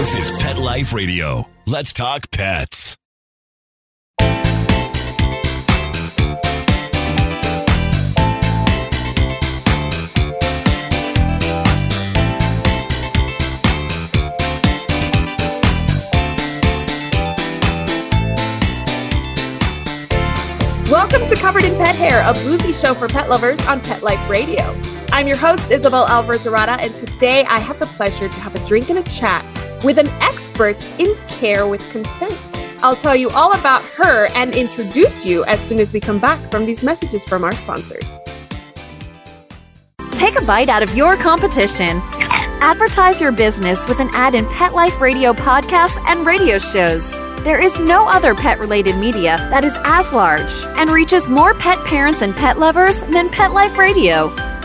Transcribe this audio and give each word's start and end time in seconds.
This 0.00 0.30
is 0.30 0.30
Pet 0.38 0.56
Life 0.56 0.94
Radio. 0.94 1.46
Let's 1.66 1.92
talk 1.92 2.30
pets. 2.30 2.96
Welcome 20.88 21.26
to 21.26 21.36
Covered 21.36 21.64
in 21.64 21.76
Pet 21.76 21.94
Hair, 21.94 22.22
a 22.22 22.32
bluesy 22.32 22.72
show 22.72 22.94
for 22.94 23.06
pet 23.06 23.28
lovers 23.28 23.60
on 23.66 23.82
Pet 23.82 24.02
Life 24.02 24.30
Radio. 24.30 24.74
I'm 25.12 25.26
your 25.26 25.36
host, 25.36 25.70
Isabel 25.72 26.06
Alvarez 26.06 26.46
Arata, 26.46 26.78
and 26.80 26.94
today 26.94 27.44
I 27.44 27.58
have 27.58 27.80
the 27.80 27.86
pleasure 27.86 28.28
to 28.28 28.40
have 28.40 28.54
a 28.54 28.66
drink 28.68 28.90
and 28.90 28.98
a 29.00 29.02
chat 29.02 29.44
with 29.84 29.98
an 29.98 30.06
expert 30.20 30.76
in 31.00 31.16
care 31.28 31.66
with 31.66 31.88
consent. 31.90 32.32
I'll 32.82 32.94
tell 32.94 33.16
you 33.16 33.28
all 33.30 33.52
about 33.58 33.82
her 33.82 34.28
and 34.36 34.54
introduce 34.54 35.26
you 35.26 35.44
as 35.46 35.60
soon 35.60 35.80
as 35.80 35.92
we 35.92 35.98
come 35.98 36.20
back 36.20 36.38
from 36.50 36.64
these 36.64 36.84
messages 36.84 37.24
from 37.24 37.42
our 37.42 37.52
sponsors. 37.52 38.14
Take 40.12 40.40
a 40.40 40.44
bite 40.44 40.68
out 40.68 40.82
of 40.82 40.94
your 40.96 41.16
competition. 41.16 42.00
Advertise 42.62 43.20
your 43.20 43.32
business 43.32 43.88
with 43.88 43.98
an 43.98 44.10
ad 44.12 44.36
in 44.36 44.46
Pet 44.46 44.74
Life 44.74 45.00
Radio 45.00 45.32
podcasts 45.32 46.00
and 46.06 46.24
radio 46.24 46.58
shows. 46.58 47.10
There 47.42 47.60
is 47.60 47.80
no 47.80 48.06
other 48.06 48.34
pet 48.34 48.60
related 48.60 48.96
media 48.96 49.38
that 49.50 49.64
is 49.64 49.74
as 49.84 50.12
large 50.12 50.52
and 50.78 50.88
reaches 50.88 51.28
more 51.28 51.54
pet 51.54 51.84
parents 51.84 52.22
and 52.22 52.34
pet 52.36 52.58
lovers 52.58 53.00
than 53.02 53.28
Pet 53.30 53.52
Life 53.52 53.76
Radio. 53.76 54.49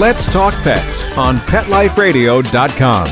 Let's 0.00 0.26
Talk 0.26 0.54
Pets 0.64 1.16
on 1.16 1.36
PetLifeRadio.com. 1.36 3.06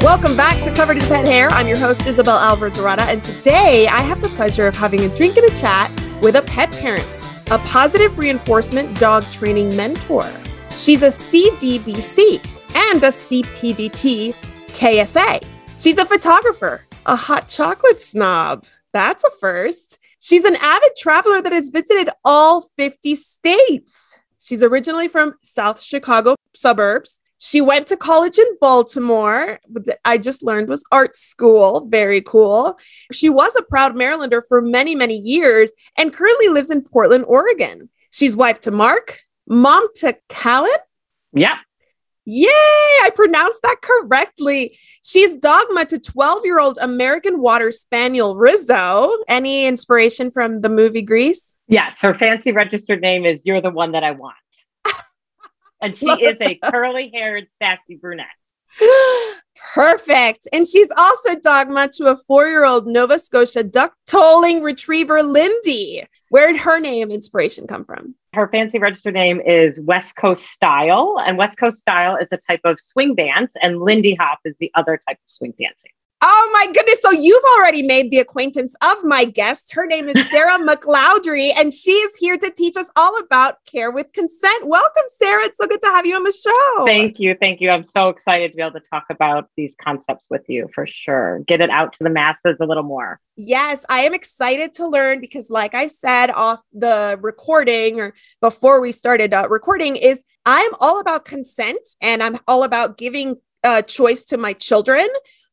Welcome 0.00 0.36
back 0.36 0.62
to 0.62 0.72
Covered 0.72 0.98
in 0.98 1.02
Pet 1.08 1.26
Hair. 1.26 1.48
I'm 1.48 1.66
your 1.66 1.76
host, 1.76 2.06
Isabel 2.06 2.38
Alvarez 2.38 2.78
Arata, 2.78 3.00
and 3.00 3.20
today 3.20 3.88
I 3.88 4.00
have 4.00 4.22
the 4.22 4.28
pleasure 4.28 4.68
of 4.68 4.76
having 4.76 5.00
a 5.00 5.08
drink 5.16 5.36
and 5.36 5.50
a 5.50 5.56
chat 5.56 5.90
with 6.22 6.36
a 6.36 6.42
pet 6.42 6.70
parent, 6.70 7.26
a 7.50 7.58
positive 7.58 8.16
reinforcement 8.16 8.96
dog 9.00 9.24
training 9.32 9.74
mentor. 9.74 10.30
She's 10.76 11.02
a 11.02 11.08
CDBC 11.08 12.46
and 12.76 13.02
a 13.02 13.08
CPDT 13.08 14.36
KSA. 14.68 15.44
She's 15.80 15.98
a 15.98 16.04
photographer, 16.04 16.82
a 17.08 17.16
hot 17.16 17.48
chocolate 17.48 18.00
snob. 18.02 18.66
That's 18.92 19.24
a 19.24 19.30
first. 19.40 19.98
She's 20.20 20.44
an 20.44 20.56
avid 20.56 20.90
traveler 20.96 21.40
that 21.40 21.52
has 21.52 21.70
visited 21.70 22.10
all 22.24 22.60
50 22.76 23.14
states. 23.14 24.16
She's 24.40 24.62
originally 24.62 25.08
from 25.08 25.34
South 25.42 25.82
Chicago 25.82 26.36
suburbs. 26.54 27.22
She 27.38 27.60
went 27.60 27.86
to 27.86 27.96
college 27.96 28.38
in 28.38 28.58
Baltimore. 28.60 29.58
I 30.04 30.18
just 30.18 30.42
learned 30.42 30.68
was 30.68 30.84
art 30.92 31.16
school. 31.16 31.86
Very 31.88 32.20
cool. 32.20 32.78
She 33.12 33.30
was 33.30 33.56
a 33.56 33.62
proud 33.62 33.94
Marylander 33.94 34.42
for 34.46 34.60
many, 34.60 34.94
many 34.94 35.16
years 35.16 35.72
and 35.96 36.12
currently 36.12 36.48
lives 36.48 36.70
in 36.70 36.82
Portland, 36.82 37.24
Oregon. 37.26 37.88
She's 38.10 38.36
wife 38.36 38.60
to 38.62 38.70
Mark, 38.70 39.20
mom 39.46 39.86
to 39.96 40.16
Callan. 40.28 40.70
Yeah. 41.32 41.58
Yay, 42.30 42.46
I 42.46 43.10
pronounced 43.14 43.62
that 43.62 43.80
correctly. 43.80 44.76
She's 45.02 45.34
dogma 45.36 45.86
to 45.86 45.98
12 45.98 46.44
year 46.44 46.60
old 46.60 46.78
American 46.78 47.40
Water 47.40 47.72
Spaniel 47.72 48.36
Rizzo. 48.36 49.10
Any 49.28 49.64
inspiration 49.64 50.30
from 50.30 50.60
the 50.60 50.68
movie 50.68 51.00
Grease? 51.00 51.56
Yes, 51.68 52.02
her 52.02 52.12
fancy 52.12 52.52
registered 52.52 53.00
name 53.00 53.24
is 53.24 53.46
You're 53.46 53.62
the 53.62 53.70
One 53.70 53.92
That 53.92 54.04
I 54.04 54.10
Want. 54.10 54.34
and 55.80 55.96
she 55.96 56.10
is 56.10 56.36
a 56.42 56.56
curly 56.64 57.10
haired, 57.14 57.46
sassy 57.62 57.96
brunette. 57.96 58.26
Perfect. 59.72 60.46
And 60.52 60.68
she's 60.68 60.90
also 60.98 61.34
dogma 61.36 61.88
to 61.94 62.08
a 62.08 62.16
four 62.26 62.46
year 62.46 62.66
old 62.66 62.86
Nova 62.86 63.18
Scotia 63.18 63.64
duck 63.64 63.94
tolling 64.06 64.62
retriever, 64.62 65.22
Lindy. 65.22 66.04
Where 66.28 66.52
did 66.52 66.60
her 66.60 66.78
name 66.78 67.10
inspiration 67.10 67.66
come 67.66 67.86
from? 67.86 68.16
Her 68.38 68.46
fancy 68.46 68.78
registered 68.78 69.14
name 69.14 69.40
is 69.40 69.80
West 69.80 70.14
Coast 70.14 70.44
Style, 70.44 71.16
and 71.26 71.36
West 71.36 71.58
Coast 71.58 71.80
Style 71.80 72.14
is 72.14 72.28
a 72.30 72.36
type 72.36 72.60
of 72.62 72.78
swing 72.78 73.16
dance, 73.16 73.54
and 73.60 73.80
Lindy 73.80 74.14
Hop 74.14 74.38
is 74.44 74.54
the 74.60 74.70
other 74.76 74.96
type 75.08 75.16
of 75.16 75.28
swing 75.28 75.54
dancing. 75.60 75.90
Oh 76.20 76.50
my 76.52 76.66
goodness. 76.72 77.00
So 77.00 77.12
you've 77.12 77.44
already 77.56 77.82
made 77.82 78.10
the 78.10 78.18
acquaintance 78.18 78.74
of 78.80 79.04
my 79.04 79.24
guest. 79.24 79.72
Her 79.72 79.86
name 79.86 80.08
is 80.08 80.30
Sarah 80.30 80.58
McLeodry, 80.66 81.52
and 81.56 81.72
she 81.72 81.92
is 81.92 82.16
here 82.16 82.36
to 82.36 82.50
teach 82.50 82.76
us 82.76 82.90
all 82.96 83.16
about 83.20 83.64
care 83.66 83.92
with 83.92 84.12
consent. 84.12 84.66
Welcome, 84.66 85.04
Sarah. 85.06 85.44
It's 85.44 85.58
so 85.58 85.68
good 85.68 85.80
to 85.80 85.86
have 85.88 86.06
you 86.06 86.16
on 86.16 86.24
the 86.24 86.32
show. 86.32 86.84
Thank 86.86 87.20
you. 87.20 87.36
Thank 87.40 87.60
you. 87.60 87.70
I'm 87.70 87.84
so 87.84 88.08
excited 88.08 88.50
to 88.50 88.56
be 88.56 88.62
able 88.62 88.72
to 88.72 88.80
talk 88.80 89.04
about 89.10 89.48
these 89.56 89.76
concepts 89.80 90.26
with 90.28 90.42
you 90.48 90.68
for 90.74 90.86
sure. 90.88 91.40
Get 91.46 91.60
it 91.60 91.70
out 91.70 91.92
to 91.94 92.04
the 92.04 92.10
masses 92.10 92.56
a 92.60 92.66
little 92.66 92.82
more. 92.82 93.20
Yes, 93.36 93.86
I 93.88 94.00
am 94.00 94.12
excited 94.12 94.74
to 94.74 94.88
learn 94.88 95.20
because, 95.20 95.50
like 95.50 95.74
I 95.74 95.86
said 95.86 96.30
off 96.30 96.60
the 96.72 97.16
recording 97.22 98.00
or 98.00 98.14
before 98.40 98.80
we 98.80 98.90
started 98.90 99.32
uh, 99.32 99.46
recording, 99.48 99.94
is 99.94 100.24
I'm 100.44 100.70
all 100.80 100.98
about 100.98 101.24
consent 101.24 101.86
and 102.00 102.24
I'm 102.24 102.38
all 102.48 102.64
about 102.64 102.98
giving 102.98 103.36
a 103.62 103.82
choice 103.82 104.24
to 104.24 104.36
my 104.36 104.52
children 104.52 105.08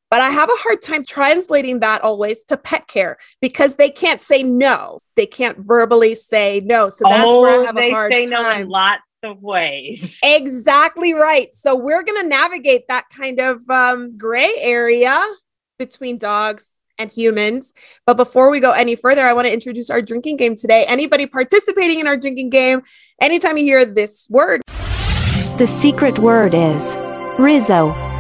but 0.10 0.22
I 0.22 0.30
have 0.30 0.50
a 0.50 0.56
hard 0.56 0.82
time 0.82 1.04
translating 1.06 1.80
that 1.80 2.02
always 2.02 2.44
to 2.46 2.58
pet 2.58 2.88
care 2.88 3.18
because 3.42 3.76
they 3.76 3.90
can't 3.90 4.22
say 4.22 4.44
no. 4.44 5.00
They 5.16 5.26
can't 5.26 5.58
verbally 5.60 6.16
say 6.16 6.62
no. 6.64 6.90
So 6.90 7.06
that's 7.08 7.24
oh, 7.26 7.42
where 7.42 7.60
I 7.62 7.66
have 7.66 7.76
they 7.76 7.92
a 7.92 7.94
hard 7.94 8.12
time. 8.12 8.22
They 8.22 8.24
say 8.26 8.30
no 8.30 8.50
in 8.52 8.70
lots 8.70 9.02
of 9.24 9.42
ways. 9.42 10.20
Exactly 10.24 11.14
right. 11.14 11.54
So 11.54 11.76
we're 11.76 12.04
going 12.04 12.22
to 12.22 12.28
navigate 12.28 12.88
that 12.88 13.06
kind 13.10 13.40
of 13.40 13.68
um, 13.70 14.18
gray 14.18 14.54
area 14.60 15.22
between 15.78 16.18
dogs 16.18 16.70
and 16.98 17.12
humans. 17.12 17.74
But 18.06 18.16
before 18.16 18.50
we 18.50 18.60
go 18.60 18.72
any 18.72 18.96
further, 18.96 19.26
I 19.26 19.34
want 19.34 19.48
to 19.48 19.54
introduce 19.54 19.90
our 19.90 20.02
drinking 20.02 20.38
game 20.38 20.56
today. 20.56 20.86
Anybody 20.86 21.26
participating 21.26 22.00
in 22.00 22.08
our 22.08 22.16
drinking 22.16 22.52
game, 22.52 22.84
anytime 23.20 23.58
you 23.58 23.66
hear 23.66 23.84
this 23.86 24.28
word, 24.30 24.62
The 25.58 25.68
secret 25.68 26.20
word 26.20 26.54
is 26.54 26.96
Rizzo. 27.40 28.15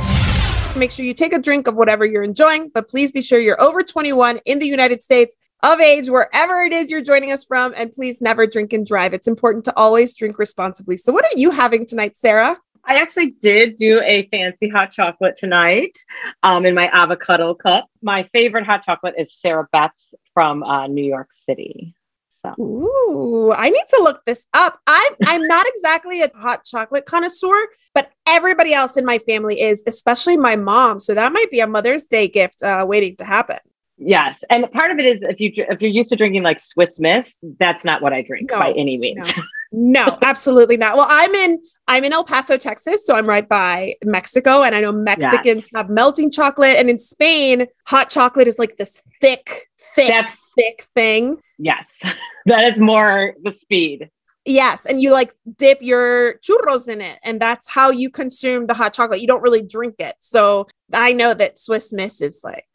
Make 0.75 0.91
sure 0.91 1.06
you 1.06 1.13
take 1.13 1.31
a 1.31 1.40
drink 1.40 1.68
of 1.68 1.78
whatever 1.78 2.06
you're 2.06 2.22
enjoying, 2.22 2.69
but 2.74 2.90
please 2.90 3.09
be 3.09 3.22
sure 3.22 3.40
you're 3.40 3.62
over 3.62 3.81
21 3.81 4.40
in 4.44 4.59
the 4.59 4.68
United 4.68 5.02
States 5.02 5.34
of 5.63 5.80
age, 5.80 6.09
wherever 6.09 6.63
it 6.63 6.74
is 6.74 6.91
you're 6.91 7.02
joining 7.02 7.31
us 7.31 7.46
from. 7.46 7.74
And 7.78 7.94
please 7.94 8.22
never 8.22 8.46
drink 8.46 8.74
and 8.74 8.85
drive. 8.85 9.14
It's 9.14 9.28
important 9.28 9.64
to 9.66 9.74
always 9.78 10.14
drink 10.14 10.38
responsibly. 10.38 10.97
So, 10.97 11.14
what 11.14 11.24
are 11.24 11.38
you 11.38 11.50
having 11.50 11.85
tonight, 11.85 12.18
Sarah? 12.18 12.58
I 12.84 12.96
actually 12.96 13.31
did 13.41 13.78
do 13.78 14.02
a 14.02 14.28
fancy 14.28 14.68
hot 14.68 14.91
chocolate 14.91 15.38
tonight 15.38 15.97
um, 16.44 16.66
in 16.66 16.75
my 16.75 16.90
avocado 16.91 17.53
cup. 17.53 17.88
My 18.02 18.24
favorite 18.24 18.66
hot 18.66 18.84
chocolate 18.84 19.16
is 19.18 19.31
Sarabeth's 19.31 20.14
from 20.34 20.62
uh, 20.62 20.88
New 20.88 21.06
York 21.06 21.30
City. 21.31 21.96
So. 22.45 22.61
Ooh, 22.61 23.51
I 23.51 23.69
need 23.69 23.85
to 23.90 24.02
look 24.03 24.22
this 24.25 24.46
up. 24.53 24.79
I'm 24.87 25.14
I'm 25.25 25.47
not 25.47 25.66
exactly 25.67 26.22
a 26.22 26.29
hot 26.35 26.64
chocolate 26.66 27.05
connoisseur, 27.05 27.67
but 27.93 28.11
everybody 28.28 28.73
else 28.73 28.97
in 28.97 29.05
my 29.05 29.17
family 29.20 29.61
is, 29.61 29.84
especially 29.87 30.37
my 30.37 30.55
mom. 30.55 30.99
So 30.99 31.14
that 31.14 31.31
might 31.34 31.52
be 31.52 31.59
a 31.59 31.67
Mother's 31.67 32.05
Day 32.05 32.28
gift 32.28 32.64
uh, 32.64 32.85
waiting 32.87 33.16
to 33.17 33.25
happen. 33.25 33.58
Yes, 33.97 34.43
and 34.49 34.70
part 34.72 34.91
of 34.91 34.99
it 34.99 35.05
is 35.05 35.22
if 35.22 35.40
you 35.40 35.52
if 35.70 35.81
you're 35.81 35.91
used 35.91 36.09
to 36.09 36.16
drinking 36.16 36.43
like 36.43 36.59
Swiss 36.59 36.99
Miss, 36.99 37.40
that's 37.59 37.85
not 37.85 38.02
what 38.02 38.11
I 38.11 38.22
drink 38.22 38.52
No, 38.52 38.59
by 38.59 38.72
any 38.72 38.97
means. 38.97 39.35
No, 39.37 39.43
absolutely 40.22 40.78
not. 40.78 40.96
Well, 40.96 41.08
I'm 41.09 41.34
in 41.35 41.59
I'm 41.88 42.03
in 42.03 42.14
El 42.14 42.23
Paso, 42.23 42.58
Texas, 42.58 43.06
so 43.06 43.16
I'm 43.16 43.28
right 43.28 43.47
by 43.47 43.96
Mexico, 44.03 44.64
and 44.64 44.73
I 44.76 44.82
know 44.82 44.91
Mexicans 44.91 45.46
Yes. 45.64 45.70
have 45.76 45.90
melting 45.90 46.32
chocolate, 46.32 46.78
and 46.78 46.90
in 46.90 46.97
Spain, 46.97 47.67
hot 47.85 48.09
chocolate 48.09 48.47
is 48.47 48.58
like 48.59 48.78
this 48.78 49.02
thick, 49.22 49.67
thick, 49.96 50.08
That's- 50.08 50.52
thick 50.56 50.88
thing. 50.96 51.38
yes, 51.58 52.00
that 52.46 52.73
is 52.73 52.79
more 52.79 53.34
the 53.44 53.52
speed. 53.52 54.09
Yes, 54.47 54.85
and 54.85 55.02
you 55.02 55.12
like 55.12 55.34
dip 55.58 55.79
your 55.82 56.35
churros 56.40 56.88
in 56.88 57.02
it, 57.02 57.18
and 57.23 57.40
that's 57.41 57.68
how 57.68 57.90
you 57.90 58.09
consume 58.11 58.68
the 58.68 58.76
hot 58.76 58.94
chocolate. 58.94 59.20
You 59.22 59.26
don't 59.28 59.41
really 59.41 59.61
drink 59.64 59.96
it. 60.00 60.16
So 60.20 60.68
I 60.94 61.14
know 61.14 61.34
that 61.34 61.58
Swiss 61.58 61.91
Miss 61.91 62.22
is 62.22 62.41
like 62.44 62.68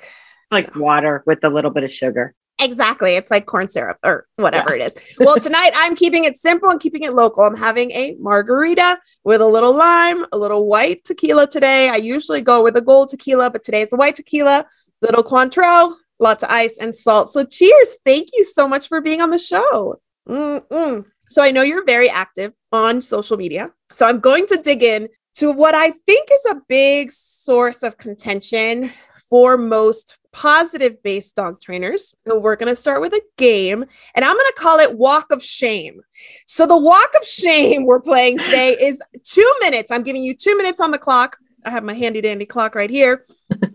like 0.50 0.74
water 0.74 1.22
with 1.26 1.44
a 1.44 1.48
little 1.48 1.70
bit 1.70 1.84
of 1.84 1.90
sugar. 1.92 2.34
Exactly. 2.60 3.14
It's 3.14 3.30
like 3.30 3.46
corn 3.46 3.68
syrup 3.68 3.96
or 4.04 4.26
whatever 4.36 4.76
yeah. 4.76 4.84
it 4.84 4.96
is. 4.96 5.16
Well, 5.18 5.36
tonight 5.40 5.72
I'm 5.74 5.96
keeping 5.96 6.24
it 6.24 6.36
simple 6.36 6.68
and 6.68 6.78
keeping 6.80 7.02
it 7.02 7.14
local. 7.14 7.44
I'm 7.44 7.56
having 7.56 7.90
a 7.92 8.16
margarita 8.20 8.98
with 9.24 9.40
a 9.40 9.46
little 9.46 9.74
lime, 9.74 10.26
a 10.32 10.38
little 10.38 10.66
white 10.66 11.04
tequila 11.04 11.46
today. 11.46 11.88
I 11.88 11.96
usually 11.96 12.42
go 12.42 12.62
with 12.62 12.76
a 12.76 12.82
gold 12.82 13.08
tequila, 13.08 13.50
but 13.50 13.64
today 13.64 13.82
it's 13.82 13.92
a 13.92 13.96
white 13.96 14.14
tequila, 14.14 14.66
little 15.00 15.24
Cointreau, 15.24 15.94
lots 16.18 16.42
of 16.42 16.50
ice 16.50 16.76
and 16.78 16.94
salt. 16.94 17.30
So 17.30 17.44
cheers. 17.44 17.96
Thank 18.04 18.28
you 18.34 18.44
so 18.44 18.68
much 18.68 18.88
for 18.88 19.00
being 19.00 19.20
on 19.20 19.30
the 19.30 19.38
show. 19.38 20.00
Mm-mm. 20.28 21.04
So 21.28 21.42
I 21.42 21.50
know 21.50 21.62
you're 21.62 21.84
very 21.84 22.10
active 22.10 22.52
on 22.72 23.00
social 23.00 23.36
media. 23.36 23.70
So 23.90 24.06
I'm 24.06 24.20
going 24.20 24.46
to 24.48 24.56
dig 24.56 24.82
in 24.82 25.08
to 25.34 25.52
what 25.52 25.74
I 25.74 25.92
think 26.06 26.28
is 26.30 26.44
a 26.50 26.60
big 26.68 27.10
source 27.10 27.82
of 27.82 27.96
contention 27.96 28.92
for 29.28 29.56
most 29.56 30.18
positive 30.32 31.02
based 31.02 31.36
dog 31.36 31.60
trainers. 31.60 32.14
So 32.26 32.38
we're 32.38 32.56
going 32.56 32.68
to 32.68 32.76
start 32.76 33.00
with 33.00 33.12
a 33.12 33.22
game 33.36 33.84
and 34.14 34.24
I'm 34.24 34.36
going 34.36 34.46
to 34.54 34.60
call 34.60 34.78
it 34.78 34.96
Walk 34.96 35.32
of 35.32 35.42
Shame. 35.42 36.00
So 36.46 36.66
the 36.66 36.76
Walk 36.76 37.10
of 37.20 37.26
Shame 37.26 37.84
we're 37.84 38.00
playing 38.00 38.38
today 38.38 38.76
is 38.80 39.02
two 39.24 39.52
minutes. 39.60 39.90
I'm 39.90 40.02
giving 40.02 40.22
you 40.22 40.34
two 40.34 40.56
minutes 40.56 40.80
on 40.80 40.90
the 40.90 40.98
clock. 40.98 41.38
I 41.64 41.70
have 41.70 41.84
my 41.84 41.94
handy 41.94 42.20
dandy 42.20 42.46
clock 42.46 42.74
right 42.74 42.90
here. 42.90 43.24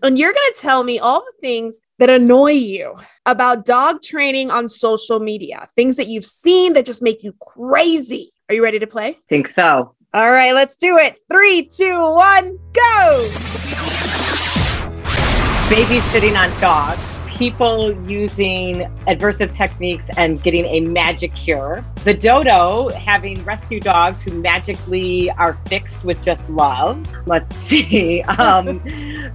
and 0.02 0.18
you're 0.18 0.32
going 0.32 0.52
to 0.54 0.60
tell 0.60 0.82
me 0.82 0.98
all 0.98 1.20
the 1.20 1.40
things 1.40 1.78
that 1.98 2.10
annoy 2.10 2.52
you 2.52 2.94
about 3.26 3.64
dog 3.64 4.02
training 4.02 4.50
on 4.50 4.68
social 4.68 5.20
media, 5.20 5.66
things 5.76 5.96
that 5.96 6.08
you've 6.08 6.26
seen 6.26 6.72
that 6.72 6.84
just 6.84 7.02
make 7.02 7.22
you 7.22 7.32
crazy. 7.40 8.32
Are 8.48 8.54
you 8.54 8.62
ready 8.62 8.78
to 8.78 8.86
play? 8.86 9.18
Think 9.28 9.48
so. 9.48 9.94
All 10.14 10.30
right, 10.30 10.54
let's 10.54 10.76
do 10.76 10.96
it. 10.98 11.18
Three, 11.30 11.68
two, 11.68 11.94
one, 11.94 12.58
go. 12.72 13.85
Babysitting 15.68 16.36
on 16.36 16.60
dogs 16.60 17.16
people 17.36 17.92
using 18.08 18.76
adversive 19.06 19.54
techniques 19.54 20.06
and 20.16 20.42
getting 20.42 20.64
a 20.64 20.80
magic 20.80 21.34
cure. 21.34 21.84
The 22.04 22.14
dodo 22.14 22.88
having 22.88 23.44
rescue 23.44 23.78
dogs 23.78 24.22
who 24.22 24.32
magically 24.40 25.30
are 25.32 25.58
fixed 25.66 26.02
with 26.02 26.22
just 26.22 26.48
love. 26.48 27.06
Let's 27.26 27.54
see. 27.68 28.22
Um, 28.22 28.82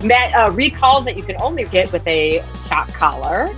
uh, 0.12 0.51
recalls 0.51 1.06
that 1.06 1.16
you 1.16 1.22
can 1.22 1.39
only 1.39 1.66
get 1.66 1.92
with 1.92 2.06
a 2.07 2.44
shock 2.68 2.88
collar. 2.94 3.54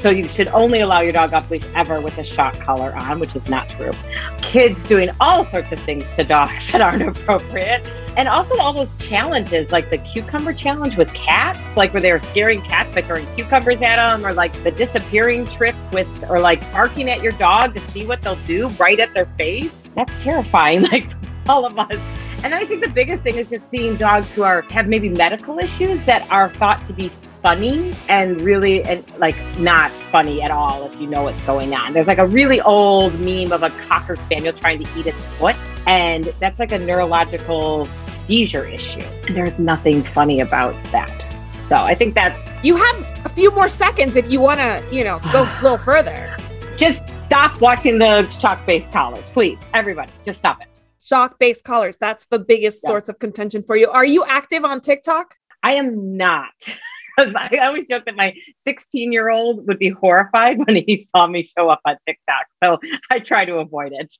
So 0.00 0.10
you 0.10 0.26
should 0.28 0.48
only 0.48 0.80
allow 0.80 1.00
your 1.00 1.12
dog 1.12 1.32
off 1.32 1.48
leash 1.48 1.62
ever 1.76 2.00
with 2.00 2.18
a 2.18 2.24
shock 2.24 2.58
collar 2.58 2.92
on, 2.96 3.20
which 3.20 3.36
is 3.36 3.48
not 3.48 3.68
true. 3.70 3.92
Kids 4.40 4.82
doing 4.82 5.10
all 5.20 5.44
sorts 5.44 5.70
of 5.70 5.78
things 5.80 6.12
to 6.16 6.24
dogs 6.24 6.68
that 6.72 6.80
aren't 6.80 7.02
appropriate. 7.02 7.86
And 8.16 8.28
also 8.28 8.58
all 8.58 8.72
those 8.72 8.92
challenges, 8.98 9.70
like 9.70 9.90
the 9.90 9.98
cucumber 9.98 10.52
challenge 10.52 10.96
with 10.96 11.12
cats, 11.14 11.76
like 11.76 11.94
where 11.94 12.02
they 12.02 12.12
were 12.12 12.20
scaring 12.20 12.60
cats 12.62 12.94
by 12.94 13.02
throwing 13.02 13.26
cucumbers 13.34 13.80
at 13.80 13.96
them, 13.96 14.26
or 14.26 14.34
like 14.34 14.52
the 14.64 14.70
disappearing 14.70 15.46
trick 15.46 15.74
with, 15.92 16.08
or 16.28 16.38
like 16.38 16.60
barking 16.72 17.10
at 17.10 17.22
your 17.22 17.32
dog 17.32 17.74
to 17.74 17.80
see 17.90 18.06
what 18.06 18.20
they'll 18.20 18.36
do 18.46 18.68
right 18.70 19.00
at 19.00 19.14
their 19.14 19.26
face. 19.26 19.70
That's 19.94 20.22
terrifying, 20.22 20.82
like 20.92 21.10
all 21.48 21.64
of 21.64 21.78
us. 21.78 21.96
And 22.44 22.54
I 22.54 22.66
think 22.66 22.82
the 22.82 22.90
biggest 22.90 23.22
thing 23.22 23.36
is 23.36 23.48
just 23.48 23.64
seeing 23.70 23.96
dogs 23.96 24.32
who 24.32 24.42
are 24.42 24.62
have 24.62 24.88
maybe 24.88 25.08
medical 25.08 25.58
issues 25.58 26.00
that 26.06 26.28
are 26.30 26.52
thought 26.54 26.82
to 26.84 26.92
be 26.92 27.10
funny 27.30 27.94
and 28.08 28.40
really 28.40 28.82
and 28.84 29.04
like 29.18 29.36
not 29.58 29.92
funny 30.10 30.42
at 30.42 30.50
all 30.50 30.84
if 30.84 31.00
you 31.00 31.06
know 31.06 31.24
what's 31.24 31.42
going 31.42 31.74
on. 31.74 31.92
There's 31.92 32.06
like 32.06 32.18
a 32.18 32.26
really 32.26 32.60
old 32.60 33.14
meme 33.20 33.52
of 33.52 33.62
a 33.62 33.70
cocker 33.88 34.16
spaniel 34.16 34.52
trying 34.52 34.82
to 34.82 34.98
eat 34.98 35.06
its 35.06 35.26
foot, 35.38 35.56
and 35.86 36.32
that's 36.40 36.58
like 36.58 36.72
a 36.72 36.78
neurological 36.78 37.86
seizure 37.86 38.64
issue. 38.64 39.04
There's 39.28 39.58
nothing 39.58 40.02
funny 40.02 40.40
about 40.40 40.74
that. 40.92 41.32
So 41.68 41.76
I 41.76 41.94
think 41.94 42.14
that 42.14 42.36
you 42.64 42.76
have 42.76 43.24
a 43.24 43.28
few 43.28 43.50
more 43.52 43.68
seconds 43.68 44.16
if 44.16 44.30
you 44.30 44.40
want 44.40 44.58
to, 44.58 44.84
you 44.92 45.04
know, 45.04 45.20
go 45.32 45.42
a 45.42 45.62
little 45.62 45.78
further. 45.78 46.36
Just 46.76 47.04
stop 47.24 47.60
watching 47.60 47.98
the 47.98 48.28
shock 48.30 48.64
based 48.66 48.90
collars, 48.92 49.24
please. 49.32 49.58
Everybody, 49.72 50.10
just 50.24 50.38
stop 50.38 50.60
it. 50.60 50.71
Shock 51.02 51.38
based 51.38 51.64
collars. 51.64 51.96
That's 51.96 52.26
the 52.26 52.38
biggest 52.38 52.80
yeah. 52.82 52.88
source 52.88 53.08
of 53.08 53.18
contention 53.18 53.62
for 53.62 53.76
you. 53.76 53.90
Are 53.90 54.04
you 54.04 54.24
active 54.24 54.64
on 54.64 54.80
TikTok? 54.80 55.34
I 55.62 55.74
am 55.74 56.16
not. 56.16 56.50
I 57.18 57.58
always 57.62 57.86
joke 57.86 58.04
that 58.06 58.16
my 58.16 58.34
16 58.56 59.12
year 59.12 59.30
old 59.30 59.66
would 59.66 59.78
be 59.78 59.90
horrified 59.90 60.58
when 60.58 60.76
he 60.76 61.06
saw 61.14 61.26
me 61.26 61.42
show 61.42 61.68
up 61.68 61.80
on 61.84 61.96
TikTok. 62.06 62.46
So 62.62 62.78
I 63.10 63.18
try 63.18 63.44
to 63.44 63.56
avoid 63.56 63.92
it. 63.92 64.16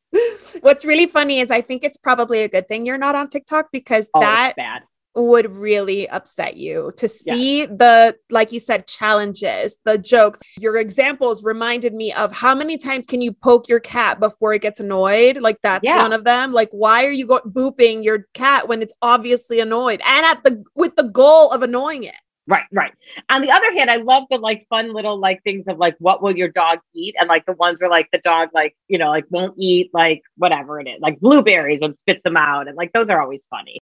What's 0.61 0.85
really 0.85 1.07
funny 1.07 1.41
is 1.41 1.51
I 1.51 1.63
think 1.63 1.85
it's 1.85 1.97
probably 1.97 2.43
a 2.43 2.49
good 2.49 2.69
thing 2.69 2.85
you're 2.85 2.99
not 2.99 3.15
on 3.15 3.29
TikTok 3.29 3.69
because 3.73 4.11
oh, 4.15 4.21
that 4.21 4.57
bad 4.57 4.83
would 5.15 5.55
really 5.55 6.09
upset 6.09 6.57
you 6.57 6.93
to 6.97 7.09
see 7.09 7.61
yeah. 7.61 7.67
the 7.67 8.17
like 8.31 8.53
you 8.53 8.59
said 8.59 8.87
challenges 8.87 9.79
the 9.85 9.99
jokes 9.99 10.41
your 10.59 10.77
examples 10.77 11.43
reminded 11.43 11.93
me 11.93 12.13
of 12.13 12.33
how 12.33 12.55
many 12.55 12.77
times 12.77 13.07
can 13.07 13.21
you 13.21 13.33
poke 13.33 13.69
your 13.69 13.81
cat 13.81 14.19
before 14.19 14.55
it 14.55 14.63
gets 14.63 14.81
annoyed 14.81 15.39
like 15.39 15.59
that's 15.63 15.87
yeah. 15.87 15.99
one 15.99 16.13
of 16.13 16.25
them 16.25 16.53
like 16.53 16.69
why 16.71 17.05
are 17.05 17.11
you 17.11 17.27
go- 17.27 17.41
booping 17.41 18.03
your 18.03 18.27
cat 18.35 18.69
when 18.69 18.81
it's 18.81 18.95
obviously 19.03 19.61
annoyed 19.61 20.01
and 20.07 20.25
at 20.25 20.43
the 20.45 20.63
with 20.75 20.95
the 20.97 21.05
goal 21.05 21.51
of 21.53 21.63
annoying 21.63 22.05
it 22.05 22.15
Right, 22.49 22.65
right. 22.73 22.93
On 23.31 23.41
the 23.41 23.53
other 23.53 23.71
hand, 23.73 23.89
I 23.89 23.97
love 23.97 24.25
the 24.29 24.37
like 24.37 24.67
fun 24.69 24.93
little 24.93 25.17
like 25.19 25.43
things 25.45 25.69
of 25.69 25.79
like 25.79 25.95
what 26.01 26.23
will 26.23 26.37
your 26.37 26.49
dog 26.49 26.81
eat? 26.93 27.15
And 27.19 27.29
like 27.29 27.47
the 27.47 27.53
ones 27.53 27.81
where 27.81 27.89
like 27.89 28.09
the 28.11 28.19
dog 28.19 28.49
like, 28.53 28.77
you 28.89 28.99
know, 28.99 29.11
like 29.11 29.27
won't 29.31 29.55
eat 29.59 29.91
like 29.95 30.23
whatever 30.37 30.81
it 30.81 30.89
is, 30.89 31.01
like 31.01 31.21
blueberries 31.21 31.83
and 31.83 31.97
spits 31.97 32.21
them 32.25 32.37
out. 32.37 32.67
And 32.67 32.77
like 32.77 32.93
those 32.93 33.11
are 33.11 33.23
always 33.23 33.47
funny. 33.49 33.79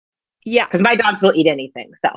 Yeah. 0.46 0.64
Because 0.64 0.80
my 0.80 0.96
dogs 0.96 1.20
will 1.20 1.34
eat 1.34 1.46
anything. 1.46 1.92
So 2.00 2.10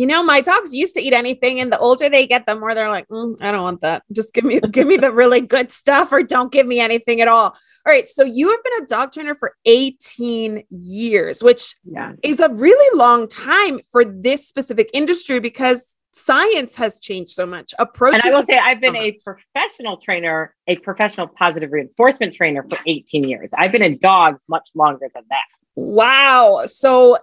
you 0.00 0.06
know, 0.06 0.22
my 0.22 0.40
dogs 0.40 0.72
used 0.72 0.94
to 0.94 1.00
eat 1.02 1.12
anything, 1.12 1.60
and 1.60 1.70
the 1.70 1.78
older 1.78 2.08
they 2.08 2.26
get, 2.26 2.46
the 2.46 2.54
more 2.54 2.74
they're 2.74 2.88
like, 2.88 3.06
mm, 3.08 3.36
I 3.42 3.52
don't 3.52 3.62
want 3.62 3.82
that. 3.82 4.02
Just 4.12 4.32
give 4.32 4.44
me, 4.44 4.58
give 4.70 4.86
me 4.86 4.96
the 4.96 5.12
really 5.12 5.42
good 5.42 5.70
stuff, 5.70 6.10
or 6.10 6.22
don't 6.22 6.50
give 6.50 6.66
me 6.66 6.80
anything 6.80 7.20
at 7.20 7.28
all. 7.28 7.48
All 7.48 7.56
right. 7.86 8.08
So 8.08 8.24
you 8.24 8.48
have 8.50 8.64
been 8.64 8.82
a 8.82 8.86
dog 8.86 9.12
trainer 9.12 9.34
for 9.34 9.54
18 9.66 10.62
years, 10.70 11.42
which 11.42 11.74
yeah. 11.84 12.14
is 12.22 12.40
a 12.40 12.48
really 12.48 12.98
long 12.98 13.28
time 13.28 13.80
for 13.92 14.04
this 14.04 14.48
specific 14.48 14.88
industry 14.94 15.38
because 15.38 15.96
science 16.14 16.76
has 16.76 16.98
changed 17.00 17.32
so 17.32 17.44
much. 17.44 17.74
Approaches. 17.78 18.24
And 18.24 18.32
I 18.32 18.36
will 18.36 18.46
say, 18.46 18.56
I've 18.56 18.80
been 18.80 18.96
a 18.96 19.14
professional 19.22 19.98
trainer, 19.98 20.54
a 20.66 20.76
professional 20.76 21.28
positive 21.28 21.72
reinforcement 21.72 22.32
trainer 22.32 22.64
for 22.70 22.78
18 22.86 23.24
years. 23.24 23.50
I've 23.54 23.72
been 23.72 23.82
in 23.82 23.98
dogs 23.98 24.40
much 24.48 24.70
longer 24.74 25.10
than 25.14 25.24
that. 25.28 25.44
Wow. 25.76 26.64
So 26.66 27.18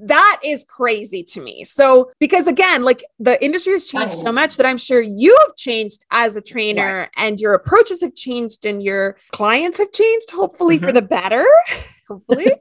that 0.00 0.40
is 0.44 0.64
crazy 0.64 1.22
to 1.22 1.40
me. 1.40 1.64
So, 1.64 2.10
because 2.18 2.46
again, 2.46 2.82
like 2.82 3.04
the 3.18 3.42
industry 3.44 3.74
has 3.74 3.84
changed 3.84 4.14
so 4.14 4.32
much 4.32 4.56
that 4.56 4.66
I'm 4.66 4.78
sure 4.78 5.00
you 5.02 5.36
have 5.46 5.56
changed 5.56 6.04
as 6.10 6.36
a 6.36 6.40
trainer 6.40 7.00
right. 7.00 7.10
and 7.16 7.38
your 7.38 7.54
approaches 7.54 8.00
have 8.00 8.14
changed 8.14 8.64
and 8.64 8.82
your 8.82 9.16
clients 9.32 9.78
have 9.78 9.92
changed, 9.92 10.30
hopefully 10.30 10.76
mm-hmm. 10.76 10.86
for 10.86 10.92
the 10.92 11.02
better. 11.02 11.46
hopefully. 12.08 12.52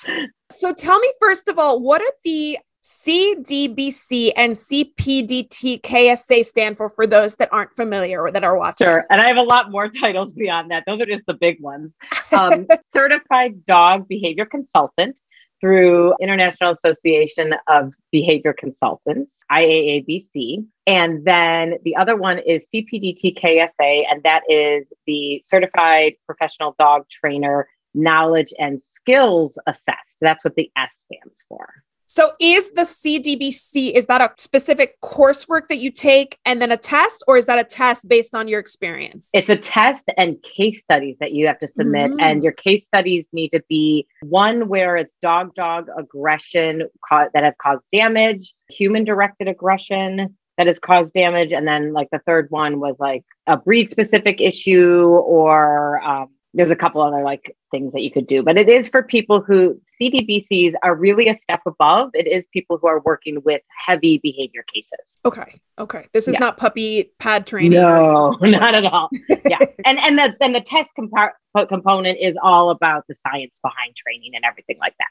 so, 0.50 0.74
tell 0.74 0.98
me, 0.98 1.12
first 1.18 1.48
of 1.48 1.58
all, 1.58 1.80
what 1.80 2.02
are 2.02 2.12
the 2.24 2.58
CDBC 2.84 4.32
and 4.36 4.54
CPDT 4.54 5.80
KSA 5.82 6.44
stand 6.44 6.76
for 6.76 6.90
for 6.90 7.06
those 7.06 7.36
that 7.36 7.48
aren't 7.52 7.74
familiar 7.74 8.22
or 8.22 8.32
that 8.32 8.42
are 8.42 8.56
watching? 8.58 8.86
Sure. 8.86 9.06
And 9.08 9.20
I 9.20 9.28
have 9.28 9.36
a 9.36 9.42
lot 9.42 9.70
more 9.70 9.88
titles 10.00 10.32
beyond 10.32 10.70
that. 10.70 10.84
Those 10.86 11.00
are 11.00 11.06
just 11.06 11.24
the 11.26 11.34
big 11.34 11.60
ones. 11.60 11.92
Um, 12.32 12.66
certified 12.92 13.64
Dog 13.64 14.08
Behavior 14.08 14.46
Consultant 14.46 15.18
through 15.60 16.12
International 16.20 16.72
Association 16.72 17.54
of 17.68 17.94
Behavior 18.10 18.52
Consultants, 18.52 19.32
IAABC. 19.50 20.66
And 20.88 21.24
then 21.24 21.74
the 21.84 21.94
other 21.94 22.16
one 22.16 22.40
is 22.40 22.62
CPDT-KSA, 22.74 24.04
and 24.10 24.24
that 24.24 24.42
is 24.48 24.86
the 25.06 25.40
Certified 25.44 26.14
Professional 26.26 26.74
Dog 26.80 27.08
Trainer 27.08 27.68
Knowledge 27.94 28.52
and 28.58 28.80
Skills 28.82 29.56
Assessed. 29.68 30.16
That's 30.20 30.44
what 30.44 30.56
the 30.56 30.68
S 30.76 30.90
stands 31.06 31.44
for. 31.48 31.84
So 32.12 32.32
is 32.38 32.70
the 32.72 32.82
CDBC 32.82 33.92
is 33.94 34.04
that 34.04 34.20
a 34.20 34.30
specific 34.36 35.00
coursework 35.00 35.68
that 35.68 35.78
you 35.78 35.90
take 35.90 36.36
and 36.44 36.60
then 36.60 36.70
a 36.70 36.76
test 36.76 37.24
or 37.26 37.38
is 37.38 37.46
that 37.46 37.58
a 37.58 37.64
test 37.64 38.06
based 38.06 38.34
on 38.34 38.48
your 38.48 38.60
experience? 38.60 39.30
It's 39.32 39.48
a 39.48 39.56
test 39.56 40.04
and 40.18 40.36
case 40.42 40.82
studies 40.82 41.16
that 41.20 41.32
you 41.32 41.46
have 41.46 41.58
to 41.60 41.66
submit 41.66 42.10
mm-hmm. 42.10 42.20
and 42.20 42.42
your 42.42 42.52
case 42.52 42.84
studies 42.84 43.24
need 43.32 43.48
to 43.52 43.62
be 43.66 44.06
one 44.20 44.68
where 44.68 44.98
it's 44.98 45.16
dog 45.22 45.54
dog 45.54 45.86
aggression 45.96 46.82
that 47.10 47.44
have 47.44 47.56
caused 47.56 47.82
damage, 47.94 48.52
human 48.68 49.04
directed 49.04 49.48
aggression 49.48 50.36
that 50.58 50.66
has 50.66 50.78
caused 50.78 51.14
damage 51.14 51.54
and 51.54 51.66
then 51.66 51.94
like 51.94 52.08
the 52.12 52.20
third 52.26 52.46
one 52.50 52.78
was 52.78 52.94
like 52.98 53.24
a 53.46 53.56
breed 53.56 53.90
specific 53.90 54.38
issue 54.38 55.06
or 55.06 55.98
um, 56.02 56.28
there's 56.54 56.70
a 56.70 56.76
couple 56.76 57.00
other 57.00 57.22
like 57.22 57.56
things 57.70 57.92
that 57.92 58.02
you 58.02 58.10
could 58.10 58.26
do 58.26 58.42
but 58.42 58.56
it 58.56 58.68
is 58.68 58.88
for 58.88 59.02
people 59.02 59.40
who 59.40 59.80
cdbcs 60.00 60.74
are 60.82 60.94
really 60.94 61.28
a 61.28 61.34
step 61.34 61.60
above 61.66 62.10
it 62.14 62.26
is 62.26 62.46
people 62.52 62.78
who 62.78 62.86
are 62.86 63.00
working 63.00 63.40
with 63.44 63.62
heavy 63.86 64.18
behavior 64.18 64.64
cases 64.72 65.18
okay 65.24 65.60
okay 65.78 66.06
this 66.12 66.28
is 66.28 66.34
yeah. 66.34 66.40
not 66.40 66.56
puppy 66.56 67.10
pad 67.18 67.46
training 67.46 67.72
no 67.72 68.30
not 68.42 68.74
at 68.74 68.84
all 68.84 69.08
yeah 69.46 69.58
and 69.84 69.98
and 69.98 70.18
the 70.18 70.34
then 70.40 70.52
the 70.52 70.60
test 70.60 70.90
comp- 70.94 71.68
component 71.68 72.18
is 72.20 72.36
all 72.42 72.70
about 72.70 73.04
the 73.08 73.14
science 73.26 73.58
behind 73.62 73.94
training 73.96 74.32
and 74.34 74.44
everything 74.44 74.76
like 74.80 74.94
that 74.98 75.08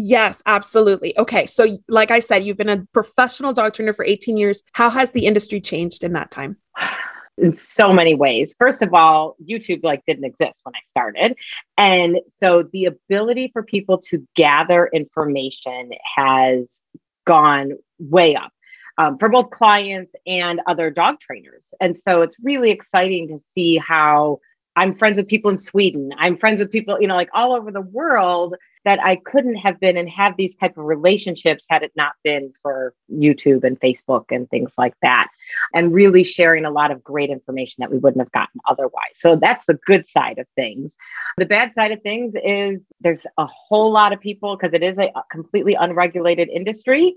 Yes, 0.00 0.40
absolutely. 0.46 1.18
Okay. 1.18 1.44
So, 1.44 1.80
like 1.88 2.12
I 2.12 2.20
said, 2.20 2.44
you've 2.44 2.56
been 2.56 2.68
a 2.68 2.86
professional 2.92 3.52
dog 3.52 3.74
trainer 3.74 3.92
for 3.92 4.04
18 4.04 4.36
years. 4.36 4.62
How 4.74 4.90
has 4.90 5.10
the 5.10 5.26
industry 5.26 5.60
changed 5.60 6.04
in 6.04 6.12
that 6.12 6.30
time? 6.30 6.56
in 7.40 7.52
so 7.52 7.92
many 7.92 8.14
ways. 8.14 8.54
First 8.58 8.82
of 8.82 8.94
all, 8.94 9.36
YouTube 9.42 9.84
like 9.84 10.02
didn't 10.06 10.24
exist 10.24 10.60
when 10.64 10.74
I 10.74 10.80
started. 10.90 11.36
And 11.76 12.18
so 12.38 12.64
the 12.72 12.86
ability 12.86 13.50
for 13.52 13.62
people 13.62 13.98
to 14.08 14.26
gather 14.34 14.88
information 14.92 15.90
has 16.16 16.80
gone 17.26 17.72
way 17.98 18.34
up. 18.34 18.52
Um, 18.96 19.16
for 19.16 19.28
both 19.28 19.50
clients 19.50 20.12
and 20.26 20.60
other 20.66 20.90
dog 20.90 21.20
trainers. 21.20 21.64
And 21.80 21.96
so 21.96 22.22
it's 22.22 22.34
really 22.42 22.72
exciting 22.72 23.28
to 23.28 23.38
see 23.54 23.76
how 23.76 24.40
I'm 24.74 24.96
friends 24.96 25.18
with 25.18 25.28
people 25.28 25.52
in 25.52 25.58
Sweden. 25.58 26.12
I'm 26.18 26.36
friends 26.36 26.58
with 26.58 26.72
people, 26.72 27.00
you 27.00 27.06
know, 27.06 27.14
like 27.14 27.30
all 27.32 27.52
over 27.52 27.70
the 27.70 27.80
world 27.80 28.56
that 28.88 29.04
I 29.04 29.16
couldn't 29.16 29.56
have 29.56 29.78
been 29.78 29.98
and 29.98 30.08
have 30.08 30.38
these 30.38 30.56
type 30.56 30.78
of 30.78 30.86
relationships 30.86 31.66
had 31.68 31.82
it 31.82 31.92
not 31.94 32.12
been 32.24 32.54
for 32.62 32.94
YouTube 33.12 33.62
and 33.62 33.78
Facebook 33.78 34.24
and 34.30 34.48
things 34.48 34.72
like 34.78 34.94
that. 35.02 35.28
And 35.74 35.92
really 35.92 36.24
sharing 36.24 36.64
a 36.64 36.70
lot 36.70 36.90
of 36.90 37.04
great 37.04 37.28
information 37.28 37.82
that 37.82 37.90
we 37.90 37.98
wouldn't 37.98 38.22
have 38.22 38.32
gotten 38.32 38.58
otherwise. 38.66 39.12
So 39.16 39.36
that's 39.36 39.66
the 39.66 39.74
good 39.84 40.08
side 40.08 40.38
of 40.38 40.46
things. 40.56 40.94
The 41.36 41.44
bad 41.44 41.74
side 41.74 41.92
of 41.92 42.00
things 42.00 42.32
is 42.42 42.80
there's 43.02 43.26
a 43.36 43.44
whole 43.44 43.92
lot 43.92 44.14
of 44.14 44.20
people 44.20 44.56
because 44.56 44.72
it 44.72 44.82
is 44.82 44.96
a 44.96 45.12
completely 45.30 45.74
unregulated 45.74 46.48
industry 46.48 47.14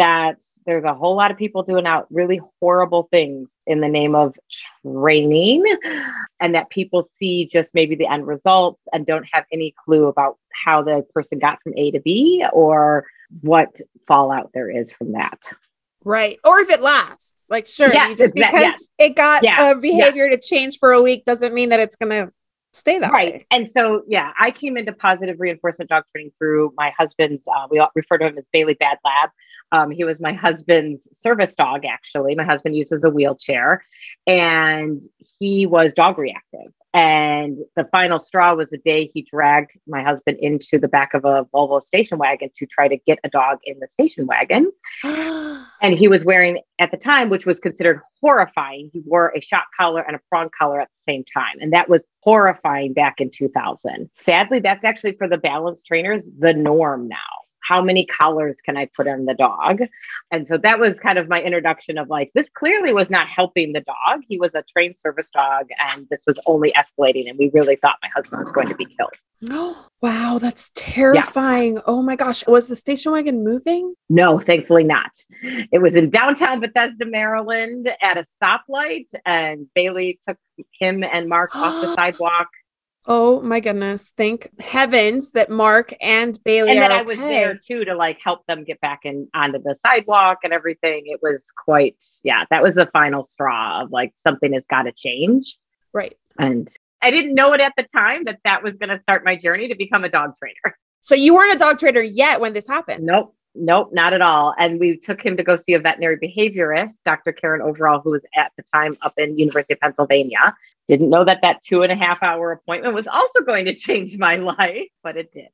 that 0.00 0.42
there's 0.64 0.84
a 0.84 0.94
whole 0.94 1.14
lot 1.14 1.30
of 1.30 1.36
people 1.36 1.62
doing 1.62 1.86
out 1.86 2.06
really 2.10 2.40
horrible 2.58 3.06
things 3.10 3.50
in 3.66 3.80
the 3.82 3.88
name 3.88 4.14
of 4.14 4.34
training 4.82 5.62
and 6.40 6.54
that 6.54 6.70
people 6.70 7.06
see 7.18 7.46
just 7.52 7.74
maybe 7.74 7.94
the 7.94 8.06
end 8.06 8.26
results 8.26 8.80
and 8.94 9.04
don't 9.04 9.26
have 9.30 9.44
any 9.52 9.74
clue 9.84 10.06
about 10.06 10.38
how 10.64 10.82
the 10.82 11.04
person 11.14 11.38
got 11.38 11.62
from 11.62 11.74
A 11.76 11.90
to 11.90 12.00
B 12.00 12.42
or 12.50 13.04
what 13.42 13.68
fallout 14.08 14.50
there 14.54 14.70
is 14.70 14.90
from 14.90 15.12
that. 15.12 15.38
Right. 16.02 16.38
Or 16.44 16.60
if 16.60 16.70
it 16.70 16.80
lasts. 16.80 17.44
Like, 17.50 17.66
sure, 17.66 17.92
Yeah, 17.92 18.14
just 18.14 18.34
that- 18.36 18.52
because 18.52 18.90
it 18.98 19.14
got 19.16 19.42
Yeah, 19.44 19.72
a 19.72 19.74
behavior 19.78 20.30
to 20.30 20.38
change 20.38 20.78
for 20.78 20.92
a 20.92 21.02
week 21.02 21.24
doesn't 21.24 21.52
mean 21.52 21.68
that 21.70 21.80
it's 21.80 21.96
going 21.96 22.10
to 22.10 22.32
stay 22.72 22.98
that 23.00 23.10
way. 23.10 23.16
right 23.16 23.32
way. 23.34 23.46
and 23.50 23.68
so 23.68 24.02
yeah 24.06 24.30
i 24.38 24.48
came 24.52 24.76
into 24.76 24.92
positive 24.92 25.40
reinforcement 25.40 25.90
dog 25.90 26.04
training 26.12 26.30
through 26.38 26.72
my 26.76 26.92
husband's 26.96 27.42
uh, 27.48 27.66
we 27.68 27.80
all 27.80 27.90
refer 27.96 28.16
to 28.16 28.26
him 28.28 28.38
as 28.38 28.44
bailey 28.52 28.74
bad 28.78 28.96
lab 29.04 29.28
um, 29.72 29.90
he 29.90 30.04
was 30.04 30.20
my 30.20 30.32
husband's 30.32 31.06
service 31.20 31.54
dog 31.54 31.84
actually. 31.84 32.34
My 32.34 32.44
husband 32.44 32.76
uses 32.76 33.04
a 33.04 33.10
wheelchair 33.10 33.84
and 34.26 35.02
he 35.38 35.66
was 35.66 35.92
dog 35.94 36.18
reactive. 36.18 36.72
And 36.92 37.58
the 37.76 37.84
final 37.92 38.18
straw 38.18 38.54
was 38.54 38.70
the 38.70 38.78
day 38.78 39.08
he 39.14 39.22
dragged 39.22 39.78
my 39.86 40.02
husband 40.02 40.38
into 40.40 40.76
the 40.76 40.88
back 40.88 41.14
of 41.14 41.24
a 41.24 41.44
volvo 41.54 41.80
station 41.80 42.18
wagon 42.18 42.50
to 42.56 42.66
try 42.66 42.88
to 42.88 42.96
get 42.96 43.20
a 43.22 43.28
dog 43.28 43.58
in 43.64 43.78
the 43.78 43.86
station 43.88 44.26
wagon. 44.26 44.70
And 45.82 45.96
he 45.96 46.08
was 46.08 46.26
wearing 46.26 46.60
at 46.78 46.90
the 46.90 46.98
time 46.98 47.30
which 47.30 47.46
was 47.46 47.58
considered 47.58 48.02
horrifying 48.20 48.90
he 48.92 49.00
wore 49.06 49.32
a 49.34 49.40
shock 49.40 49.64
collar 49.74 50.02
and 50.02 50.14
a 50.14 50.20
prong 50.28 50.50
collar 50.58 50.78
at 50.78 50.88
the 50.88 51.12
same 51.12 51.24
time. 51.32 51.56
And 51.58 51.72
that 51.72 51.88
was 51.88 52.04
horrifying 52.22 52.92
back 52.92 53.18
in 53.18 53.30
2000 53.30 54.10
sadly 54.12 54.60
that's 54.60 54.84
actually 54.84 55.12
for 55.12 55.26
the 55.26 55.38
balance 55.38 55.82
trainers 55.82 56.24
the 56.38 56.52
norm 56.52 57.08
now 57.08 57.16
how 57.70 57.80
many 57.80 58.04
collars 58.04 58.56
can 58.64 58.76
i 58.76 58.84
put 58.96 59.06
on 59.06 59.26
the 59.26 59.34
dog 59.34 59.78
and 60.32 60.48
so 60.48 60.58
that 60.58 60.80
was 60.80 60.98
kind 60.98 61.18
of 61.18 61.28
my 61.28 61.40
introduction 61.40 61.98
of 61.98 62.08
like 62.08 62.30
this 62.34 62.48
clearly 62.52 62.92
was 62.92 63.08
not 63.08 63.28
helping 63.28 63.72
the 63.72 63.80
dog 63.82 64.20
he 64.28 64.36
was 64.38 64.50
a 64.54 64.64
trained 64.72 64.98
service 64.98 65.30
dog 65.30 65.66
and 65.88 66.08
this 66.10 66.22
was 66.26 66.36
only 66.46 66.72
escalating 66.72 67.30
and 67.30 67.38
we 67.38 67.48
really 67.54 67.76
thought 67.76 67.96
my 68.02 68.08
husband 68.14 68.40
was 68.40 68.50
going 68.50 68.66
to 68.68 68.74
be 68.74 68.86
killed 68.86 69.14
Oh, 69.48 69.86
wow, 70.02 70.38
that's 70.40 70.70
terrifying. 70.74 71.80
Oh 71.86 72.02
my 72.02 72.16
gosh. 72.16 72.46
Was 72.46 72.68
the 72.68 72.76
station 72.76 73.12
wagon 73.12 73.44
moving? 73.44 73.94
No, 74.08 74.38
thankfully 74.38 74.84
not. 74.84 75.12
It 75.42 75.80
was 75.80 75.96
in 75.96 76.10
downtown 76.10 76.60
Bethesda, 76.60 77.06
Maryland 77.06 77.88
at 78.02 78.16
a 78.16 78.24
stoplight, 78.42 79.06
and 79.24 79.66
Bailey 79.74 80.18
took 80.26 80.38
him 80.78 81.04
and 81.04 81.28
Mark 81.28 81.54
off 81.54 81.82
the 81.82 81.94
sidewalk. 81.96 82.48
Oh 83.06 83.40
my 83.40 83.60
goodness. 83.60 84.12
Thank 84.16 84.50
heavens 84.60 85.32
that 85.32 85.50
Mark 85.50 85.94
and 86.00 86.38
Bailey 86.44 86.70
And 86.70 86.80
are 86.80 86.88
then 86.88 86.92
I 86.92 87.02
was 87.02 87.18
okay. 87.18 87.28
there 87.28 87.56
too 87.56 87.84
to 87.86 87.94
like 87.94 88.18
help 88.22 88.46
them 88.46 88.62
get 88.64 88.80
back 88.80 89.00
in 89.04 89.28
onto 89.34 89.60
the 89.62 89.74
sidewalk 89.86 90.38
and 90.44 90.52
everything. 90.52 91.04
It 91.06 91.20
was 91.22 91.44
quite, 91.64 91.96
yeah, 92.22 92.44
that 92.50 92.62
was 92.62 92.74
the 92.74 92.86
final 92.92 93.22
straw 93.22 93.82
of 93.82 93.90
like 93.90 94.12
something 94.22 94.52
has 94.52 94.66
got 94.66 94.82
to 94.82 94.92
change. 94.92 95.58
Right. 95.94 96.16
And 96.38 96.68
I 97.02 97.10
didn't 97.10 97.34
know 97.34 97.54
it 97.54 97.60
at 97.60 97.72
the 97.76 97.84
time 97.84 98.24
that 98.24 98.38
that 98.44 98.62
was 98.62 98.76
going 98.76 98.90
to 98.90 99.00
start 99.00 99.24
my 99.24 99.34
journey 99.34 99.68
to 99.68 99.74
become 99.74 100.04
a 100.04 100.08
dog 100.10 100.34
trainer. 100.38 100.76
So 101.00 101.14
you 101.14 101.34
weren't 101.34 101.54
a 101.54 101.58
dog 101.58 101.78
trainer 101.78 102.02
yet 102.02 102.40
when 102.40 102.52
this 102.52 102.68
happened. 102.68 103.04
Nope. 103.04 103.34
Nope, 103.54 103.90
not 103.92 104.12
at 104.12 104.20
all. 104.20 104.54
And 104.58 104.78
we 104.78 104.96
took 104.96 105.20
him 105.20 105.36
to 105.36 105.42
go 105.42 105.56
see 105.56 105.74
a 105.74 105.80
veterinary 105.80 106.16
behaviorist, 106.18 106.94
Dr. 107.04 107.32
Karen 107.32 107.60
Overall, 107.60 108.00
who 108.00 108.10
was 108.12 108.24
at 108.36 108.52
the 108.56 108.62
time 108.72 108.96
up 109.02 109.14
in 109.16 109.38
University 109.38 109.74
of 109.74 109.80
Pennsylvania. 109.80 110.56
Didn't 110.86 111.10
know 111.10 111.24
that 111.24 111.40
that 111.42 111.62
two 111.62 111.82
and 111.82 111.92
a 111.92 111.96
half 111.96 112.22
hour 112.22 112.52
appointment 112.52 112.94
was 112.94 113.06
also 113.06 113.40
going 113.40 113.64
to 113.64 113.74
change 113.74 114.18
my 114.18 114.36
life, 114.36 114.88
but 115.02 115.16
it 115.16 115.32
did. 115.32 115.48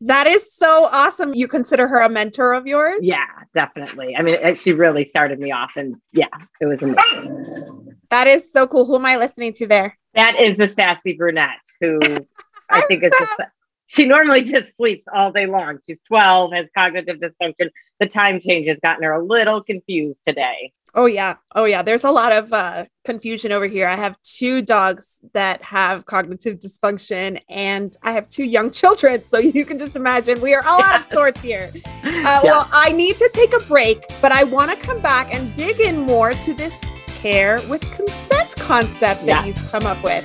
That 0.00 0.26
is 0.26 0.54
so 0.54 0.88
awesome. 0.90 1.34
You 1.34 1.48
consider 1.48 1.86
her 1.86 2.02
a 2.02 2.08
mentor 2.08 2.52
of 2.52 2.66
yours? 2.66 2.98
Yeah, 3.00 3.26
definitely. 3.54 4.16
I 4.16 4.22
mean, 4.22 4.34
it, 4.34 4.58
she 4.58 4.72
really 4.72 5.04
started 5.04 5.38
me 5.38 5.52
off, 5.52 5.76
and 5.76 5.96
yeah, 6.12 6.26
it 6.60 6.66
was 6.66 6.82
amazing. 6.82 7.96
That 8.10 8.26
is 8.26 8.52
so 8.52 8.66
cool. 8.66 8.84
Who 8.84 8.96
am 8.96 9.06
I 9.06 9.16
listening 9.16 9.52
to 9.54 9.66
there? 9.66 9.96
That 10.14 10.38
is 10.38 10.56
the 10.56 10.66
sassy 10.66 11.14
brunette 11.14 11.64
who 11.80 11.98
I 12.70 12.82
think 12.82 13.02
is 13.02 13.12
just. 13.18 13.40
She 13.86 14.06
normally 14.06 14.42
just 14.42 14.76
sleeps 14.76 15.04
all 15.12 15.30
day 15.30 15.46
long. 15.46 15.78
She's 15.86 16.00
12, 16.08 16.52
has 16.52 16.68
cognitive 16.76 17.18
dysfunction. 17.18 17.68
The 18.00 18.06
time 18.06 18.40
change 18.40 18.66
has 18.68 18.78
gotten 18.82 19.04
her 19.04 19.12
a 19.12 19.22
little 19.24 19.62
confused 19.62 20.20
today. 20.26 20.72
Oh 20.96 21.06
yeah. 21.06 21.36
Oh 21.56 21.64
yeah. 21.64 21.82
There's 21.82 22.04
a 22.04 22.10
lot 22.12 22.30
of 22.30 22.52
uh, 22.52 22.84
confusion 23.04 23.50
over 23.50 23.66
here. 23.66 23.88
I 23.88 23.96
have 23.96 24.16
two 24.22 24.62
dogs 24.62 25.18
that 25.32 25.60
have 25.62 26.06
cognitive 26.06 26.60
dysfunction 26.60 27.40
and 27.48 27.96
I 28.04 28.12
have 28.12 28.28
two 28.28 28.44
young 28.44 28.70
children. 28.80 29.22
So 29.24 29.38
you 29.38 29.64
can 29.64 29.78
just 29.78 29.96
imagine 29.96 30.40
we 30.40 30.54
are 30.54 30.64
all 30.64 30.80
out 30.82 30.96
of 30.98 31.02
sorts 31.04 31.40
here. 31.40 31.70
Uh, 32.04 32.40
Well, 32.44 32.68
I 32.72 32.92
need 32.92 33.18
to 33.18 33.30
take 33.34 33.52
a 33.54 33.62
break, 33.64 34.06
but 34.22 34.30
I 34.32 34.44
want 34.44 34.70
to 34.70 34.86
come 34.86 35.00
back 35.00 35.34
and 35.34 35.52
dig 35.54 35.80
in 35.80 36.00
more 36.00 36.32
to 36.32 36.54
this 36.54 36.74
care 37.06 37.58
with 37.68 37.80
consent 37.90 38.54
concept 38.56 39.26
that 39.26 39.26
Yeah. 39.26 39.44
you've 39.46 39.70
come 39.72 39.84
up 39.84 40.02
with. 40.04 40.24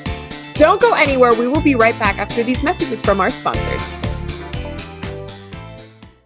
Don't 0.60 0.82
go 0.82 0.94
anywhere. 0.94 1.34
We 1.34 1.48
will 1.48 1.62
be 1.62 1.76
right 1.76 1.98
back 1.98 2.18
after 2.18 2.44
these 2.44 2.62
messages 2.64 3.02
from 3.02 3.22
our 3.22 3.30
sponsors. 3.30 3.82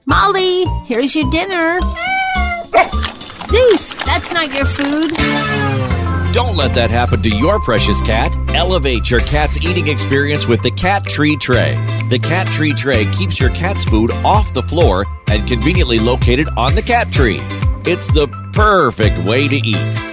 Molly, 0.08 0.66
here's 0.88 1.14
your 1.16 1.30
dinner. 1.30 1.80
Zeus, 3.46 3.96
that's 3.98 4.32
not 4.32 4.52
your 4.52 4.66
food. 4.66 5.14
Don't 6.34 6.58
let 6.58 6.74
that 6.74 6.90
happen 6.90 7.22
to 7.22 7.30
your 7.30 7.60
precious 7.60 8.02
cat. 8.02 8.36
Elevate 8.56 9.12
your 9.12 9.20
cat's 9.20 9.64
eating 9.64 9.88
experience 9.88 10.48
with 10.48 10.64
the 10.64 10.72
Cat 10.72 11.06
Tree 11.06 11.38
Tray. 11.38 11.76
The 12.10 12.18
Cat 12.18 12.52
Tree 12.52 12.74
Tray 12.74 13.06
keeps 13.12 13.40
your 13.40 13.52
cat's 13.52 13.86
food 13.86 14.10
off 14.26 14.52
the 14.56 14.64
floor 14.64 15.06
and 15.28 15.48
conveniently 15.48 16.00
located 16.00 16.50
on 16.58 16.74
the 16.74 16.82
cat 16.82 17.12
tree. 17.12 17.40
It's 17.86 18.12
the 18.14 18.28
perfect 18.52 19.20
way 19.28 19.48
to 19.48 19.56
eat. 19.56 20.13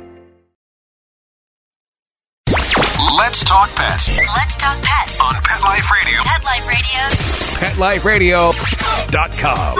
Let's 3.41 3.49
talk 3.49 3.73
pets 3.75 4.17
Let's 4.17 4.55
talk 4.57 4.77
pets. 4.83 5.19
on 5.19 5.33
Pet 5.41 5.61
Life 5.63 5.89
Radio. 5.91 6.21
Pet 6.21 6.43
Life 6.45 6.67
Radio. 6.67 8.51
PetLifeRadio.com. 8.51 9.77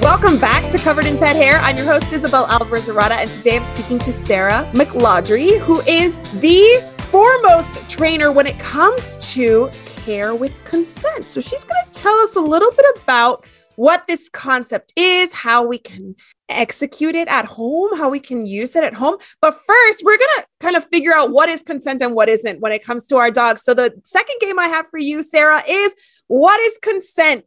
Welcome 0.00 0.40
back 0.40 0.70
to 0.70 0.78
Covered 0.78 1.04
in 1.04 1.18
Pet 1.18 1.36
Hair. 1.36 1.58
I'm 1.58 1.76
your 1.76 1.84
host, 1.84 2.10
Isabel 2.10 2.46
Alvarez 2.46 2.86
Arata, 2.88 3.16
and 3.16 3.30
today 3.30 3.58
I'm 3.58 3.64
speaking 3.66 3.98
to 3.98 4.14
Sarah 4.14 4.66
McLaudry, 4.72 5.58
who 5.58 5.82
is 5.82 6.18
the 6.40 6.80
foremost 7.10 7.90
trainer 7.90 8.32
when 8.32 8.46
it 8.46 8.58
comes 8.58 9.18
to 9.34 9.68
care 9.96 10.34
with 10.34 10.54
consent. 10.64 11.26
So 11.26 11.42
she's 11.42 11.64
going 11.64 11.84
to 11.84 11.92
tell 11.92 12.18
us 12.20 12.36
a 12.36 12.40
little 12.40 12.70
bit 12.70 12.86
about 13.02 13.44
what 13.76 14.06
this 14.06 14.28
concept 14.28 14.92
is, 14.96 15.32
how 15.32 15.66
we 15.66 15.78
can 15.78 16.14
execute 16.48 17.14
it 17.14 17.28
at 17.28 17.44
home, 17.44 17.96
how 17.96 18.10
we 18.10 18.20
can 18.20 18.44
use 18.46 18.76
it 18.76 18.84
at 18.84 18.94
home. 18.94 19.16
But 19.40 19.58
first, 19.66 20.02
we're 20.04 20.18
going 20.18 20.28
to 20.38 20.46
kind 20.60 20.76
of 20.76 20.84
figure 20.88 21.14
out 21.14 21.30
what 21.30 21.48
is 21.48 21.62
consent 21.62 22.02
and 22.02 22.14
what 22.14 22.28
isn't 22.28 22.60
when 22.60 22.72
it 22.72 22.84
comes 22.84 23.06
to 23.08 23.16
our 23.16 23.30
dogs. 23.30 23.62
So 23.62 23.74
the 23.74 23.92
second 24.04 24.36
game 24.40 24.58
I 24.58 24.66
have 24.68 24.88
for 24.88 24.98
you, 24.98 25.22
Sarah, 25.22 25.62
is 25.68 25.94
what 26.26 26.60
is 26.60 26.78
consent? 26.82 27.44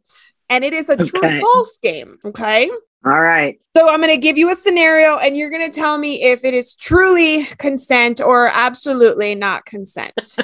and 0.52 0.64
it 0.64 0.72
is 0.72 0.88
a 0.88 0.96
true 0.96 1.20
Okay. 1.24 1.40
false 1.40 1.78
game. 1.80 2.16
Okay. 2.24 2.68
All 3.06 3.20
right. 3.20 3.62
So 3.76 3.88
I'm 3.88 4.00
going 4.00 4.10
to 4.12 4.18
give 4.20 4.36
you 4.36 4.50
a 4.50 4.54
scenario 4.56 5.16
and 5.16 5.36
you're 5.36 5.48
going 5.48 5.70
to 5.70 5.72
tell 5.74 5.96
me 5.96 6.24
if 6.24 6.44
it 6.44 6.54
is 6.54 6.74
truly 6.74 7.44
consent 7.58 8.20
or 8.20 8.48
absolutely 8.48 9.36
not 9.36 9.64
consent. 9.64 10.36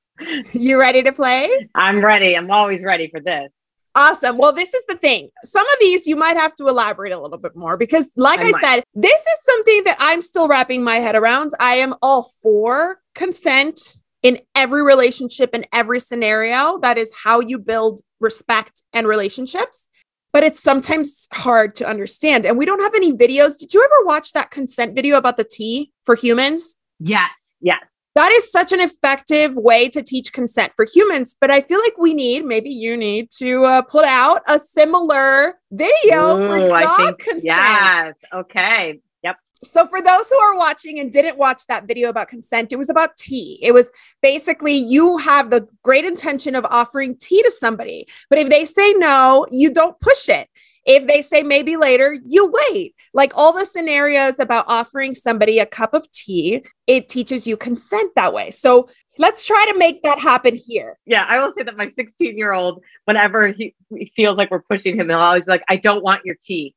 you 0.52 0.78
ready 0.78 1.02
to 1.02 1.12
play? 1.12 1.68
I'm 1.74 2.04
ready. 2.04 2.36
I'm 2.36 2.50
always 2.52 2.84
ready 2.84 3.08
for 3.10 3.18
this. 3.20 3.50
Awesome. 3.98 4.38
Well, 4.38 4.52
this 4.52 4.74
is 4.74 4.84
the 4.86 4.94
thing. 4.94 5.28
Some 5.42 5.66
of 5.66 5.76
these 5.80 6.06
you 6.06 6.14
might 6.14 6.36
have 6.36 6.54
to 6.54 6.68
elaborate 6.68 7.12
a 7.12 7.20
little 7.20 7.36
bit 7.36 7.56
more 7.56 7.76
because, 7.76 8.12
like 8.14 8.38
I 8.38 8.52
I, 8.54 8.60
said, 8.60 8.84
this 8.94 9.20
is 9.20 9.40
something 9.44 9.84
that 9.84 9.96
I'm 9.98 10.22
still 10.22 10.46
wrapping 10.46 10.84
my 10.84 11.00
head 11.00 11.16
around. 11.16 11.50
I 11.58 11.76
am 11.76 11.96
all 12.00 12.30
for 12.40 13.00
consent 13.16 13.96
in 14.22 14.38
every 14.54 14.84
relationship, 14.84 15.52
in 15.52 15.66
every 15.72 15.98
scenario. 15.98 16.78
That 16.78 16.96
is 16.96 17.12
how 17.12 17.40
you 17.40 17.58
build 17.58 18.00
respect 18.20 18.82
and 18.92 19.08
relationships. 19.08 19.88
But 20.32 20.44
it's 20.44 20.62
sometimes 20.62 21.26
hard 21.32 21.74
to 21.76 21.88
understand. 21.88 22.46
And 22.46 22.56
we 22.56 22.66
don't 22.66 22.80
have 22.80 22.94
any 22.94 23.12
videos. 23.12 23.58
Did 23.58 23.74
you 23.74 23.82
ever 23.82 24.06
watch 24.06 24.32
that 24.34 24.52
consent 24.52 24.94
video 24.94 25.16
about 25.16 25.36
the 25.36 25.44
tea 25.44 25.90
for 26.04 26.14
humans? 26.14 26.76
Yes. 27.00 27.30
Yes. 27.60 27.82
That 28.18 28.32
is 28.32 28.50
such 28.50 28.72
an 28.72 28.80
effective 28.80 29.54
way 29.54 29.88
to 29.88 30.02
teach 30.02 30.32
consent 30.32 30.72
for 30.76 30.86
humans 30.92 31.36
but 31.40 31.50
i 31.50 31.60
feel 31.60 31.80
like 31.80 31.96
we 31.98 32.12
need 32.14 32.44
maybe 32.44 32.68
you 32.70 32.96
need 32.96 33.30
to 33.30 33.64
uh, 33.64 33.82
put 33.82 34.04
out 34.04 34.40
a 34.48 34.58
similar 34.58 35.54
video 35.70 36.36
for 36.36 36.56
Ooh, 36.56 36.70
I 36.70 36.82
dog 36.82 36.96
think- 36.98 37.18
consent 37.18 37.44
Yes. 37.44 38.14
Okay. 38.32 39.00
Yep. 39.22 39.36
so 39.64 39.86
for 39.86 40.00
those 40.02 40.30
who 40.30 40.36
are 40.36 40.56
watching 40.56 40.98
and 41.00 41.12
didn't 41.12 41.38
watch 41.38 41.62
that 41.68 41.86
video 41.86 42.08
about 42.08 42.26
consent 42.28 42.72
it 42.72 42.76
was 42.76 42.90
about 42.90 43.10
tea 43.16 43.58
it 43.62 43.72
was 43.72 43.90
basically 44.22 44.76
you 44.94 45.18
have 45.18 45.50
the 45.50 45.66
great 45.82 46.04
intention 46.04 46.54
of 46.54 46.64
offering 46.80 47.16
tea 47.16 47.42
to 47.42 47.50
somebody 47.50 48.06
but 48.30 48.38
if 48.38 48.48
they 48.48 48.64
say 48.64 48.92
no 48.94 49.46
you 49.50 49.68
don't 49.72 49.98
push 50.00 50.28
it 50.28 50.48
if 50.88 51.06
they 51.06 51.20
say 51.20 51.42
maybe 51.42 51.76
later, 51.76 52.16
you 52.26 52.50
wait. 52.70 52.94
Like 53.12 53.32
all 53.34 53.52
the 53.52 53.66
scenarios 53.66 54.38
about 54.38 54.64
offering 54.66 55.14
somebody 55.14 55.58
a 55.58 55.66
cup 55.66 55.92
of 55.92 56.10
tea, 56.10 56.64
it 56.86 57.10
teaches 57.10 57.46
you 57.46 57.58
consent 57.58 58.12
that 58.16 58.32
way. 58.32 58.50
So 58.50 58.88
let's 59.18 59.44
try 59.44 59.66
to 59.70 59.78
make 59.78 60.02
that 60.02 60.18
happen 60.18 60.56
here. 60.56 60.98
Yeah. 61.04 61.26
I 61.28 61.38
will 61.40 61.52
say 61.56 61.62
that 61.64 61.76
my 61.76 61.90
16 61.94 62.38
year 62.38 62.54
old, 62.54 62.82
whenever 63.04 63.48
he, 63.48 63.74
he 63.94 64.10
feels 64.16 64.38
like 64.38 64.50
we're 64.50 64.62
pushing 64.62 64.98
him, 64.98 65.10
he'll 65.10 65.18
always 65.18 65.44
be 65.44 65.52
like, 65.52 65.64
I 65.68 65.76
don't 65.76 66.02
want 66.02 66.24
your 66.24 66.36
tea. 66.40 66.74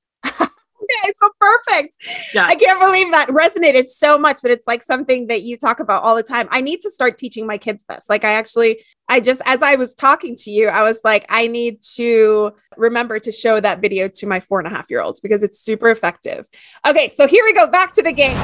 Okay, 0.81 1.13
so 1.21 1.29
perfect. 1.39 1.97
Yeah. 2.33 2.47
I 2.47 2.55
can't 2.55 2.79
believe 2.79 3.11
that 3.11 3.27
resonated 3.29 3.87
so 3.87 4.17
much 4.17 4.41
that 4.41 4.51
it's 4.51 4.65
like 4.65 4.81
something 4.81 5.27
that 5.27 5.43
you 5.43 5.57
talk 5.57 5.79
about 5.79 6.03
all 6.03 6.15
the 6.15 6.23
time. 6.23 6.47
I 6.49 6.61
need 6.61 6.81
to 6.81 6.89
start 6.89 7.17
teaching 7.17 7.45
my 7.45 7.57
kids 7.57 7.83
this. 7.87 8.05
Like, 8.09 8.23
I 8.23 8.33
actually, 8.33 8.83
I 9.07 9.19
just, 9.19 9.41
as 9.45 9.61
I 9.61 9.75
was 9.75 9.93
talking 9.93 10.35
to 10.37 10.51
you, 10.51 10.69
I 10.69 10.81
was 10.81 11.01
like, 11.03 11.25
I 11.29 11.47
need 11.47 11.81
to 11.95 12.51
remember 12.77 13.19
to 13.19 13.31
show 13.31 13.59
that 13.59 13.79
video 13.79 14.07
to 14.07 14.25
my 14.25 14.39
four 14.39 14.59
and 14.59 14.67
a 14.67 14.71
half 14.71 14.89
year 14.89 15.01
olds 15.01 15.19
because 15.19 15.43
it's 15.43 15.59
super 15.59 15.91
effective. 15.91 16.45
Okay, 16.85 17.09
so 17.09 17.27
here 17.27 17.43
we 17.45 17.53
go 17.53 17.67
back 17.67 17.93
to 17.93 18.01
the 18.01 18.11
game. 18.11 18.37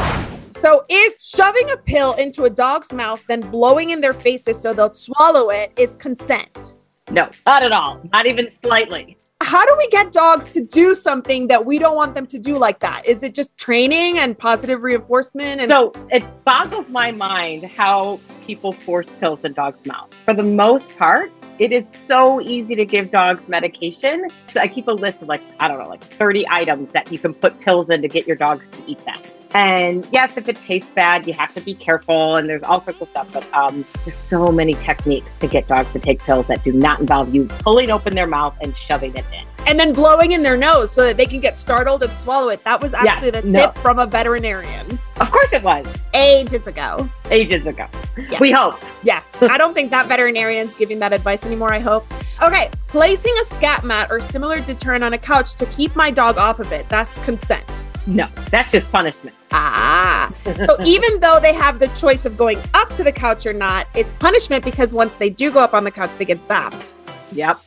So, 0.51 0.85
is 0.89 1.15
shoving 1.21 1.69
a 1.71 1.77
pill 1.77 2.13
into 2.13 2.45
a 2.45 2.49
dog's 2.49 2.91
mouth, 2.91 3.25
then 3.27 3.41
blowing 3.41 3.91
in 3.91 4.01
their 4.01 4.13
faces 4.13 4.59
so 4.59 4.73
they'll 4.73 4.93
swallow 4.93 5.49
it, 5.49 5.71
is 5.77 5.95
consent? 5.95 6.77
No, 7.11 7.29
not 7.45 7.63
at 7.63 7.71
all. 7.71 8.01
Not 8.11 8.25
even 8.25 8.49
slightly. 8.61 9.17
How 9.41 9.65
do 9.65 9.73
we 9.77 9.87
get 9.87 10.11
dogs 10.11 10.51
to 10.51 10.61
do 10.61 10.93
something 10.93 11.47
that 11.47 11.65
we 11.65 11.79
don't 11.79 11.95
want 11.95 12.13
them 12.15 12.27
to 12.27 12.37
do 12.37 12.57
like 12.57 12.79
that? 12.79 13.05
Is 13.05 13.23
it 13.23 13.33
just 13.33 13.57
training 13.57 14.19
and 14.19 14.37
positive 14.37 14.81
reinforcement? 14.81 15.61
And 15.61 15.69
So 15.69 15.93
it 16.09 16.23
boggles 16.43 16.89
my 16.89 17.11
mind 17.11 17.63
how 17.63 18.19
people 18.45 18.73
force 18.73 19.09
pills 19.19 19.45
in 19.45 19.53
dogs' 19.53 19.85
mouths. 19.85 20.13
For 20.25 20.33
the 20.33 20.43
most 20.43 20.97
part, 20.97 21.31
it 21.59 21.71
is 21.71 21.85
so 22.07 22.41
easy 22.41 22.75
to 22.75 22.85
give 22.85 23.09
dogs 23.09 23.47
medication. 23.47 24.29
So 24.47 24.59
I 24.59 24.67
keep 24.67 24.87
a 24.87 24.91
list 24.91 25.21
of 25.21 25.27
like, 25.27 25.41
I 25.59 25.67
don't 25.67 25.79
know, 25.79 25.89
like 25.89 26.03
30 26.03 26.45
items 26.49 26.89
that 26.89 27.11
you 27.11 27.17
can 27.17 27.33
put 27.33 27.59
pills 27.61 27.89
in 27.89 28.01
to 28.01 28.07
get 28.07 28.27
your 28.27 28.35
dogs 28.35 28.65
to 28.73 28.83
eat 28.85 29.03
them. 29.05 29.17
And 29.57 30.07
yes, 30.11 30.37
if 30.37 30.47
it 30.47 30.55
tastes 30.57 30.91
bad, 30.91 31.25
you 31.25 31.33
have 31.33 31.51
to 31.55 31.61
be 31.61 31.73
careful 31.73 32.35
and 32.35 32.47
there's 32.47 32.61
all 32.61 32.79
sorts 32.79 33.01
of 33.01 33.09
stuff. 33.09 33.27
But 33.33 33.51
um, 33.55 33.83
there's 34.05 34.15
so 34.15 34.51
many 34.51 34.75
techniques 34.75 35.31
to 35.39 35.47
get 35.47 35.67
dogs 35.67 35.91
to 35.93 35.99
take 35.99 36.19
pills 36.19 36.45
that 36.45 36.63
do 36.63 36.71
not 36.71 36.99
involve 36.99 37.33
you 37.33 37.45
pulling 37.45 37.89
open 37.89 38.13
their 38.13 38.27
mouth 38.27 38.55
and 38.61 38.77
shoving 38.77 39.15
it 39.15 39.25
in. 39.33 39.47
and 39.65 39.79
then 39.79 39.93
blowing 39.93 40.33
in 40.33 40.43
their 40.43 40.57
nose 40.57 40.91
so 40.91 41.03
that 41.05 41.17
they 41.17 41.25
can 41.25 41.39
get 41.39 41.57
startled 41.57 42.03
and 42.03 42.13
swallow 42.13 42.49
it. 42.49 42.63
That 42.65 42.79
was 42.79 42.91
Yeah, 42.93 43.05
actually 43.13 43.31
the 43.31 43.41
no. 43.41 43.65
tip 43.65 43.77
from 43.79 43.97
a 43.97 44.05
veterinarian 44.05 44.85
Of 45.19 45.31
course 45.31 45.51
it 45.51 45.63
was 45.63 45.87
ages 46.13 46.67
ago. 46.67 47.09
ages 47.31 47.65
ago. 47.65 47.87
Yeah. 48.29 48.37
We 48.39 48.51
hope. 48.51 48.75
Yes. 49.01 49.27
I 49.41 49.57
don't 49.57 49.73
think 49.73 49.89
that 49.89 50.05
veterinarian's 50.05 50.75
giving 50.75 50.99
that 50.99 51.13
advice 51.13 51.43
anymore, 51.43 51.73
I 51.73 51.79
hope. 51.79 52.05
Okay. 52.43 52.69
Placing 52.89 53.33
a 53.41 53.43
scat 53.45 53.83
mat 53.83 54.11
or 54.11 54.19
similar 54.19 54.59
deterrent 54.61 55.03
on 55.03 55.13
a 55.13 55.17
couch 55.17 55.55
to 55.55 55.65
keep 55.65 55.95
my 55.95 56.11
dog 56.11 56.37
off 56.37 56.59
of 56.59 56.71
it. 56.71 56.87
That's 56.89 57.17
consent. 57.25 57.65
No, 58.05 58.27
that's 58.51 58.71
just 58.71 58.89
punishment. 58.91 59.35
Ah. 59.51 60.33
So 60.55 60.77
even 60.83 61.19
though 61.19 61.39
they 61.41 61.53
have 61.53 61.79
the 61.79 61.87
choice 61.89 62.25
of 62.25 62.37
going 62.37 62.59
up 62.73 62.89
to 62.95 63.03
the 63.03 63.11
couch 63.11 63.45
or 63.45 63.53
not, 63.53 63.87
it's 63.95 64.13
punishment 64.13 64.63
because 64.63 64.93
once 64.93 65.15
they 65.15 65.29
do 65.29 65.51
go 65.51 65.59
up 65.59 65.73
on 65.73 65.83
the 65.83 65.91
couch, 65.91 66.15
they 66.15 66.25
get 66.25 66.41
zapped. 66.41 66.93
Yep. 67.31 67.59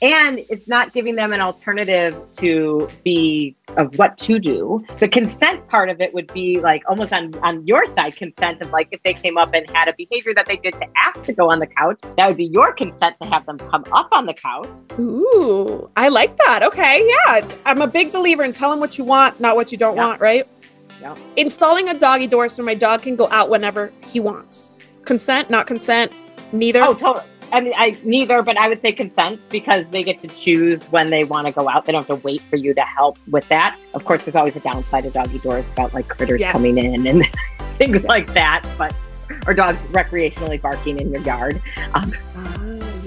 And 0.00 0.38
it's 0.48 0.68
not 0.68 0.92
giving 0.92 1.16
them 1.16 1.32
an 1.32 1.40
alternative 1.40 2.16
to 2.36 2.86
be 3.04 3.56
of 3.76 3.98
what 3.98 4.16
to 4.18 4.38
do. 4.38 4.84
The 4.98 5.08
consent 5.08 5.66
part 5.66 5.88
of 5.90 6.00
it 6.00 6.14
would 6.14 6.32
be 6.32 6.60
like 6.60 6.84
almost 6.88 7.12
on, 7.12 7.34
on 7.40 7.66
your 7.66 7.84
side 7.96 8.14
consent 8.14 8.62
of 8.62 8.70
like 8.70 8.86
if 8.92 9.02
they 9.02 9.12
came 9.12 9.36
up 9.36 9.52
and 9.54 9.68
had 9.70 9.88
a 9.88 9.94
behavior 9.98 10.32
that 10.34 10.46
they 10.46 10.56
did 10.56 10.74
to 10.74 10.86
ask 11.04 11.22
to 11.22 11.32
go 11.32 11.50
on 11.50 11.58
the 11.58 11.66
couch, 11.66 12.00
that 12.16 12.28
would 12.28 12.36
be 12.36 12.44
your 12.44 12.72
consent 12.72 13.16
to 13.20 13.28
have 13.28 13.44
them 13.46 13.58
come 13.58 13.84
up 13.90 14.08
on 14.12 14.26
the 14.26 14.34
couch. 14.34 14.68
Ooh, 15.00 15.90
I 15.96 16.10
like 16.10 16.36
that. 16.36 16.62
Okay, 16.62 17.04
yeah. 17.26 17.48
I'm 17.66 17.82
a 17.82 17.88
big 17.88 18.12
believer 18.12 18.44
in 18.44 18.52
tell 18.52 18.70
them 18.70 18.78
what 18.78 18.98
you 18.98 19.04
want, 19.04 19.40
not 19.40 19.56
what 19.56 19.72
you 19.72 19.78
don't 19.78 19.96
Yeah. 19.96 20.06
want, 20.06 20.20
right? 20.20 20.46
Yeah. 21.00 21.16
Installing 21.36 21.88
a 21.88 21.98
doggy 21.98 22.26
door 22.26 22.48
so 22.48 22.62
my 22.62 22.74
dog 22.74 23.02
can 23.02 23.16
go 23.16 23.28
out 23.30 23.48
whenever 23.50 23.92
he 24.06 24.20
wants. 24.20 24.92
Consent, 25.04 25.48
not 25.50 25.66
consent, 25.66 26.12
neither. 26.52 26.82
Oh, 26.82 26.94
totally. 26.94 27.24
I 27.50 27.60
mean, 27.62 27.72
I 27.76 27.96
neither, 28.04 28.42
but 28.42 28.58
I 28.58 28.68
would 28.68 28.82
say 28.82 28.92
consent 28.92 29.40
because 29.48 29.86
they 29.90 30.02
get 30.02 30.18
to 30.20 30.28
choose 30.28 30.84
when 30.90 31.08
they 31.08 31.24
want 31.24 31.46
to 31.46 31.52
go 31.52 31.66
out. 31.68 31.86
They 31.86 31.92
don't 31.92 32.06
have 32.06 32.18
to 32.18 32.22
wait 32.22 32.42
for 32.42 32.56
you 32.56 32.74
to 32.74 32.82
help 32.82 33.18
with 33.30 33.48
that. 33.48 33.78
Of 33.94 34.04
course, 34.04 34.22
there's 34.24 34.36
always 34.36 34.54
a 34.56 34.60
downside 34.60 35.06
of 35.06 35.14
doggy 35.14 35.38
doors 35.38 35.66
about 35.70 35.94
like 35.94 36.08
critters 36.08 36.40
Yes. 36.42 36.52
coming 36.52 36.76
in 36.76 37.06
and 37.06 37.24
things 37.78 38.04
like 38.04 38.34
that, 38.34 38.66
but 38.76 38.94
or 39.46 39.54
dogs 39.54 39.78
recreationally 39.92 40.60
barking 40.60 41.00
in 41.00 41.10
your 41.10 41.22
yard. 41.22 41.60
Um, 41.94 42.12
Ah, 42.36 42.57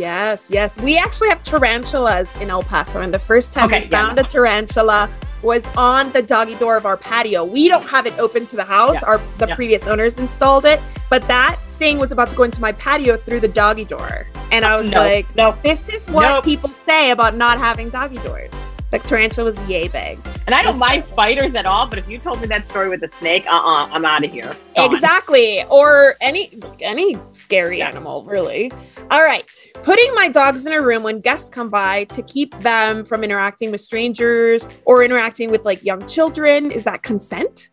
yes, 0.02 0.50
yes. 0.50 0.78
We 0.82 0.98
actually 0.98 1.30
have 1.30 1.44
tarantulas 1.44 2.30
in 2.42 2.50
El 2.50 2.64
Paso, 2.64 3.02
and 3.02 3.14
the 3.14 3.20
first 3.20 3.54
time 3.54 3.66
Okay, 3.66 3.82
we 3.82 3.86
yeah, 3.86 4.08
found 4.08 4.20
a 4.20 4.24
tarantula 4.24 5.10
was 5.42 5.66
on 5.76 6.12
the 6.12 6.22
doggy 6.22 6.56
door 6.56 6.76
of 6.76 6.86
our 6.86 6.98
patio. 6.98 7.44
We 7.44 7.68
don't 7.68 7.86
have 7.88 8.06
it 8.06 8.18
open 8.20 8.46
to 8.48 8.56
the 8.56 8.64
house. 8.64 8.96
Yeah, 8.96 9.08
Our 9.08 9.22
the 9.38 9.48
yeah. 9.48 9.56
previous 9.56 9.88
owners 9.88 10.18
installed 10.20 10.66
it, 10.66 10.80
but 11.10 11.22
that 11.28 11.58
thing 11.80 11.98
was 11.98 12.12
about 12.12 12.30
to 12.32 12.36
go 12.36 12.44
into 12.44 12.62
my 12.62 12.72
patio 12.74 13.18
through 13.18 13.40
the 13.40 13.48
doggy 13.48 13.86
door, 13.86 14.28
and 14.52 14.66
I 14.66 14.74
oh, 14.74 14.78
was 14.80 14.92
no, 14.92 15.00
like, 15.00 15.36
no. 15.36 15.56
"This 15.64 15.88
is 15.90 16.10
what 16.10 16.44
people 16.44 16.70
say 16.86 17.12
about 17.12 17.36
not 17.36 17.58
having 17.58 17.90
doggy 17.90 18.18
doors." 18.18 18.52
The 18.92 19.00
tarantula 19.00 19.46
was 19.46 19.58
yay 19.70 19.88
big. 19.88 20.20
And 20.46 20.54
I 20.54 20.64
don't 20.64 20.78
mind 20.78 21.06
spiders 21.06 21.56
at 21.56 21.66
all, 21.66 21.88
but 21.88 21.98
if 21.98 22.10
you 22.10 22.18
told 22.18 22.42
me 22.42 22.48
that 22.48 22.68
story 22.68 22.90
with 22.90 23.02
a 23.04 23.10
snake, 23.20 23.46
uh 23.48 23.56
uh-uh, 23.56 23.86
uh, 23.86 23.90
i 23.90 23.96
am 23.96 24.04
out 24.06 24.24
of 24.24 24.32
here. 24.32 24.52
Gone. 24.76 24.94
Exactly. 24.94 25.64
Or 25.70 26.16
any 26.20 26.60
any 26.82 27.18
scary 27.32 27.80
Yeah. 27.80 27.88
animal, 27.88 28.24
really. 28.26 28.72
All 29.10 29.24
right. 29.24 29.50
Putting 29.84 30.14
my 30.14 30.28
dogs 30.28 30.66
in 30.66 30.74
a 30.74 30.82
room 30.82 31.04
when 31.04 31.22
guests 31.22 31.50
come 31.50 31.70
by 31.70 32.04
to 32.06 32.22
keep 32.22 32.58
them 32.60 33.06
from 33.06 33.24
interacting 33.24 33.72
with 33.72 33.82
strangers 33.82 34.68
or 34.86 35.04
interacting 35.04 35.52
with 35.52 35.64
like 35.64 35.84
young 35.84 36.06
children, 36.06 36.70
is 36.70 36.84
that 36.84 37.02
consent? 37.02 37.71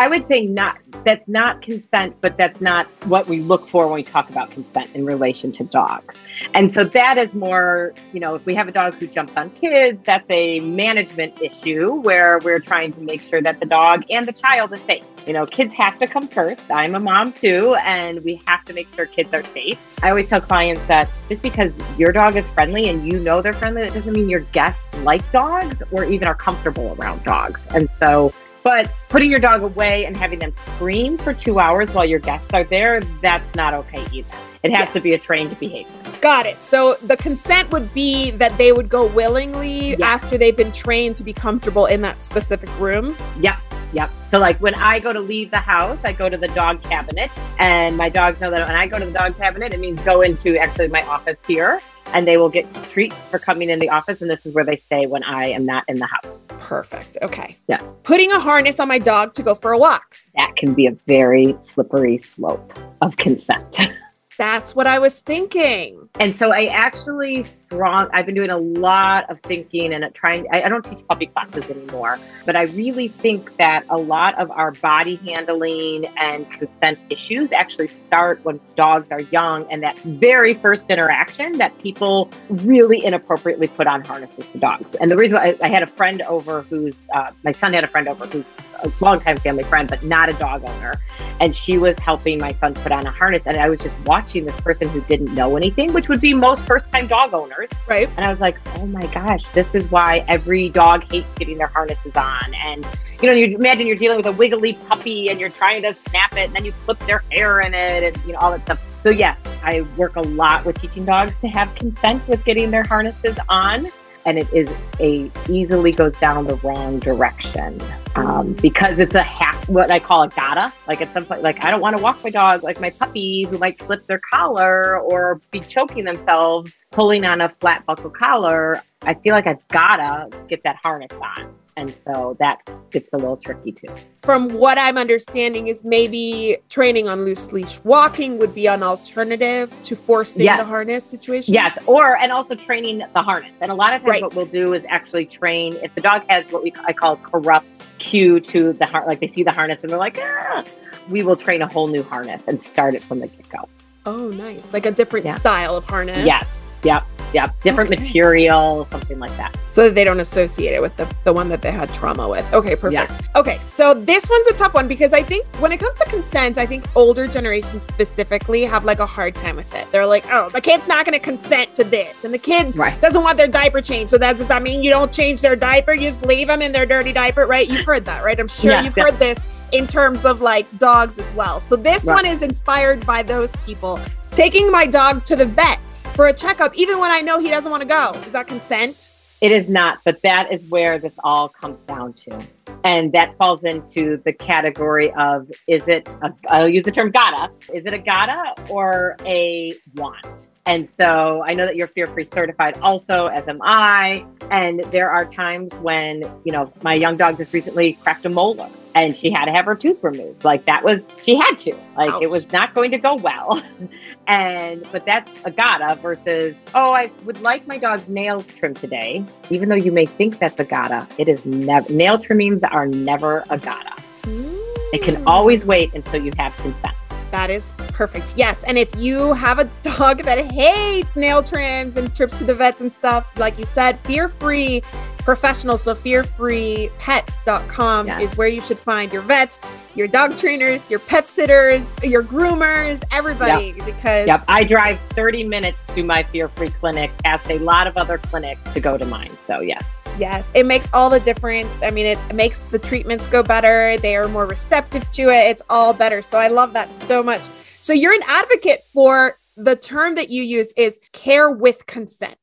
I 0.00 0.08
would 0.08 0.26
say 0.26 0.46
not. 0.46 0.78
That's 1.04 1.28
not 1.28 1.60
consent, 1.60 2.16
but 2.22 2.38
that's 2.38 2.58
not 2.58 2.86
what 3.04 3.26
we 3.26 3.40
look 3.40 3.68
for 3.68 3.86
when 3.86 3.96
we 3.96 4.02
talk 4.02 4.30
about 4.30 4.50
consent 4.50 4.94
in 4.94 5.04
relation 5.04 5.52
to 5.52 5.64
dogs. 5.64 6.16
And 6.54 6.72
so 6.72 6.84
that 6.84 7.18
is 7.18 7.34
more, 7.34 7.92
you 8.14 8.18
know, 8.20 8.34
if 8.34 8.46
we 8.46 8.54
have 8.54 8.66
a 8.66 8.72
dog 8.72 8.94
who 8.94 9.06
jumps 9.06 9.36
on 9.36 9.50
kids, 9.50 10.00
that's 10.04 10.24
a 10.30 10.60
management 10.60 11.42
issue 11.42 11.92
where 12.00 12.38
we're 12.38 12.60
trying 12.60 12.94
to 12.94 13.00
make 13.02 13.20
sure 13.20 13.42
that 13.42 13.60
the 13.60 13.66
dog 13.66 14.04
and 14.08 14.24
the 14.24 14.32
child 14.32 14.72
is 14.72 14.80
safe. 14.80 15.04
You 15.26 15.34
know, 15.34 15.44
kids 15.44 15.74
have 15.74 15.98
to 15.98 16.06
come 16.06 16.28
first. 16.28 16.70
I'm 16.70 16.94
a 16.94 17.00
mom 17.00 17.34
too, 17.34 17.74
and 17.84 18.24
we 18.24 18.40
have 18.46 18.64
to 18.64 18.72
make 18.72 18.94
sure 18.94 19.04
kids 19.04 19.34
are 19.34 19.44
safe. 19.52 19.78
I 20.02 20.08
always 20.08 20.28
tell 20.30 20.40
clients 20.40 20.86
that 20.86 21.10
just 21.28 21.42
because 21.42 21.72
your 21.98 22.12
dog 22.12 22.36
is 22.36 22.48
friendly 22.48 22.88
and 22.88 23.06
you 23.06 23.20
know 23.20 23.42
they're 23.42 23.52
friendly, 23.52 23.82
that 23.82 23.92
doesn't 23.92 24.14
mean 24.14 24.30
your 24.30 24.40
guests 24.52 24.82
like 25.02 25.30
dogs 25.30 25.82
or 25.90 26.04
even 26.04 26.26
are 26.26 26.34
comfortable 26.34 26.96
around 26.98 27.22
dogs. 27.24 27.66
And 27.74 27.90
so 27.90 28.32
but 28.62 28.92
putting 29.08 29.30
your 29.30 29.40
dog 29.40 29.62
away 29.62 30.04
and 30.04 30.16
having 30.16 30.38
them 30.38 30.52
scream 30.74 31.16
for 31.18 31.32
two 31.34 31.58
hours 31.58 31.92
while 31.92 32.04
your 32.04 32.18
guests 32.18 32.52
are 32.52 32.64
there, 32.64 33.00
that's 33.22 33.54
not 33.54 33.74
okay 33.74 34.04
either. 34.12 34.36
It 34.62 34.72
has 34.74 34.92
to 34.92 35.00
be 35.00 35.14
a 35.14 35.18
trained 35.18 35.58
behavior. 35.58 35.90
Got 36.20 36.44
it. 36.44 36.62
So 36.62 36.94
the 37.06 37.16
consent 37.16 37.70
would 37.72 37.92
be 37.94 38.30
that 38.32 38.56
they 38.58 38.72
would 38.72 38.90
go 38.90 39.06
willingly 39.06 39.90
Yes. 39.90 40.00
after 40.02 40.36
they've 40.36 40.56
been 40.56 40.72
trained 40.72 41.16
to 41.16 41.22
be 41.22 41.32
comfortable 41.32 41.86
in 41.86 42.02
that 42.02 42.22
specific 42.22 42.68
room. 42.78 43.16
Yeah. 43.40 43.58
Yep. 43.94 44.10
So 44.30 44.38
like 44.38 44.58
when 44.58 44.74
I 44.74 45.00
go 45.00 45.12
to 45.14 45.18
leave 45.20 45.50
the 45.50 45.56
house, 45.58 45.98
I 46.04 46.12
go 46.12 46.28
to 46.28 46.36
the 46.36 46.48
dog 46.48 46.82
cabinet 46.82 47.30
and 47.58 47.96
my 47.96 48.08
dogs 48.10 48.38
know 48.40 48.50
that 48.50 48.66
when 48.68 48.76
I 48.76 48.86
go 48.86 48.98
to 48.98 49.06
the 49.06 49.12
dog 49.12 49.36
cabinet, 49.36 49.72
it 49.72 49.80
means 49.80 49.98
go 50.02 50.20
into 50.20 50.58
actually 50.58 50.88
my 50.88 51.02
office 51.06 51.38
here 51.48 51.80
and 52.12 52.26
they 52.26 52.36
will 52.36 52.48
get 52.48 52.72
treats 52.84 53.28
for 53.28 53.38
coming 53.38 53.70
in 53.70 53.78
the 53.78 53.88
office. 53.88 54.20
And 54.20 54.30
this 54.30 54.44
is 54.46 54.54
where 54.54 54.64
they 54.64 54.76
stay 54.76 55.06
when 55.06 55.22
I 55.24 55.46
am 55.46 55.64
not 55.64 55.84
in 55.88 55.96
the 55.96 56.06
house. 56.06 56.42
Perfect. 56.48 57.18
Okay. 57.22 57.56
Yeah. 57.68 57.78
Putting 58.04 58.32
a 58.32 58.40
harness 58.40 58.80
on 58.80 58.88
my 58.88 58.98
dog 58.98 59.32
to 59.34 59.42
go 59.42 59.54
for 59.54 59.72
a 59.72 59.78
walk. 59.78 60.16
That 60.36 60.56
can 60.56 60.74
be 60.74 60.86
a 60.86 60.92
very 60.92 61.56
slippery 61.62 62.18
slope 62.18 62.78
of 63.00 63.16
consent. 63.16 63.78
That's 64.38 64.74
what 64.74 64.86
I 64.86 64.98
was 64.98 65.18
thinking. 65.18 65.99
And 66.18 66.36
so 66.36 66.52
I 66.52 66.64
actually 66.64 67.44
strong, 67.44 68.08
I've 68.12 68.26
been 68.26 68.34
doing 68.34 68.50
a 68.50 68.58
lot 68.58 69.30
of 69.30 69.40
thinking 69.40 69.94
and 69.94 70.04
trying, 70.14 70.46
I, 70.52 70.62
I, 70.62 70.68
don't 70.68 70.84
teach 70.84 71.06
puppy 71.06 71.26
classes 71.26 71.70
anymore, 71.70 72.18
but 72.44 72.56
I 72.56 72.64
really 72.64 73.08
think 73.08 73.56
that 73.58 73.84
a 73.88 73.96
lot 73.96 74.36
of 74.38 74.50
our 74.50 74.72
body 74.72 75.16
handling 75.16 76.06
and 76.18 76.50
consent 76.50 76.98
issues 77.10 77.52
actually 77.52 77.88
start 77.88 78.44
when 78.44 78.60
dogs 78.76 79.12
are 79.12 79.20
young 79.20 79.70
and 79.70 79.82
that 79.82 79.98
very 80.00 80.52
first 80.54 80.90
interaction 80.90 81.58
that 81.58 81.78
people 81.78 82.28
really 82.48 83.02
inappropriately 83.04 83.68
put 83.68 83.86
on 83.86 84.04
harnesses 84.04 84.46
to 84.52 84.58
dogs. 84.58 84.94
And 84.96 85.10
the 85.10 85.16
reason 85.16 85.38
I, 85.38 85.56
I 85.62 85.68
had 85.68 85.82
a 85.82 85.86
friend 85.86 86.22
over 86.22 86.62
who's, 86.62 87.00
uh, 87.14 87.30
my 87.44 87.52
son 87.52 87.72
had 87.72 87.84
a 87.84 87.88
friend 87.88 88.08
over 88.08 88.26
who's 88.26 88.46
a 88.82 88.92
longtime 89.00 89.38
family 89.38 89.64
friend, 89.64 89.88
but 89.88 90.02
not 90.02 90.28
a 90.28 90.32
dog 90.34 90.64
owner. 90.64 91.00
And 91.40 91.54
she 91.56 91.78
was 91.78 91.98
helping 91.98 92.38
my 92.38 92.52
son 92.54 92.74
put 92.74 92.92
on 92.92 93.06
a 93.06 93.10
harness. 93.10 93.42
And 93.46 93.56
I 93.56 93.68
was 93.68 93.78
just 93.78 93.98
watching 94.00 94.44
this 94.44 94.58
person 94.60 94.88
who 94.88 95.00
didn't 95.02 95.34
know 95.34 95.56
anything, 95.56 95.92
which 95.92 96.08
would 96.08 96.20
be 96.20 96.34
most 96.34 96.64
first 96.64 96.90
time 96.92 97.06
dog 97.06 97.32
owners. 97.34 97.70
Right. 97.86 98.08
And 98.16 98.24
I 98.24 98.30
was 98.30 98.40
like, 98.40 98.58
oh 98.76 98.86
my 98.86 99.06
gosh, 99.06 99.42
this 99.52 99.74
is 99.74 99.90
why 99.90 100.24
every 100.28 100.68
dog 100.68 101.10
hates 101.10 101.28
getting 101.36 101.58
their 101.58 101.68
harnesses 101.68 102.14
on. 102.16 102.54
And, 102.54 102.86
you 103.22 103.28
know, 103.28 103.32
you 103.32 103.56
imagine 103.56 103.86
you're 103.86 103.96
dealing 103.96 104.18
with 104.18 104.26
a 104.26 104.32
wiggly 104.32 104.74
puppy 104.88 105.30
and 105.30 105.40
you're 105.40 105.50
trying 105.50 105.82
to 105.82 105.94
snap 105.94 106.32
it 106.32 106.46
and 106.46 106.54
then 106.54 106.64
you 106.64 106.72
flip 106.72 106.98
their 107.00 107.24
hair 107.30 107.60
in 107.60 107.74
it 107.74 108.02
and, 108.02 108.24
you 108.26 108.32
know, 108.32 108.38
all 108.38 108.50
that 108.50 108.62
stuff. 108.62 108.80
So, 109.02 109.08
yes, 109.08 109.38
I 109.62 109.80
work 109.96 110.16
a 110.16 110.20
lot 110.20 110.64
with 110.66 110.80
teaching 110.80 111.06
dogs 111.06 111.36
to 111.38 111.48
have 111.48 111.74
consent 111.74 112.26
with 112.28 112.44
getting 112.44 112.70
their 112.70 112.84
harnesses 112.84 113.38
on 113.48 113.90
and 114.26 114.38
it 114.38 114.52
is 114.52 114.68
a 114.98 115.30
easily 115.48 115.92
goes 115.92 116.16
down 116.18 116.46
the 116.46 116.56
wrong 116.56 116.98
direction 116.98 117.80
um, 118.16 118.52
because 118.54 118.98
it's 118.98 119.14
a 119.14 119.22
half 119.22 119.68
what 119.68 119.90
I 119.90 119.98
call 119.98 120.22
a 120.22 120.28
gotta. 120.28 120.72
Like 120.86 121.00
at 121.00 121.12
some 121.12 121.24
point, 121.24 121.42
like 121.42 121.64
I 121.64 121.70
don't 121.70 121.80
want 121.80 121.96
to 121.96 122.02
walk 122.02 122.22
my 122.22 122.30
dog 122.30 122.62
like 122.62 122.80
my 122.80 122.90
puppy 122.90 123.44
who 123.44 123.58
might 123.58 123.80
slip 123.80 124.06
their 124.06 124.20
collar 124.30 124.98
or 124.98 125.40
be 125.50 125.60
choking 125.60 126.04
themselves 126.04 126.76
pulling 126.90 127.24
on 127.24 127.40
a 127.40 127.48
flat 127.60 127.84
buckle 127.86 128.10
collar. 128.10 128.76
I 129.02 129.14
feel 129.14 129.34
like 129.34 129.46
I've 129.46 129.66
gotta 129.68 130.28
get 130.48 130.62
that 130.64 130.76
harness 130.82 131.12
on. 131.12 131.54
And 131.76 131.90
so 131.90 132.36
that 132.38 132.58
gets 132.90 133.12
a 133.12 133.16
little 133.16 133.36
tricky 133.36 133.72
too. 133.72 133.88
From 134.22 134.48
what 134.50 134.78
I'm 134.78 134.98
understanding, 134.98 135.68
is 135.68 135.84
maybe 135.84 136.58
training 136.68 137.08
on 137.08 137.24
loose 137.24 137.52
leash 137.52 137.80
walking 137.84 138.38
would 138.38 138.54
be 138.54 138.66
an 138.66 138.82
alternative 138.82 139.72
to 139.84 139.96
forcing 139.96 140.44
yes. 140.44 140.60
the 140.60 140.64
harness 140.64 141.04
situation. 141.04 141.54
Yes, 141.54 141.78
or 141.86 142.16
and 142.16 142.32
also 142.32 142.54
training 142.54 142.98
the 142.98 143.22
harness. 143.22 143.56
And 143.60 143.70
a 143.70 143.74
lot 143.74 143.94
of 143.94 144.02
times, 144.02 144.10
right. 144.10 144.22
what 144.22 144.34
we'll 144.34 144.46
do 144.46 144.74
is 144.74 144.84
actually 144.88 145.26
train 145.26 145.74
if 145.82 145.94
the 145.94 146.00
dog 146.00 146.22
has 146.28 146.50
what 146.52 146.62
we 146.62 146.72
I 146.84 146.92
call 146.92 147.16
corrupt 147.16 147.86
cue 147.98 148.40
to 148.40 148.72
the 148.72 148.86
heart, 148.86 149.06
like 149.06 149.20
they 149.20 149.28
see 149.28 149.42
the 149.42 149.52
harness 149.52 149.80
and 149.82 149.90
they're 149.90 149.98
like, 149.98 150.18
ah, 150.20 150.64
we 151.08 151.22
will 151.22 151.36
train 151.36 151.62
a 151.62 151.66
whole 151.66 151.88
new 151.88 152.02
harness 152.02 152.42
and 152.46 152.60
start 152.62 152.94
it 152.94 153.02
from 153.02 153.20
the 153.20 153.26
get 153.26 153.48
go. 153.48 153.68
Oh, 154.06 154.28
nice! 154.30 154.72
Like 154.72 154.86
a 154.86 154.90
different 154.90 155.26
yeah. 155.26 155.38
style 155.38 155.76
of 155.76 155.84
harness. 155.84 156.26
Yes. 156.26 156.46
Yep. 156.82 157.04
Yeah, 157.32 157.50
different 157.62 157.90
okay. 157.90 158.00
material, 158.00 158.88
something 158.90 159.18
like 159.18 159.36
that. 159.36 159.56
So 159.70 159.84
that 159.84 159.94
they 159.94 160.04
don't 160.04 160.20
associate 160.20 160.74
it 160.74 160.82
with 160.82 160.96
the, 160.96 161.12
the 161.24 161.32
one 161.32 161.48
that 161.48 161.62
they 161.62 161.70
had 161.70 161.92
trauma 161.94 162.28
with. 162.28 162.50
Okay, 162.52 162.74
perfect. 162.74 163.12
Yeah. 163.12 163.40
Okay, 163.40 163.58
so 163.60 163.94
this 163.94 164.28
one's 164.28 164.48
a 164.48 164.54
tough 164.54 164.74
one 164.74 164.88
because 164.88 165.12
I 165.14 165.22
think 165.22 165.46
when 165.56 165.70
it 165.70 165.78
comes 165.78 165.94
to 165.96 166.04
consent, 166.06 166.58
I 166.58 166.66
think 166.66 166.84
older 166.96 167.26
generations 167.26 167.82
specifically 167.84 168.64
have 168.64 168.84
like 168.84 168.98
a 168.98 169.06
hard 169.06 169.34
time 169.34 169.56
with 169.56 169.72
it. 169.74 169.90
They're 169.92 170.06
like, 170.06 170.24
oh, 170.30 170.48
the 170.48 170.60
kid's 170.60 170.88
not 170.88 171.06
going 171.06 171.18
to 171.18 171.24
consent 171.24 171.74
to 171.74 171.84
this. 171.84 172.24
And 172.24 172.34
the 172.34 172.38
kid 172.38 172.74
right. 172.76 173.00
doesn't 173.00 173.22
want 173.22 173.36
their 173.36 173.48
diaper 173.48 173.80
changed. 173.80 174.10
So 174.10 174.18
that 174.18 174.36
does 174.36 174.48
that 174.48 174.62
mean 174.62 174.82
you 174.82 174.90
don't 174.90 175.12
change 175.12 175.40
their 175.40 175.56
diaper? 175.56 175.94
You 175.94 176.10
just 176.10 176.22
leave 176.22 176.48
them 176.48 176.62
in 176.62 176.72
their 176.72 176.86
dirty 176.86 177.12
diaper, 177.12 177.46
right? 177.46 177.68
You've 177.68 177.86
heard 177.86 178.04
that, 178.06 178.24
right? 178.24 178.38
I'm 178.38 178.48
sure 178.48 178.72
yeah, 178.72 178.82
you've 178.82 178.94
heard 178.94 179.18
this 179.18 179.38
in 179.72 179.86
terms 179.86 180.24
of 180.24 180.40
like 180.40 180.66
dogs 180.78 181.18
as 181.18 181.32
well. 181.34 181.60
So 181.60 181.76
this 181.76 182.04
right. 182.04 182.14
one 182.14 182.26
is 182.26 182.42
inspired 182.42 183.06
by 183.06 183.22
those 183.22 183.54
people. 183.66 184.00
Taking 184.32 184.70
my 184.70 184.86
dog 184.86 185.24
to 185.24 185.34
the 185.34 185.44
vet 185.44 185.80
for 186.14 186.28
a 186.28 186.32
checkup, 186.32 186.74
even 186.76 186.98
when 186.98 187.10
I 187.10 187.20
know 187.20 187.40
he 187.40 187.50
doesn't 187.50 187.70
want 187.70 187.82
to 187.82 187.88
go. 187.88 188.12
Is 188.20 188.32
that 188.32 188.46
consent? 188.46 189.12
It 189.40 189.50
is 189.52 189.68
not, 189.68 189.98
but 190.04 190.22
that 190.22 190.52
is 190.52 190.66
where 190.66 190.98
this 190.98 191.14
all 191.24 191.48
comes 191.48 191.78
down 191.80 192.12
to. 192.12 192.46
And 192.84 193.10
that 193.12 193.36
falls 193.38 193.64
into 193.64 194.18
the 194.24 194.32
category 194.32 195.12
of 195.14 195.50
is 195.66 195.86
it, 195.88 196.08
a, 196.22 196.32
I'll 196.48 196.68
use 196.68 196.84
the 196.84 196.92
term 196.92 197.10
gotta, 197.10 197.50
is 197.74 197.84
it 197.86 197.92
a 197.92 197.98
gotta 197.98 198.54
or 198.70 199.16
a 199.24 199.72
want? 199.96 200.48
And 200.66 200.88
so 200.88 201.42
I 201.44 201.54
know 201.54 201.66
that 201.66 201.74
you're 201.74 201.88
fear 201.88 202.06
free 202.06 202.24
certified 202.24 202.78
also, 202.82 203.26
as 203.26 203.48
am 203.48 203.60
I. 203.62 204.24
And 204.50 204.80
there 204.92 205.10
are 205.10 205.24
times 205.24 205.72
when, 205.76 206.22
you 206.44 206.52
know, 206.52 206.72
my 206.82 206.94
young 206.94 207.16
dog 207.16 207.36
just 207.36 207.52
recently 207.52 207.94
cracked 207.94 208.26
a 208.26 208.28
molar 208.28 208.68
and 208.94 209.16
she 209.16 209.30
had 209.30 209.46
to 209.46 209.52
have 209.52 209.64
her 209.66 209.74
tooth 209.74 210.02
removed. 210.02 210.44
Like 210.44 210.64
that 210.64 210.84
was, 210.84 211.00
she 211.22 211.36
had 211.36 211.58
to. 211.60 211.74
Like 211.96 212.10
Ouch. 212.10 212.22
it 212.22 212.30
was 212.30 212.50
not 212.52 212.74
going 212.74 212.90
to 212.90 212.98
go 212.98 213.14
well. 213.16 213.62
and, 214.26 214.86
but 214.92 215.04
that's 215.06 215.44
a 215.44 215.50
gotta 215.50 215.94
versus, 216.00 216.54
oh, 216.74 216.90
I 216.92 217.10
would 217.24 217.40
like 217.40 217.66
my 217.66 217.78
dog's 217.78 218.08
nails 218.08 218.46
trimmed 218.54 218.76
today. 218.76 219.24
Even 219.50 219.68
though 219.68 219.76
you 219.76 219.92
may 219.92 220.06
think 220.06 220.38
that's 220.38 220.58
a 220.60 220.64
gotta, 220.64 221.06
it 221.18 221.28
is 221.28 221.44
never, 221.44 221.92
nail 221.92 222.18
trimmings 222.18 222.64
are 222.64 222.86
never 222.86 223.44
a 223.50 223.58
gotta. 223.58 223.90
Mm. 224.22 224.56
It 224.92 225.02
can 225.02 225.24
always 225.26 225.64
wait 225.64 225.94
until 225.94 226.22
you 226.22 226.32
have 226.38 226.54
consent. 226.56 226.94
That 227.30 227.48
is 227.48 227.72
perfect. 228.00 228.32
Yes. 228.34 228.64
And 228.64 228.78
if 228.78 228.96
you 228.96 229.34
have 229.34 229.58
a 229.58 229.64
dog 229.82 230.22
that 230.22 230.42
hates 230.42 231.16
nail 231.16 231.42
trims 231.42 231.98
and 231.98 232.16
trips 232.16 232.38
to 232.38 232.44
the 232.44 232.54
vets 232.54 232.80
and 232.80 232.90
stuff, 232.90 233.38
like 233.38 233.58
you 233.58 233.66
said, 233.66 234.00
fear 234.00 234.30
free 234.30 234.82
professionals. 235.18 235.82
So 235.82 235.94
fearfreepets.com 235.94 238.06
yes. 238.06 238.22
is 238.22 238.38
where 238.38 238.48
you 238.48 238.62
should 238.62 238.78
find 238.78 239.12
your 239.12 239.20
vets, 239.20 239.60
your 239.94 240.08
dog 240.08 240.38
trainers, 240.38 240.88
your 240.88 241.00
pet 241.00 241.28
sitters, 241.28 241.90
your 242.02 242.24
groomers, 242.24 243.02
everybody. 243.12 243.74
Yep. 243.76 243.84
Because 243.84 244.26
yep. 244.26 244.44
I 244.48 244.64
drive 244.64 244.98
30 245.10 245.44
minutes 245.44 245.76
to 245.94 246.02
my 246.02 246.22
fear 246.22 246.48
free 246.48 246.70
clinic, 246.70 247.10
past 247.22 247.50
a 247.50 247.58
lot 247.58 247.86
of 247.86 247.98
other 247.98 248.16
clinics 248.16 248.62
to 248.72 248.80
go 248.80 248.96
to 248.96 249.04
mine. 249.04 249.36
So, 249.46 249.60
yes. 249.60 249.84
Yes, 250.18 250.48
it 250.54 250.64
makes 250.64 250.90
all 250.94 251.10
the 251.10 251.20
difference. 251.20 251.82
I 251.82 251.90
mean, 251.90 252.06
it 252.06 252.18
makes 252.34 252.62
the 252.62 252.78
treatments 252.78 253.26
go 253.26 253.42
better. 253.42 253.98
They 253.98 254.16
are 254.16 254.26
more 254.26 254.46
receptive 254.46 255.12
to 255.12 255.28
it. 255.28 255.50
It's 255.50 255.62
all 255.68 255.92
better. 255.92 256.22
So 256.22 256.38
I 256.38 256.48
love 256.48 256.72
that 256.72 256.88
so 257.04 257.22
much. 257.22 257.42
So 257.80 257.92
you're 257.92 258.12
an 258.12 258.22
advocate 258.26 258.80
for 258.92 259.36
the 259.56 259.76
term 259.76 260.14
that 260.14 260.30
you 260.30 260.42
use 260.42 260.72
is 260.76 260.98
care 261.12 261.50
with 261.50 261.86
consent. 261.86 262.38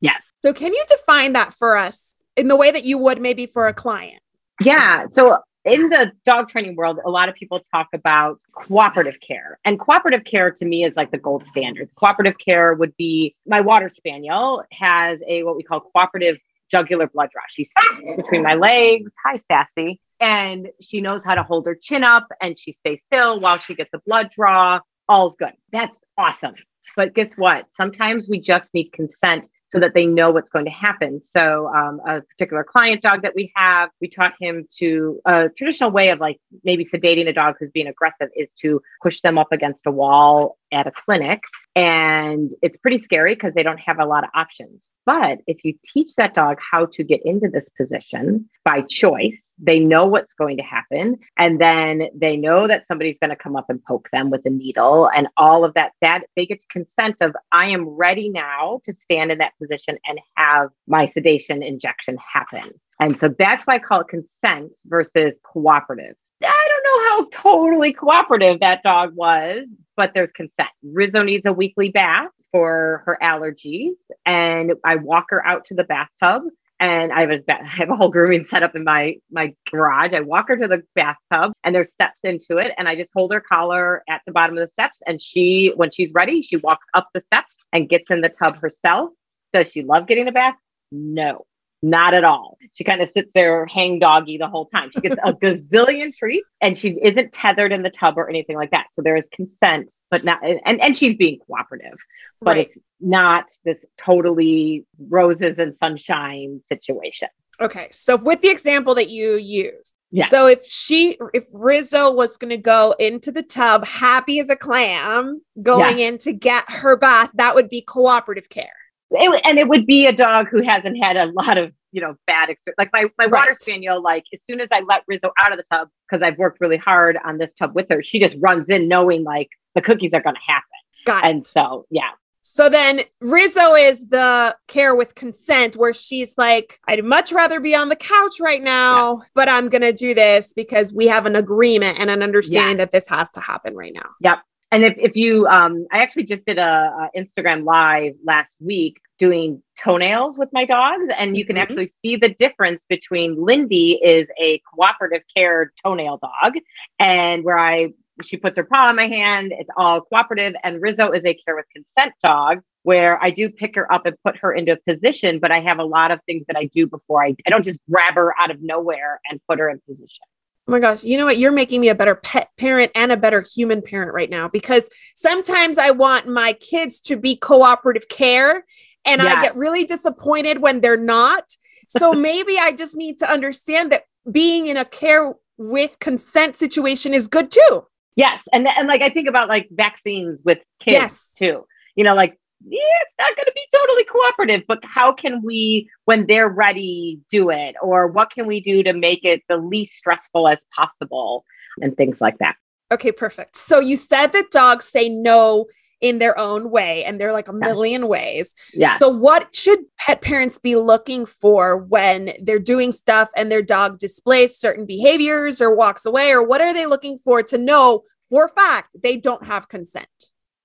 Yes. 0.00 0.32
So 0.42 0.52
can 0.52 0.72
you 0.72 0.84
define 0.88 1.32
that 1.34 1.52
for 1.52 1.76
us 1.76 2.12
in 2.36 2.48
the 2.48 2.56
way 2.56 2.70
that 2.70 2.84
you 2.84 2.98
would 2.98 3.20
maybe 3.20 3.46
for 3.46 3.68
a 3.68 3.74
client? 3.74 4.22
Yeah. 4.60 5.06
So 5.10 5.38
in 5.64 5.90
the 5.90 6.12
dog 6.24 6.48
training 6.48 6.76
world, 6.76 6.98
a 7.04 7.10
lot 7.10 7.28
of 7.28 7.34
people 7.34 7.60
talk 7.72 7.88
about 7.92 8.40
cooperative 8.52 9.20
care. 9.20 9.58
And 9.64 9.78
cooperative 9.78 10.24
care 10.24 10.50
to 10.50 10.64
me 10.64 10.84
is 10.84 10.96
like 10.96 11.10
the 11.10 11.18
gold 11.18 11.44
standard. 11.44 11.90
Cooperative 11.96 12.38
care 12.38 12.74
would 12.74 12.96
be 12.96 13.34
my 13.46 13.60
water 13.60 13.90
spaniel 13.90 14.64
has 14.72 15.18
a 15.26 15.42
what 15.42 15.56
we 15.56 15.62
call 15.62 15.80
cooperative 15.80 16.38
jugular 16.70 17.08
blood 17.08 17.30
draw. 17.32 17.42
She 17.48 17.64
sits 17.64 18.16
between 18.16 18.42
my 18.42 18.54
legs. 18.54 19.12
Hi, 19.24 19.42
Sassy. 19.50 20.00
And 20.20 20.68
she 20.80 21.00
knows 21.00 21.24
how 21.24 21.34
to 21.34 21.42
hold 21.42 21.66
her 21.66 21.74
chin 21.74 22.04
up 22.04 22.28
and 22.40 22.58
she 22.58 22.72
stays 22.72 23.02
still 23.02 23.40
while 23.40 23.58
she 23.58 23.74
gets 23.74 23.90
a 23.94 23.98
blood 24.00 24.30
draw. 24.34 24.80
All's 25.08 25.36
good. 25.36 25.52
That's 25.72 25.98
awesome. 26.18 26.54
But 26.96 27.14
guess 27.14 27.34
what? 27.34 27.66
Sometimes 27.76 28.28
we 28.28 28.40
just 28.40 28.74
need 28.74 28.92
consent 28.92 29.48
so 29.68 29.78
that 29.78 29.94
they 29.94 30.04
know 30.04 30.32
what's 30.32 30.50
going 30.50 30.64
to 30.64 30.70
happen. 30.70 31.22
So, 31.22 31.68
um, 31.68 32.00
a 32.06 32.20
particular 32.22 32.64
client 32.64 33.02
dog 33.02 33.22
that 33.22 33.34
we 33.36 33.52
have, 33.54 33.90
we 34.00 34.08
taught 34.08 34.34
him 34.40 34.66
to 34.78 35.20
a 35.24 35.48
traditional 35.56 35.92
way 35.92 36.10
of 36.10 36.18
like 36.18 36.38
maybe 36.64 36.84
sedating 36.84 37.28
a 37.28 37.32
dog 37.32 37.54
who's 37.58 37.70
being 37.70 37.86
aggressive 37.86 38.28
is 38.36 38.50
to 38.62 38.82
push 39.02 39.20
them 39.20 39.38
up 39.38 39.52
against 39.52 39.86
a 39.86 39.92
wall 39.92 40.58
at 40.72 40.86
a 40.86 40.92
clinic. 40.92 41.40
And 41.76 42.52
it's 42.62 42.76
pretty 42.78 42.98
scary 42.98 43.34
because 43.34 43.54
they 43.54 43.62
don't 43.62 43.78
have 43.78 44.00
a 44.00 44.04
lot 44.04 44.24
of 44.24 44.30
options. 44.34 44.88
But 45.06 45.38
if 45.46 45.64
you 45.64 45.74
teach 45.84 46.16
that 46.16 46.34
dog 46.34 46.58
how 46.58 46.86
to 46.92 47.04
get 47.04 47.20
into 47.24 47.48
this 47.48 47.68
position 47.70 48.48
by 48.64 48.82
choice, 48.88 49.52
they 49.58 49.78
know 49.78 50.06
what's 50.06 50.34
going 50.34 50.56
to 50.56 50.62
happen. 50.62 51.18
And 51.38 51.60
then 51.60 52.08
they 52.14 52.36
know 52.36 52.66
that 52.66 52.86
somebody's 52.88 53.18
going 53.20 53.30
to 53.30 53.36
come 53.36 53.56
up 53.56 53.66
and 53.68 53.82
poke 53.84 54.08
them 54.12 54.30
with 54.30 54.42
a 54.44 54.50
needle 54.50 55.08
and 55.14 55.28
all 55.36 55.64
of 55.64 55.74
that, 55.74 55.92
that 56.02 56.22
they 56.36 56.44
get 56.44 56.60
to 56.60 56.66
consent 56.66 57.16
of, 57.20 57.34
I 57.52 57.66
am 57.70 57.88
ready 57.88 58.28
now 58.28 58.80
to 58.84 58.94
stand 59.00 59.30
in 59.30 59.38
that 59.38 59.52
position 59.58 59.96
and 60.06 60.18
have 60.36 60.70
my 60.86 61.06
sedation 61.06 61.62
injection 61.62 62.18
happen. 62.18 62.72
And 63.00 63.18
so 63.18 63.34
that's 63.38 63.66
why 63.66 63.76
I 63.76 63.78
call 63.78 64.00
it 64.00 64.08
consent 64.08 64.72
versus 64.84 65.40
cooperative. 65.44 66.16
I 66.50 66.68
don't 66.68 66.84
know 66.84 67.08
how 67.08 67.42
totally 67.52 67.92
cooperative 67.92 68.60
that 68.60 68.82
dog 68.82 69.14
was, 69.14 69.66
but 69.96 70.12
there's 70.14 70.30
consent. 70.34 70.70
Rizzo 70.82 71.22
needs 71.22 71.46
a 71.46 71.52
weekly 71.52 71.90
bath 71.90 72.28
for 72.52 73.02
her 73.06 73.18
allergies, 73.22 73.94
and 74.26 74.72
I 74.84 74.96
walk 74.96 75.26
her 75.30 75.46
out 75.46 75.64
to 75.66 75.74
the 75.74 75.84
bathtub 75.84 76.42
and 76.80 77.12
I 77.12 77.20
have 77.20 77.30
a 77.30 77.42
I 77.52 77.64
have 77.64 77.90
a 77.90 77.96
whole 77.96 78.08
grooming 78.08 78.44
setup 78.44 78.74
in 78.74 78.82
my 78.84 79.16
my 79.30 79.54
garage. 79.70 80.14
I 80.14 80.20
walk 80.20 80.48
her 80.48 80.56
to 80.56 80.66
the 80.66 80.82
bathtub 80.94 81.52
and 81.62 81.74
there's 81.74 81.90
steps 81.90 82.20
into 82.24 82.56
it 82.56 82.72
and 82.78 82.88
I 82.88 82.96
just 82.96 83.10
hold 83.14 83.32
her 83.32 83.40
collar 83.40 84.02
at 84.08 84.22
the 84.26 84.32
bottom 84.32 84.56
of 84.56 84.66
the 84.66 84.72
steps 84.72 85.00
and 85.06 85.20
she 85.20 85.72
when 85.76 85.90
she's 85.90 86.12
ready, 86.12 86.42
she 86.42 86.56
walks 86.56 86.86
up 86.94 87.08
the 87.14 87.20
steps 87.20 87.58
and 87.72 87.88
gets 87.88 88.10
in 88.10 88.22
the 88.22 88.30
tub 88.30 88.60
herself. 88.60 89.10
Does 89.52 89.70
she 89.70 89.82
love 89.82 90.06
getting 90.06 90.26
a 90.26 90.32
bath? 90.32 90.54
No. 90.90 91.44
Not 91.82 92.12
at 92.12 92.24
all. 92.24 92.58
She 92.74 92.84
kind 92.84 93.00
of 93.00 93.08
sits 93.08 93.32
there 93.32 93.64
hang 93.66 93.98
doggy 93.98 94.36
the 94.36 94.48
whole 94.48 94.66
time. 94.66 94.90
She 94.92 95.00
gets 95.00 95.16
a 95.24 95.32
gazillion 95.42 96.14
treats 96.14 96.46
and 96.60 96.76
she 96.76 96.98
isn't 97.02 97.32
tethered 97.32 97.72
in 97.72 97.82
the 97.82 97.90
tub 97.90 98.18
or 98.18 98.28
anything 98.28 98.56
like 98.56 98.70
that. 98.72 98.88
So 98.92 99.00
there 99.00 99.16
is 99.16 99.28
consent, 99.32 99.90
but 100.10 100.22
not 100.24 100.40
and 100.44 100.80
and 100.80 100.96
she's 100.96 101.14
being 101.14 101.38
cooperative. 101.46 101.98
But 102.42 102.56
Right. 102.56 102.66
it's 102.66 102.76
not 103.00 103.50
this 103.64 103.86
totally 103.98 104.84
roses 105.08 105.58
and 105.58 105.74
sunshine 105.78 106.60
situation. 106.68 107.28
Okay. 107.60 107.88
So 107.92 108.16
with 108.16 108.40
the 108.42 108.48
example 108.48 108.94
that 108.94 109.10
you 109.10 109.36
used, 109.36 109.94
Yeah. 110.10 110.26
So 110.26 110.46
if 110.46 110.64
she, 110.66 111.18
if 111.34 111.44
Rizzo 111.52 112.10
was 112.12 112.36
going 112.38 112.50
to 112.50 112.56
go 112.56 112.94
into 112.98 113.30
the 113.30 113.42
tub 113.42 113.84
happy 113.86 114.38
as 114.40 114.48
a 114.48 114.56
clam, 114.56 115.42
going 115.62 115.98
in 115.98 116.16
to 116.18 116.32
get 116.32 116.64
her 116.70 116.96
bath, 116.96 117.30
that 117.34 117.54
would 117.54 117.68
be 117.68 117.82
cooperative 117.82 118.48
care. 118.48 118.72
It, 119.12 119.40
and 119.44 119.58
it 119.58 119.68
would 119.68 119.86
be 119.86 120.06
a 120.06 120.12
dog 120.12 120.48
who 120.48 120.62
hasn't 120.62 121.02
had 121.02 121.16
a 121.16 121.26
lot 121.26 121.58
of 121.58 121.72
you 121.92 122.00
know 122.00 122.14
bad 122.26 122.50
experience. 122.50 122.76
Like 122.78 122.92
my 122.92 123.06
my 123.18 123.26
water 123.26 123.54
spaniel, 123.58 124.02
like 124.02 124.24
as 124.32 124.40
soon 124.44 124.60
as 124.60 124.68
I 124.70 124.80
let 124.80 125.02
Rizzo 125.08 125.32
out 125.38 125.52
of 125.52 125.58
the 125.58 125.64
tub 125.70 125.88
because 126.08 126.22
I've 126.22 126.38
worked 126.38 126.60
really 126.60 126.76
hard 126.76 127.18
on 127.24 127.38
this 127.38 127.52
tub 127.54 127.74
with 127.74 127.86
her, 127.90 128.02
she 128.02 128.20
just 128.20 128.36
runs 128.40 128.68
in 128.68 128.88
knowing 128.88 129.24
like 129.24 129.48
the 129.74 129.80
cookies 129.80 130.12
are 130.12 130.22
going 130.22 130.36
to 130.36 130.40
happen. 130.46 130.64
Got 131.06 131.24
it. 131.24 131.30
And 131.30 131.46
so 131.46 131.86
yeah, 131.90 132.10
So 132.42 132.68
then 132.68 133.00
Rizzo 133.20 133.74
is 133.74 134.08
the 134.08 134.56
care 134.66 134.94
with 134.94 135.14
consent 135.14 135.76
where 135.76 135.92
she's 135.92 136.38
like, 136.38 136.80
I'd 136.88 137.04
much 137.04 137.32
rather 137.32 137.60
be 137.60 137.74
on 137.74 137.90
the 137.90 137.96
couch 137.96 138.40
right 138.40 138.62
now, 138.62 139.22
but 139.34 139.48
I'm 139.48 139.68
going 139.68 139.82
to 139.82 139.92
do 139.92 140.14
this 140.14 140.52
because 140.54 140.92
we 140.92 141.06
have 141.06 141.26
an 141.26 141.36
agreement 141.36 141.98
and 141.98 142.10
an 142.10 142.22
understanding 142.22 142.78
that 142.78 142.92
this 142.92 143.08
has 143.08 143.30
to 143.32 143.40
happen 143.40 143.74
right 143.74 143.92
now. 143.94 144.08
Yep. 144.20 144.38
And 144.72 144.84
if, 144.84 144.94
if 144.98 145.16
you, 145.16 145.46
um, 145.48 145.86
I 145.90 145.98
actually 145.98 146.24
just 146.24 146.44
did 146.46 146.58
a, 146.58 147.10
a 147.14 147.18
Instagram 147.18 147.64
live 147.64 148.14
last 148.24 148.56
week 148.60 149.00
doing 149.18 149.62
toenails 149.82 150.38
with 150.38 150.48
my 150.52 150.64
dogs, 150.64 151.08
and 151.18 151.36
you 151.36 151.44
can 151.44 151.56
Mhm. 151.56 151.60
actually 151.62 151.90
see 152.00 152.16
the 152.16 152.28
difference 152.28 152.84
between 152.88 153.36
Lindy 153.42 154.00
is 154.02 154.28
a 154.40 154.60
cooperative 154.72 155.22
care 155.34 155.72
toenail 155.84 156.18
dog, 156.18 156.54
and 156.98 157.44
where 157.44 157.58
I 157.58 157.88
she 158.22 158.36
puts 158.36 158.58
her 158.58 158.64
paw 158.64 158.88
on 158.88 158.96
my 158.96 159.08
hand, 159.08 159.50
it's 159.58 159.70
all 159.78 160.02
cooperative, 160.02 160.54
and 160.62 160.82
Rizzo 160.82 161.10
is 161.10 161.24
a 161.24 161.32
care 161.34 161.56
with 161.56 161.64
consent 161.74 162.12
dog. 162.22 162.60
Where 162.82 163.22
I 163.22 163.30
do 163.30 163.50
pick 163.50 163.74
her 163.76 163.92
up 163.92 164.06
and 164.06 164.16
put 164.24 164.36
her 164.38 164.52
into 164.54 164.72
a 164.72 164.76
position, 164.76 165.38
but 165.38 165.50
I 165.50 165.60
have 165.60 165.78
a 165.78 165.84
lot 165.84 166.10
of 166.10 166.20
things 166.24 166.46
that 166.46 166.56
I 166.56 166.64
do 166.66 166.86
before 166.86 167.22
I, 167.22 167.34
I 167.46 167.50
don't 167.50 167.64
just 167.64 167.78
grab 167.90 168.14
her 168.14 168.34
out 168.40 168.50
of 168.50 168.62
nowhere 168.62 169.20
and 169.30 169.38
put 169.46 169.58
her 169.58 169.68
in 169.68 169.80
position. 169.86 170.24
Oh 170.70 170.72
my 170.72 170.78
gosh, 170.78 171.02
you 171.02 171.18
know 171.18 171.24
what? 171.24 171.36
You're 171.36 171.50
making 171.50 171.80
me 171.80 171.88
a 171.88 171.96
better 171.96 172.14
pet 172.14 172.48
parent 172.56 172.92
and 172.94 173.10
a 173.10 173.16
better 173.16 173.40
human 173.40 173.82
parent 173.82 174.14
right 174.14 174.30
now 174.30 174.46
because 174.46 174.88
sometimes 175.16 175.78
I 175.78 175.90
want 175.90 176.28
my 176.28 176.52
kids 176.52 177.00
to 177.00 177.16
be 177.16 177.34
cooperative 177.34 178.08
care 178.08 178.64
and 179.04 179.20
I 179.20 179.42
get 179.42 179.56
really 179.56 179.82
disappointed 179.82 180.60
when 180.62 180.80
they're 180.80 180.96
not. 180.96 181.42
So 181.88 182.12
maybe 182.14 182.56
I 182.56 182.70
just 182.70 182.96
need 182.96 183.18
to 183.18 183.28
understand 183.28 183.90
that 183.90 184.04
being 184.30 184.66
in 184.66 184.76
a 184.76 184.84
care 184.84 185.34
with 185.58 185.98
consent 185.98 186.54
situation 186.54 187.14
is 187.14 187.26
good 187.26 187.50
too. 187.50 187.84
Yes, 188.14 188.44
and 188.52 188.68
and 188.68 188.86
like 188.86 189.02
I 189.02 189.10
think 189.10 189.28
about 189.28 189.48
like 189.48 189.66
vaccines 189.72 190.40
with 190.44 190.58
kids 190.78 190.94
Yes. 190.94 191.32
too. 191.36 191.66
You 191.96 192.04
know, 192.04 192.14
like 192.14 192.38
yeah, 192.66 192.78
it's 192.80 193.14
not 193.18 193.36
going 193.36 193.46
to 193.46 193.52
be 193.54 193.66
totally 193.72 194.04
cooperative, 194.04 194.62
but 194.68 194.78
how 194.84 195.12
can 195.12 195.42
we, 195.42 195.88
when 196.04 196.26
they're 196.26 196.48
ready, 196.48 197.20
do 197.30 197.50
it, 197.50 197.74
or 197.80 198.06
what 198.06 198.30
can 198.30 198.46
we 198.46 198.60
do 198.60 198.82
to 198.82 198.92
make 198.92 199.24
it 199.24 199.42
the 199.48 199.56
least 199.56 199.94
stressful 199.94 200.46
as 200.48 200.58
possible, 200.74 201.44
and 201.80 201.96
things 201.96 202.20
like 202.20 202.38
that. 202.38 202.56
Okay, 202.92 203.12
perfect. 203.12 203.56
So 203.56 203.78
you 203.78 203.96
said 203.96 204.28
that 204.28 204.50
dogs 204.50 204.84
say 204.84 205.08
no 205.08 205.66
in 206.00 206.18
their 206.18 206.38
own 206.38 206.70
way 206.70 207.04
and 207.04 207.20
they're 207.20 207.32
like 207.32 207.48
a 207.48 207.52
million 207.52 208.08
ways. 208.08 208.54
Yeah. 208.72 208.96
So, 208.96 209.08
what 209.08 209.54
should 209.54 209.80
pet 209.98 210.22
parents 210.22 210.58
be 210.58 210.74
looking 210.76 211.26
for 211.26 211.76
when 211.76 212.32
they're 212.42 212.58
doing 212.58 212.92
stuff 212.92 213.28
and 213.36 213.52
their 213.52 213.62
dog 213.62 213.98
displays 213.98 214.56
certain 214.56 214.86
behaviors 214.86 215.60
or 215.60 215.74
walks 215.74 216.06
away? 216.06 216.30
Or 216.32 216.42
what 216.42 216.60
are 216.60 216.72
they 216.72 216.86
looking 216.86 217.18
for 217.18 217.42
to 217.44 217.58
know 217.58 218.02
for 218.28 218.46
a 218.46 218.48
fact 218.48 218.96
they 219.02 219.16
don't 219.16 219.46
have 219.46 219.68
consent? 219.68 220.08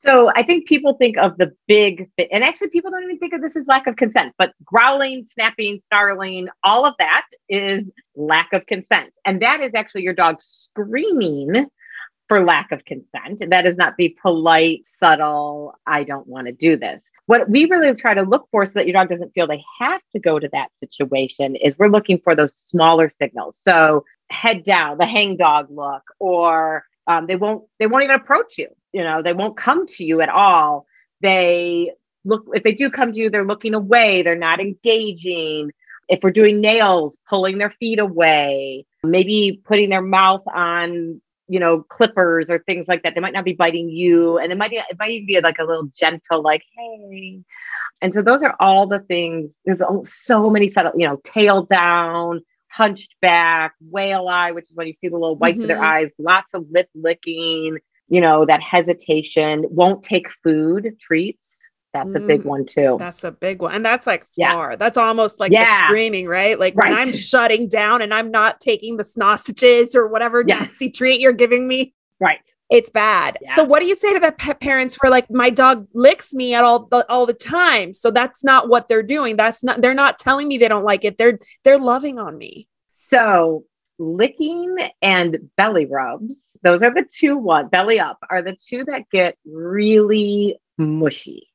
So 0.06 0.32
I 0.36 0.44
think 0.44 0.68
people 0.68 0.94
think 0.94 1.18
of 1.18 1.38
the 1.38 1.52
big, 1.68 2.10
and 2.32 2.44
actually 2.44 2.70
people 2.70 2.92
don't 2.92 3.04
even 3.04 3.18
think 3.18 3.34
of 3.34 3.42
this 3.42 3.56
as 3.56 3.66
lack 3.68 3.88
of 3.88 3.96
consent, 3.96 4.34
but 4.38 4.54
growling, 4.64 5.26
snapping, 5.26 5.80
snarling, 5.88 6.48
all 6.64 6.86
of 6.86 6.94
that 7.00 7.26
is 7.50 7.84
lack 8.16 8.54
of 8.54 8.66
consent. 8.68 9.12
And 9.26 9.42
that 9.42 9.62
is 9.62 9.74
actually 9.74 10.04
your 10.04 10.14
dog 10.14 10.42
screaming 10.42 11.68
for 12.28 12.44
lack 12.44 12.72
of 12.72 12.86
consent. 12.86 13.50
That 13.50 13.66
is 13.66 13.78
not 13.78 13.96
the 13.98 14.16
polite, 14.22 14.82
subtle, 15.00 15.74
I 15.88 16.04
don't 16.04 16.28
want 16.28 16.48
to 16.48 16.54
do 16.54 16.78
this. 16.78 17.04
What 17.26 17.50
we 17.50 17.66
really 17.66 17.94
try 17.96 18.14
to 18.14 18.22
look 18.22 18.48
for 18.52 18.66
so 18.66 18.74
that 18.76 18.86
your 18.86 18.94
dog 18.94 19.10
doesn't 19.10 19.34
feel 19.34 19.48
they 19.48 19.64
have 19.80 20.02
to 20.12 20.20
go 20.20 20.38
to 20.38 20.50
that 20.52 20.70
situation 20.80 21.56
is 21.56 21.78
we're 21.78 21.88
looking 21.88 22.20
for 22.20 22.36
those 22.36 22.56
smaller 22.56 23.10
signals. 23.10 23.60
So 23.64 24.06
head 24.30 24.64
down, 24.64 24.98
the 25.00 25.06
hang 25.08 25.38
dog 25.38 25.68
look, 25.70 26.04
or 26.20 26.86
um, 27.08 27.28
they 27.28 27.36
won't 27.36 27.64
they 27.80 27.88
won't 27.88 28.04
even 28.04 28.16
approach 28.16 28.58
you 28.58 28.68
you 28.96 29.04
know 29.04 29.22
they 29.22 29.34
won't 29.34 29.58
come 29.58 29.86
to 29.96 30.04
you 30.10 30.22
at 30.22 30.30
all. 30.30 30.86
They 31.22 31.92
look 32.24 32.44
if 32.58 32.64
they 32.64 32.74
do 32.74 32.90
come 32.90 33.12
to 33.14 33.20
you 33.20 33.30
they're 33.30 33.46
looking 33.54 33.74
away. 33.76 34.24
They're 34.24 34.36
not 34.50 34.60
engaging. 34.60 35.72
If 36.08 36.20
we're 36.24 36.32
doing 36.42 36.62
nails 36.62 37.20
pulling 37.30 37.58
their 37.58 37.74
feet 37.80 38.00
away 38.00 38.86
maybe 39.04 39.62
putting 39.66 39.90
their 39.90 40.02
mouth 40.02 40.44
on 40.54 41.22
you 41.48 41.60
know 41.60 41.84
clippers 41.96 42.50
or 42.50 42.60
things 42.60 42.88
like 42.88 43.04
that. 43.04 43.14
They 43.14 43.22
might 43.22 43.34
not 43.34 43.46
be 43.46 43.54
biting 43.54 43.90
you 43.90 44.38
and 44.40 44.52
it 44.52 44.58
might 44.58 44.74
it 44.74 44.98
might 45.00 45.12
even 45.12 45.28
be 45.28 45.40
like 45.42 45.60
a 45.60 45.64
little 45.64 45.90
gentle 45.96 46.42
like 46.42 46.64
hey. 46.76 47.42
And 48.02 48.14
so 48.14 48.22
those 48.22 48.44
are 48.44 48.56
all 48.60 48.88
the 48.88 49.00
things. 49.00 49.52
There's 49.66 49.82
so 50.04 50.50
many 50.50 50.68
subtle 50.70 50.94
you 50.96 51.08
know 51.08 51.18
tail 51.24 51.64
down 51.64 52.42
hunched 52.70 53.16
back 53.22 53.74
whale 53.90 54.28
eye 54.28 54.52
which 54.52 54.66
is 54.70 54.76
when 54.76 54.88
you 54.88 54.94
see 54.94 55.08
the 55.08 55.16
little 55.16 55.38
whites 55.38 55.62
of 55.62 55.68
their 55.70 55.78
Mhm. 55.78 55.94
eyes 55.94 56.10
lots 56.20 56.54
of 56.54 56.66
lip 56.70 56.90
licking 56.94 57.78
you 58.08 58.22
know 58.22 58.46
that 58.46 58.62
hesitation 58.62 59.66
won't 59.70 60.04
take 60.04 60.28
food 60.44 60.96
treats 61.00 61.60
that's 61.94 62.14
a 62.14 62.20
big 62.20 62.42
Mm, 62.42 62.46
one 62.46 62.66
too 62.66 62.98
That's 63.00 63.24
a 63.24 63.32
big 63.32 63.62
one. 63.62 63.74
And 63.74 63.86
that's 63.86 64.06
like 64.06 64.28
Yeah. 64.36 64.52
far. 64.52 64.76
That's 64.76 64.98
almost 64.98 65.40
like 65.40 65.52
the 65.52 65.60
Yeah. 65.60 65.88
screaming, 65.88 66.28
right? 66.28 66.60
Like 66.60 66.76
when 66.76 66.94
I'm 66.94 67.14
shutting 67.14 67.70
down 67.70 68.02
and 68.02 68.14
I'm 68.14 68.32
not 68.32 68.60
taking 68.60 68.98
the 68.98 69.06
sausages 69.06 69.96
or 69.96 70.08
whatever 70.08 70.44
Yes. 70.46 70.60
nasty 70.72 70.90
treat 70.90 71.22
you're 71.22 71.32
giving 71.32 71.66
me. 71.70 71.94
right 72.20 72.42
It's 72.70 72.90
bad. 72.90 73.38
Yeah. 73.42 73.56
So 73.56 73.64
what 73.64 73.80
do 73.80 73.86
you 73.86 73.96
say 73.96 74.14
to 74.14 74.20
the 74.20 74.34
pet 74.34 74.60
parents 74.60 74.96
who 74.96 75.08
are 75.08 75.12
like, 75.12 75.30
my 75.32 75.50
dog 75.50 75.88
licks 75.94 76.34
me 76.34 76.54
at 76.54 76.66
all 76.66 76.86
the, 76.88 77.06
all 77.10 77.26
the 77.26 77.34
time? 77.34 77.94
So 77.94 78.12
that's 78.12 78.44
not 78.44 78.68
what 78.68 78.90
they're 78.90 79.04
doing. 79.04 79.38
That's 79.38 79.64
not. 79.64 79.82
They're 79.82 79.94
not 79.94 80.18
telling 80.20 80.48
me 80.50 80.58
they 80.58 80.68
don't 80.68 80.84
like 80.84 81.06
it. 81.06 81.18
They're 81.18 81.40
they're 81.64 81.80
loving 81.80 82.20
on 82.20 82.38
me. 82.38 82.68
So 82.92 83.64
licking 84.00 84.76
and 85.02 85.38
belly 85.58 85.86
rubs, 85.86 86.36
those 86.64 86.84
are 86.84 86.94
the 86.94 87.06
two 87.12 87.38
one 87.38 87.68
belly 87.70 88.00
up 88.00 88.20
are 88.30 88.42
the 88.42 88.56
two 88.56 88.84
that 88.86 89.10
get 89.12 89.38
really 89.46 90.58
mushy. 90.78 91.48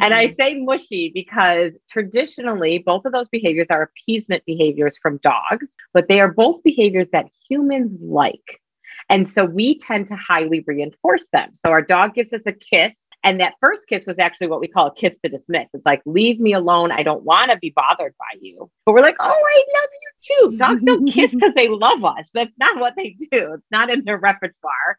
And 0.00 0.14
I 0.14 0.28
Mm-hmm. 0.28 0.34
say 0.34 0.54
mushy 0.60 1.10
because 1.14 1.72
traditionally 1.90 2.78
both 2.78 3.04
of 3.04 3.12
those 3.12 3.28
behaviors 3.28 3.66
are 3.70 3.82
appeasement 3.82 4.44
behaviors 4.46 4.98
from 4.98 5.18
dogs, 5.22 5.68
but 5.92 6.08
they 6.08 6.20
are 6.20 6.32
both 6.32 6.62
behaviors 6.62 7.08
that 7.12 7.26
humans 7.48 7.98
like. 8.02 8.60
And 9.08 9.28
so 9.28 9.44
we 9.44 9.78
tend 9.78 10.06
to 10.08 10.16
highly 10.16 10.64
reinforce 10.66 11.28
them. 11.32 11.50
So 11.54 11.70
our 11.70 11.82
dog 11.82 12.14
gives 12.14 12.32
us 12.32 12.46
a 12.46 12.52
kiss. 12.52 13.02
And 13.24 13.40
that 13.40 13.54
first 13.58 13.86
kiss 13.88 14.04
was 14.06 14.18
actually 14.18 14.48
what 14.48 14.60
we 14.60 14.68
call 14.68 14.88
a 14.88 14.94
kiss 14.94 15.16
to 15.24 15.30
dismiss. 15.30 15.68
It's 15.72 15.86
like, 15.86 16.02
leave 16.04 16.38
me 16.38 16.52
alone. 16.52 16.92
I 16.92 17.02
don't 17.02 17.24
want 17.24 17.50
to 17.50 17.56
be 17.56 17.72
bothered 17.74 18.14
by 18.18 18.38
you. 18.40 18.70
But 18.84 18.92
we're 18.92 19.00
like, 19.00 19.16
oh, 19.18 19.24
I 19.24 19.64
love 19.80 19.90
you 20.02 20.50
too. 20.50 20.58
Dogs 20.58 20.82
don't 20.82 21.06
kiss 21.10 21.34
because 21.34 21.54
they 21.54 21.68
love 21.68 22.04
us. 22.04 22.30
That's 22.34 22.52
not 22.58 22.78
what 22.78 22.92
they 22.96 23.16
do. 23.18 23.54
It's 23.54 23.70
not 23.70 23.88
in 23.88 24.04
their 24.04 24.18
repertoire. 24.18 24.98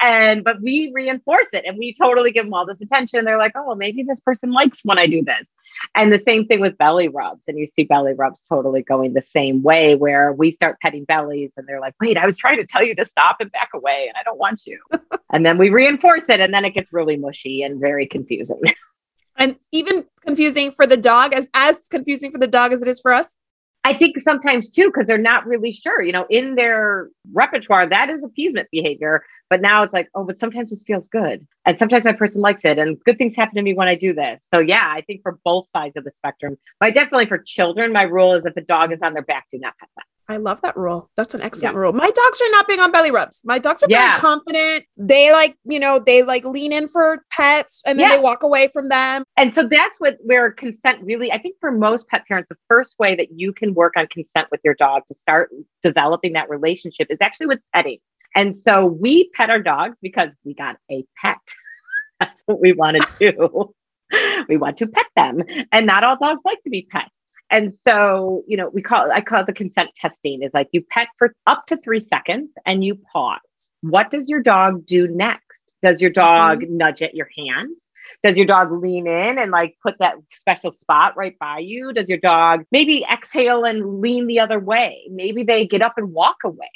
And, 0.00 0.42
but 0.42 0.62
we 0.62 0.90
reinforce 0.94 1.48
it 1.52 1.64
and 1.66 1.76
we 1.76 1.94
totally 2.00 2.32
give 2.32 2.46
them 2.46 2.54
all 2.54 2.64
this 2.64 2.80
attention. 2.80 3.26
They're 3.26 3.38
like, 3.38 3.52
oh, 3.54 3.66
well, 3.66 3.76
maybe 3.76 4.02
this 4.02 4.20
person 4.20 4.52
likes 4.52 4.80
when 4.82 4.98
I 4.98 5.06
do 5.06 5.22
this. 5.22 5.46
And 5.94 6.12
the 6.12 6.18
same 6.18 6.46
thing 6.46 6.60
with 6.60 6.78
belly 6.78 7.08
rubs. 7.08 7.48
And 7.48 7.58
you 7.58 7.66
see 7.66 7.84
belly 7.84 8.14
rubs 8.14 8.42
totally 8.48 8.82
going 8.82 9.12
the 9.12 9.22
same 9.22 9.62
way, 9.62 9.94
where 9.94 10.32
we 10.32 10.50
start 10.50 10.80
petting 10.80 11.04
bellies 11.04 11.52
and 11.56 11.66
they're 11.66 11.80
like, 11.80 11.94
wait, 12.00 12.16
I 12.16 12.26
was 12.26 12.36
trying 12.36 12.58
to 12.58 12.66
tell 12.66 12.82
you 12.82 12.94
to 12.94 13.04
stop 13.04 13.36
and 13.40 13.52
back 13.52 13.70
away, 13.74 14.06
and 14.08 14.16
I 14.18 14.22
don't 14.22 14.38
want 14.38 14.62
you. 14.66 14.80
and 15.32 15.44
then 15.44 15.58
we 15.58 15.70
reinforce 15.70 16.28
it, 16.28 16.40
and 16.40 16.52
then 16.52 16.64
it 16.64 16.74
gets 16.74 16.92
really 16.92 17.16
mushy 17.16 17.62
and 17.66 17.80
very 17.80 18.06
confusing. 18.06 18.62
and 19.36 19.56
even 19.72 20.04
confusing 20.24 20.72
for 20.72 20.86
the 20.86 20.96
dog 20.96 21.34
as 21.34 21.48
as 21.52 21.88
confusing 21.88 22.32
for 22.32 22.38
the 22.38 22.46
dog 22.46 22.72
as 22.72 22.82
it 22.82 22.88
is 22.88 23.00
for 23.00 23.12
us. 23.12 23.36
I 23.84 23.96
think 23.96 24.20
sometimes 24.20 24.68
too, 24.68 24.86
because 24.86 25.06
they're 25.06 25.16
not 25.16 25.46
really 25.46 25.72
sure, 25.72 26.02
you 26.02 26.10
know, 26.10 26.26
in 26.28 26.56
their 26.56 27.08
repertoire, 27.32 27.88
that 27.88 28.10
is 28.10 28.24
appeasement 28.24 28.68
behavior. 28.72 29.22
But 29.48 29.60
now 29.60 29.84
it's 29.84 29.92
like, 29.92 30.08
oh, 30.12 30.24
but 30.24 30.40
sometimes 30.40 30.70
this 30.70 30.82
feels 30.82 31.06
good. 31.06 31.46
And 31.64 31.78
sometimes 31.78 32.04
my 32.04 32.12
person 32.12 32.42
likes 32.42 32.64
it. 32.64 32.80
And 32.80 32.98
good 33.04 33.16
things 33.16 33.36
happen 33.36 33.54
to 33.54 33.62
me 33.62 33.74
when 33.74 33.86
I 33.86 33.94
do 33.94 34.12
this. 34.12 34.40
So 34.52 34.58
yeah, 34.58 34.82
I 34.84 35.02
think 35.02 35.22
for 35.22 35.38
both 35.44 35.70
sides 35.70 35.96
of 35.96 36.02
the 36.02 36.10
spectrum. 36.16 36.58
But 36.80 36.94
definitely 36.94 37.26
for 37.26 37.38
children, 37.38 37.92
my 37.92 38.02
rule 38.02 38.34
is 38.34 38.44
if 38.44 38.56
a 38.56 38.60
dog 38.60 38.92
is 38.92 39.02
on 39.02 39.12
their 39.12 39.22
back, 39.22 39.46
do 39.52 39.58
not 39.60 39.78
pet 39.78 39.88
them. 39.96 40.04
I 40.28 40.38
love 40.38 40.60
that 40.62 40.76
rule. 40.76 41.08
That's 41.16 41.34
an 41.34 41.42
excellent 41.42 41.74
yeah. 41.74 41.80
rule. 41.80 41.92
My 41.92 42.10
dogs 42.10 42.40
are 42.40 42.50
not 42.50 42.66
big 42.66 42.80
on 42.80 42.90
belly 42.90 43.12
rubs. 43.12 43.42
My 43.44 43.58
dogs 43.58 43.82
are 43.82 43.86
yeah. 43.88 44.08
very 44.08 44.20
confident. 44.20 44.84
They 44.96 45.30
like, 45.30 45.56
you 45.64 45.78
know, 45.78 46.00
they 46.04 46.24
like 46.24 46.44
lean 46.44 46.72
in 46.72 46.88
for 46.88 47.24
pets 47.30 47.80
and 47.86 47.98
then 47.98 48.10
yeah. 48.10 48.16
they 48.16 48.22
walk 48.22 48.42
away 48.42 48.68
from 48.72 48.88
them. 48.88 49.22
And 49.36 49.54
so 49.54 49.68
that's 49.70 50.00
what 50.00 50.16
where 50.24 50.50
consent 50.50 51.00
really, 51.02 51.30
I 51.30 51.38
think 51.38 51.56
for 51.60 51.70
most 51.70 52.08
pet 52.08 52.26
parents, 52.26 52.48
the 52.48 52.56
first 52.68 52.98
way 52.98 53.14
that 53.14 53.28
you 53.32 53.52
can 53.52 53.74
work 53.74 53.94
on 53.96 54.08
consent 54.08 54.48
with 54.50 54.60
your 54.64 54.74
dog 54.74 55.02
to 55.08 55.14
start 55.14 55.50
developing 55.82 56.32
that 56.32 56.50
relationship 56.50 57.06
is 57.10 57.18
actually 57.20 57.46
with 57.46 57.60
petting. 57.72 57.98
And 58.34 58.56
so 58.56 58.84
we 58.84 59.30
pet 59.34 59.48
our 59.48 59.62
dogs 59.62 59.98
because 60.02 60.34
we 60.44 60.54
got 60.54 60.76
a 60.90 61.04
pet. 61.22 61.38
that's 62.20 62.42
what 62.46 62.60
we 62.60 62.72
want 62.72 62.98
to 63.00 63.32
do. 63.32 63.74
we 64.48 64.56
want 64.56 64.78
to 64.78 64.86
pet 64.86 65.06
them. 65.14 65.42
And 65.70 65.86
not 65.86 66.02
all 66.02 66.16
dogs 66.16 66.40
like 66.44 66.62
to 66.62 66.70
be 66.70 66.86
pet. 66.90 67.10
And 67.50 67.72
so, 67.72 68.42
you 68.46 68.56
know, 68.56 68.70
we 68.70 68.82
call 68.82 69.06
it, 69.06 69.12
I 69.14 69.20
call 69.20 69.40
it 69.40 69.46
the 69.46 69.52
consent 69.52 69.90
testing 69.94 70.42
is 70.42 70.52
like 70.52 70.68
you 70.72 70.82
pet 70.90 71.08
for 71.18 71.34
up 71.46 71.66
to 71.66 71.76
three 71.76 72.00
seconds 72.00 72.50
and 72.64 72.84
you 72.84 72.96
pause. 73.12 73.38
What 73.82 74.10
does 74.10 74.28
your 74.28 74.42
dog 74.42 74.84
do 74.84 75.06
next? 75.08 75.74
Does 75.82 76.00
your 76.00 76.10
dog 76.10 76.60
mm-hmm. 76.60 76.76
nudge 76.76 77.02
at 77.02 77.14
your 77.14 77.28
hand? 77.36 77.76
Does 78.24 78.36
your 78.36 78.46
dog 78.46 78.72
lean 78.72 79.06
in 79.06 79.38
and 79.38 79.50
like 79.50 79.76
put 79.82 79.96
that 79.98 80.16
special 80.32 80.70
spot 80.70 81.16
right 81.16 81.38
by 81.38 81.58
you? 81.58 81.92
Does 81.92 82.08
your 82.08 82.18
dog 82.18 82.64
maybe 82.72 83.04
exhale 83.12 83.64
and 83.64 84.00
lean 84.00 84.26
the 84.26 84.40
other 84.40 84.58
way? 84.58 85.02
Maybe 85.10 85.44
they 85.44 85.66
get 85.66 85.82
up 85.82 85.94
and 85.96 86.12
walk 86.12 86.38
away. 86.44 86.70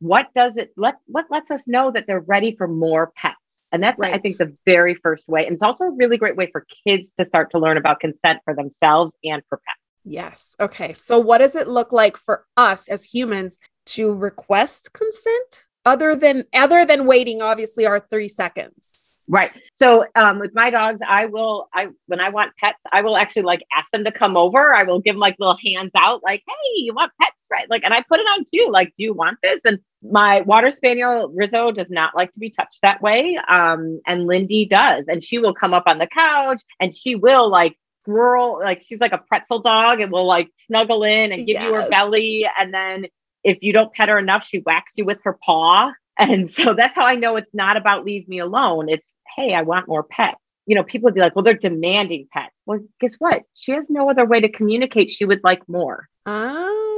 What 0.00 0.28
does 0.34 0.56
it 0.56 0.72
let 0.76 0.94
what 1.06 1.26
lets 1.30 1.50
us 1.50 1.68
know 1.68 1.90
that 1.92 2.06
they're 2.06 2.20
ready 2.20 2.56
for 2.56 2.66
more 2.66 3.12
pets? 3.14 3.36
And 3.72 3.82
that's, 3.82 3.98
right. 3.98 4.14
I 4.14 4.18
think, 4.18 4.36
the 4.36 4.56
very 4.64 4.96
first 4.96 5.28
way. 5.28 5.46
And 5.46 5.54
it's 5.54 5.62
also 5.62 5.84
a 5.84 5.90
really 5.92 6.16
great 6.16 6.36
way 6.36 6.48
for 6.50 6.66
kids 6.84 7.12
to 7.18 7.24
start 7.24 7.52
to 7.52 7.58
learn 7.58 7.76
about 7.76 8.00
consent 8.00 8.40
for 8.44 8.54
themselves 8.54 9.12
and 9.22 9.42
for 9.48 9.58
pets. 9.58 9.79
Yes. 10.04 10.56
Okay. 10.60 10.92
So, 10.94 11.18
what 11.18 11.38
does 11.38 11.54
it 11.54 11.68
look 11.68 11.92
like 11.92 12.16
for 12.16 12.46
us 12.56 12.88
as 12.88 13.04
humans 13.04 13.58
to 13.86 14.12
request 14.12 14.92
consent 14.92 15.66
other 15.84 16.14
than 16.14 16.44
other 16.54 16.86
than 16.86 17.06
waiting? 17.06 17.42
Obviously, 17.42 17.86
our 17.86 18.00
three 18.00 18.28
seconds. 18.28 19.10
Right. 19.28 19.52
So, 19.74 20.06
um, 20.16 20.40
with 20.40 20.54
my 20.54 20.70
dogs, 20.70 21.00
I 21.06 21.26
will. 21.26 21.68
I 21.74 21.88
when 22.06 22.18
I 22.20 22.30
want 22.30 22.56
pets, 22.56 22.80
I 22.90 23.02
will 23.02 23.16
actually 23.16 23.42
like 23.42 23.62
ask 23.72 23.90
them 23.90 24.04
to 24.04 24.10
come 24.10 24.36
over. 24.36 24.74
I 24.74 24.82
will 24.82 25.00
give 25.00 25.14
them 25.14 25.20
like 25.20 25.36
little 25.38 25.58
hands 25.64 25.92
out, 25.94 26.22
like, 26.24 26.42
"Hey, 26.46 26.80
you 26.80 26.94
want 26.94 27.12
pets, 27.20 27.46
right?" 27.50 27.68
Like, 27.68 27.84
and 27.84 27.92
I 27.94 28.02
put 28.02 28.20
it 28.20 28.26
on 28.26 28.44
cue, 28.46 28.70
like, 28.72 28.88
"Do 28.96 29.04
you 29.04 29.12
want 29.12 29.38
this?" 29.42 29.60
And 29.64 29.78
my 30.02 30.40
water 30.40 30.70
spaniel 30.70 31.30
Rizzo 31.34 31.70
does 31.70 31.90
not 31.90 32.16
like 32.16 32.32
to 32.32 32.40
be 32.40 32.50
touched 32.50 32.80
that 32.82 33.02
way, 33.02 33.38
um, 33.48 34.00
and 34.06 34.26
Lindy 34.26 34.64
does, 34.64 35.04
and 35.06 35.22
she 35.22 35.38
will 35.38 35.54
come 35.54 35.74
up 35.74 35.84
on 35.86 35.98
the 35.98 36.06
couch 36.06 36.62
and 36.80 36.96
she 36.96 37.14
will 37.14 37.48
like 37.50 37.76
squirrel, 38.10 38.60
like 38.60 38.82
she's 38.82 39.00
like 39.00 39.12
a 39.12 39.18
pretzel 39.18 39.60
dog 39.60 40.00
and 40.00 40.12
will 40.12 40.26
like 40.26 40.50
snuggle 40.66 41.04
in 41.04 41.32
and 41.32 41.46
give 41.46 41.54
yes. 41.54 41.64
you 41.64 41.74
her 41.74 41.88
belly. 41.88 42.48
And 42.58 42.72
then 42.72 43.06
if 43.44 43.58
you 43.62 43.72
don't 43.72 43.92
pet 43.92 44.08
her 44.08 44.18
enough, 44.18 44.46
she 44.46 44.58
whacks 44.58 44.94
you 44.96 45.04
with 45.04 45.18
her 45.24 45.38
paw. 45.42 45.92
And 46.18 46.50
so 46.50 46.74
that's 46.74 46.94
how 46.94 47.06
I 47.06 47.14
know 47.14 47.36
it's 47.36 47.54
not 47.54 47.78
about 47.78 48.04
leave 48.04 48.28
me 48.28 48.40
alone. 48.40 48.90
It's, 48.90 49.08
hey, 49.36 49.54
I 49.54 49.62
want 49.62 49.88
more 49.88 50.02
pets. 50.02 50.36
You 50.66 50.74
know, 50.74 50.84
people 50.84 51.06
would 51.06 51.14
be 51.14 51.20
like, 51.20 51.34
well, 51.34 51.42
they're 51.42 51.54
demanding 51.54 52.28
pets. 52.30 52.52
Well, 52.66 52.80
guess 53.00 53.14
what? 53.14 53.44
She 53.54 53.72
has 53.72 53.88
no 53.88 54.10
other 54.10 54.26
way 54.26 54.38
to 54.42 54.50
communicate 54.50 55.08
she 55.08 55.24
would 55.24 55.40
like 55.42 55.66
more. 55.66 56.10
Oh. 56.26 56.89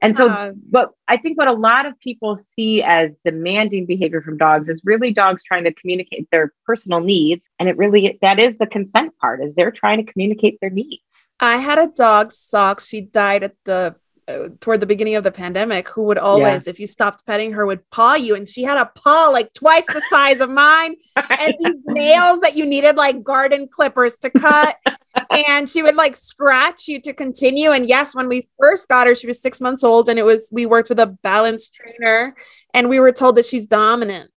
And 0.00 0.16
so, 0.16 0.54
but 0.70 0.92
I 1.08 1.16
think 1.16 1.38
what 1.38 1.48
a 1.48 1.52
lot 1.52 1.86
of 1.86 1.98
people 2.00 2.38
see 2.50 2.82
as 2.82 3.16
demanding 3.24 3.86
behavior 3.86 4.22
from 4.22 4.36
dogs 4.36 4.68
is 4.68 4.82
really 4.84 5.12
dogs 5.12 5.42
trying 5.42 5.64
to 5.64 5.74
communicate 5.74 6.28
their 6.30 6.52
personal 6.64 7.00
needs. 7.00 7.48
And 7.58 7.68
it 7.68 7.76
really, 7.76 8.18
that 8.22 8.38
is 8.38 8.56
the 8.58 8.66
consent 8.66 9.16
part, 9.18 9.42
is 9.42 9.54
they're 9.54 9.72
trying 9.72 10.04
to 10.04 10.12
communicate 10.12 10.58
their 10.60 10.70
needs. 10.70 11.02
I 11.40 11.56
had 11.56 11.78
a 11.78 11.88
dog, 11.88 12.32
Socks. 12.32 12.86
She 12.88 13.00
died 13.00 13.42
at 13.42 13.54
the 13.64 13.96
uh, 14.28 14.48
toward 14.60 14.78
the 14.78 14.86
beginning 14.86 15.14
of 15.14 15.24
the 15.24 15.30
pandemic 15.30 15.88
who 15.88 16.02
would 16.02 16.18
always 16.18 16.66
yeah. 16.66 16.70
if 16.70 16.78
you 16.78 16.86
stopped 16.86 17.24
petting 17.24 17.52
her 17.52 17.64
would 17.64 17.88
paw 17.88 18.14
you 18.14 18.34
and 18.34 18.46
she 18.46 18.62
had 18.62 18.76
a 18.76 18.84
paw 18.94 19.30
like 19.30 19.50
twice 19.54 19.86
the 19.86 20.02
size 20.10 20.40
of 20.40 20.50
mine 20.50 20.94
and 21.30 21.54
these 21.60 21.78
nails 21.86 22.38
that 22.40 22.54
you 22.54 22.66
needed 22.66 22.94
like 22.94 23.22
garden 23.22 23.66
clippers 23.66 24.18
to 24.18 24.28
cut 24.28 24.76
and 25.30 25.68
she 25.68 25.82
would 25.82 25.94
like 25.94 26.16
scratch 26.16 26.88
you 26.88 27.00
to 27.00 27.12
continue 27.12 27.70
and 27.70 27.86
yes 27.88 28.14
when 28.14 28.28
we 28.28 28.48
first 28.60 28.88
got 28.88 29.06
her 29.06 29.14
she 29.14 29.26
was 29.26 29.40
6 29.40 29.60
months 29.60 29.84
old 29.84 30.08
and 30.08 30.18
it 30.18 30.24
was 30.24 30.48
we 30.52 30.66
worked 30.66 30.88
with 30.88 30.98
a 30.98 31.06
balance 31.06 31.68
trainer 31.68 32.34
and 32.74 32.88
we 32.88 33.00
were 33.00 33.12
told 33.12 33.36
that 33.36 33.44
she's 33.44 33.66
dominant 33.66 34.30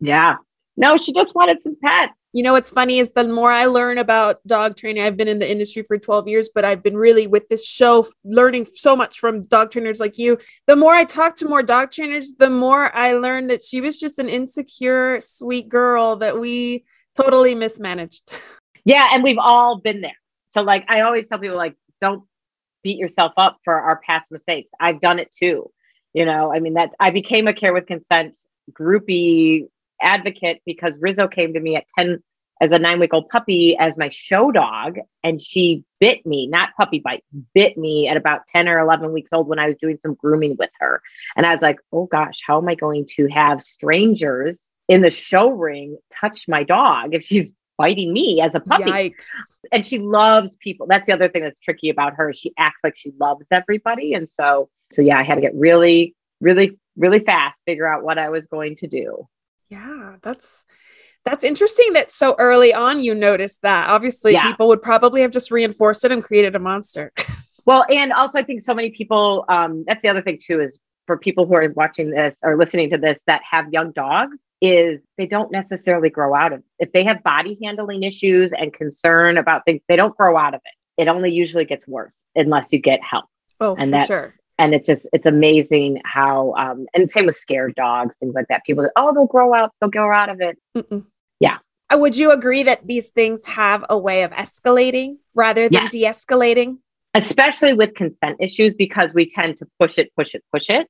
yeah 0.00 0.36
no 0.76 0.96
she 0.96 1.12
just 1.12 1.34
wanted 1.34 1.62
some 1.62 1.76
pets 1.82 2.14
you 2.32 2.44
know 2.44 2.52
what's 2.52 2.70
funny 2.70 3.00
is 3.00 3.10
the 3.10 3.26
more 3.26 3.50
I 3.50 3.66
learn 3.66 3.98
about 3.98 4.38
dog 4.46 4.76
training, 4.76 5.02
I've 5.02 5.16
been 5.16 5.26
in 5.26 5.40
the 5.40 5.50
industry 5.50 5.82
for 5.82 5.98
12 5.98 6.28
years, 6.28 6.48
but 6.54 6.64
I've 6.64 6.82
been 6.82 6.96
really 6.96 7.26
with 7.26 7.48
this 7.48 7.66
show 7.66 8.06
learning 8.22 8.68
so 8.72 8.94
much 8.94 9.18
from 9.18 9.46
dog 9.46 9.72
trainers 9.72 9.98
like 9.98 10.16
you. 10.16 10.38
The 10.68 10.76
more 10.76 10.94
I 10.94 11.04
talk 11.04 11.34
to 11.36 11.48
more 11.48 11.62
dog 11.62 11.90
trainers, 11.90 12.30
the 12.38 12.50
more 12.50 12.94
I 12.94 13.14
learned 13.14 13.50
that 13.50 13.62
she 13.62 13.80
was 13.80 13.98
just 13.98 14.20
an 14.20 14.28
insecure, 14.28 15.20
sweet 15.20 15.68
girl 15.68 16.16
that 16.16 16.38
we 16.38 16.84
totally 17.16 17.54
mismanaged. 17.54 18.32
Yeah, 18.86 19.08
and 19.12 19.22
we've 19.22 19.38
all 19.38 19.78
been 19.78 20.00
there. 20.00 20.16
So 20.50 20.62
like 20.62 20.84
I 20.88 21.00
always 21.02 21.28
tell 21.28 21.38
people 21.38 21.56
like 21.56 21.76
don't 22.00 22.24
beat 22.82 22.98
yourself 22.98 23.32
up 23.36 23.58
for 23.64 23.74
our 23.74 24.00
past 24.06 24.30
mistakes. 24.30 24.70
I've 24.80 25.00
done 25.00 25.18
it 25.18 25.34
too. 25.36 25.70
You 26.12 26.24
know, 26.24 26.52
I 26.52 26.60
mean 26.60 26.74
that 26.74 26.90
I 27.00 27.10
became 27.10 27.48
a 27.48 27.54
care 27.54 27.72
with 27.72 27.86
consent 27.86 28.36
groupie 28.72 29.68
advocate 30.02 30.62
because 30.66 30.98
Rizzo 31.00 31.28
came 31.28 31.54
to 31.54 31.60
me 31.60 31.76
at 31.76 31.84
10 31.98 32.22
as 32.60 32.72
a 32.72 32.78
nine 32.78 33.00
week 33.00 33.14
old 33.14 33.28
puppy 33.28 33.76
as 33.78 33.96
my 33.96 34.10
show 34.10 34.50
dog. 34.50 34.98
And 35.24 35.40
she 35.40 35.84
bit 35.98 36.24
me, 36.26 36.46
not 36.46 36.70
puppy 36.76 36.98
bite, 36.98 37.24
bit 37.54 37.76
me 37.78 38.08
at 38.08 38.16
about 38.16 38.46
10 38.48 38.68
or 38.68 38.78
11 38.78 39.12
weeks 39.12 39.32
old 39.32 39.48
when 39.48 39.58
I 39.58 39.66
was 39.66 39.76
doing 39.80 39.98
some 40.00 40.14
grooming 40.14 40.56
with 40.58 40.70
her. 40.78 41.02
And 41.36 41.46
I 41.46 41.52
was 41.52 41.62
like, 41.62 41.78
oh 41.92 42.06
gosh, 42.06 42.40
how 42.46 42.58
am 42.58 42.68
I 42.68 42.74
going 42.74 43.06
to 43.16 43.28
have 43.28 43.62
strangers 43.62 44.58
in 44.88 45.02
the 45.02 45.10
show 45.10 45.50
ring 45.50 45.96
touch 46.12 46.46
my 46.48 46.64
dog 46.64 47.14
if 47.14 47.24
she's 47.24 47.54
biting 47.80 48.12
me 48.12 48.42
as 48.42 48.54
a 48.54 48.60
puppy? 48.60 48.84
Yikes. 48.84 49.26
And 49.72 49.86
she 49.86 49.98
loves 49.98 50.56
people. 50.56 50.86
That's 50.86 51.06
the 51.06 51.14
other 51.14 51.28
thing 51.28 51.42
that's 51.42 51.60
tricky 51.60 51.88
about 51.88 52.14
her. 52.14 52.32
She 52.34 52.52
acts 52.58 52.80
like 52.84 52.94
she 52.94 53.12
loves 53.18 53.46
everybody. 53.50 54.12
And 54.12 54.28
so, 54.28 54.68
so 54.92 55.00
yeah, 55.00 55.18
I 55.18 55.22
had 55.22 55.36
to 55.36 55.40
get 55.40 55.54
really, 55.54 56.14
really, 56.40 56.78
really 56.96 57.20
fast, 57.20 57.62
figure 57.64 57.86
out 57.86 58.04
what 58.04 58.18
I 58.18 58.28
was 58.28 58.46
going 58.46 58.76
to 58.76 58.86
do. 58.86 59.26
Yeah, 59.70 60.16
that's 60.20 60.66
that's 61.24 61.44
interesting 61.44 61.94
that 61.94 62.10
so 62.10 62.34
early 62.38 62.74
on 62.74 63.00
you 63.00 63.14
noticed 63.14 63.62
that. 63.62 63.88
Obviously, 63.88 64.32
yeah. 64.32 64.50
people 64.50 64.68
would 64.68 64.82
probably 64.82 65.22
have 65.22 65.30
just 65.30 65.50
reinforced 65.50 66.04
it 66.04 66.12
and 66.12 66.22
created 66.22 66.54
a 66.56 66.58
monster. 66.58 67.12
well, 67.66 67.86
and 67.88 68.12
also 68.12 68.38
I 68.38 68.42
think 68.42 68.60
so 68.60 68.74
many 68.74 68.90
people 68.90 69.44
um 69.48 69.84
that's 69.86 70.02
the 70.02 70.08
other 70.08 70.22
thing 70.22 70.38
too 70.42 70.60
is 70.60 70.80
for 71.10 71.16
people 71.16 71.44
who 71.44 71.54
are 71.54 71.68
watching 71.74 72.10
this 72.10 72.36
or 72.40 72.56
listening 72.56 72.88
to 72.88 72.96
this 72.96 73.18
that 73.26 73.42
have 73.42 73.66
young 73.72 73.90
dogs 73.90 74.38
is 74.60 75.00
they 75.18 75.26
don't 75.26 75.50
necessarily 75.50 76.08
grow 76.08 76.36
out 76.36 76.52
of 76.52 76.60
it. 76.60 76.64
If 76.78 76.92
they 76.92 77.02
have 77.02 77.20
body 77.24 77.58
handling 77.60 78.04
issues 78.04 78.52
and 78.52 78.72
concern 78.72 79.36
about 79.36 79.64
things, 79.64 79.80
they 79.88 79.96
don't 79.96 80.16
grow 80.16 80.36
out 80.36 80.54
of 80.54 80.60
it. 80.64 81.02
It 81.02 81.08
only 81.08 81.32
usually 81.32 81.64
gets 81.64 81.88
worse 81.88 82.16
unless 82.36 82.72
you 82.72 82.78
get 82.78 83.00
help. 83.02 83.24
Oh, 83.58 83.74
and 83.76 83.90
for 83.90 84.06
sure 84.06 84.34
and 84.56 84.72
it's 84.72 84.86
just 84.86 85.08
it's 85.12 85.26
amazing 85.26 86.00
how 86.04 86.54
um 86.54 86.86
and 86.94 87.10
same 87.10 87.26
with 87.26 87.36
scared 87.36 87.74
dogs 87.74 88.14
things 88.20 88.34
like 88.34 88.46
that 88.48 88.62
people 88.64 88.88
oh 88.96 89.12
they'll 89.12 89.26
grow 89.26 89.54
out 89.54 89.72
they'll 89.80 89.90
grow 89.90 90.14
out 90.14 90.28
of 90.28 90.40
it 90.40 90.56
Mm-mm. 90.76 91.04
yeah 91.40 91.58
uh, 91.92 91.98
would 91.98 92.16
you 92.16 92.30
agree 92.30 92.62
that 92.62 92.86
these 92.86 93.08
things 93.08 93.44
have 93.46 93.84
a 93.90 93.98
way 93.98 94.22
of 94.22 94.30
escalating 94.32 95.16
rather 95.34 95.68
than 95.68 95.90
yes. 95.92 95.92
de-escalating 95.92 96.78
especially 97.14 97.72
with 97.72 97.94
consent 97.94 98.36
issues 98.40 98.72
because 98.74 99.12
we 99.12 99.28
tend 99.28 99.56
to 99.58 99.66
push 99.78 99.98
it 99.98 100.10
push 100.14 100.34
it 100.34 100.42
push 100.52 100.70
it 100.70 100.86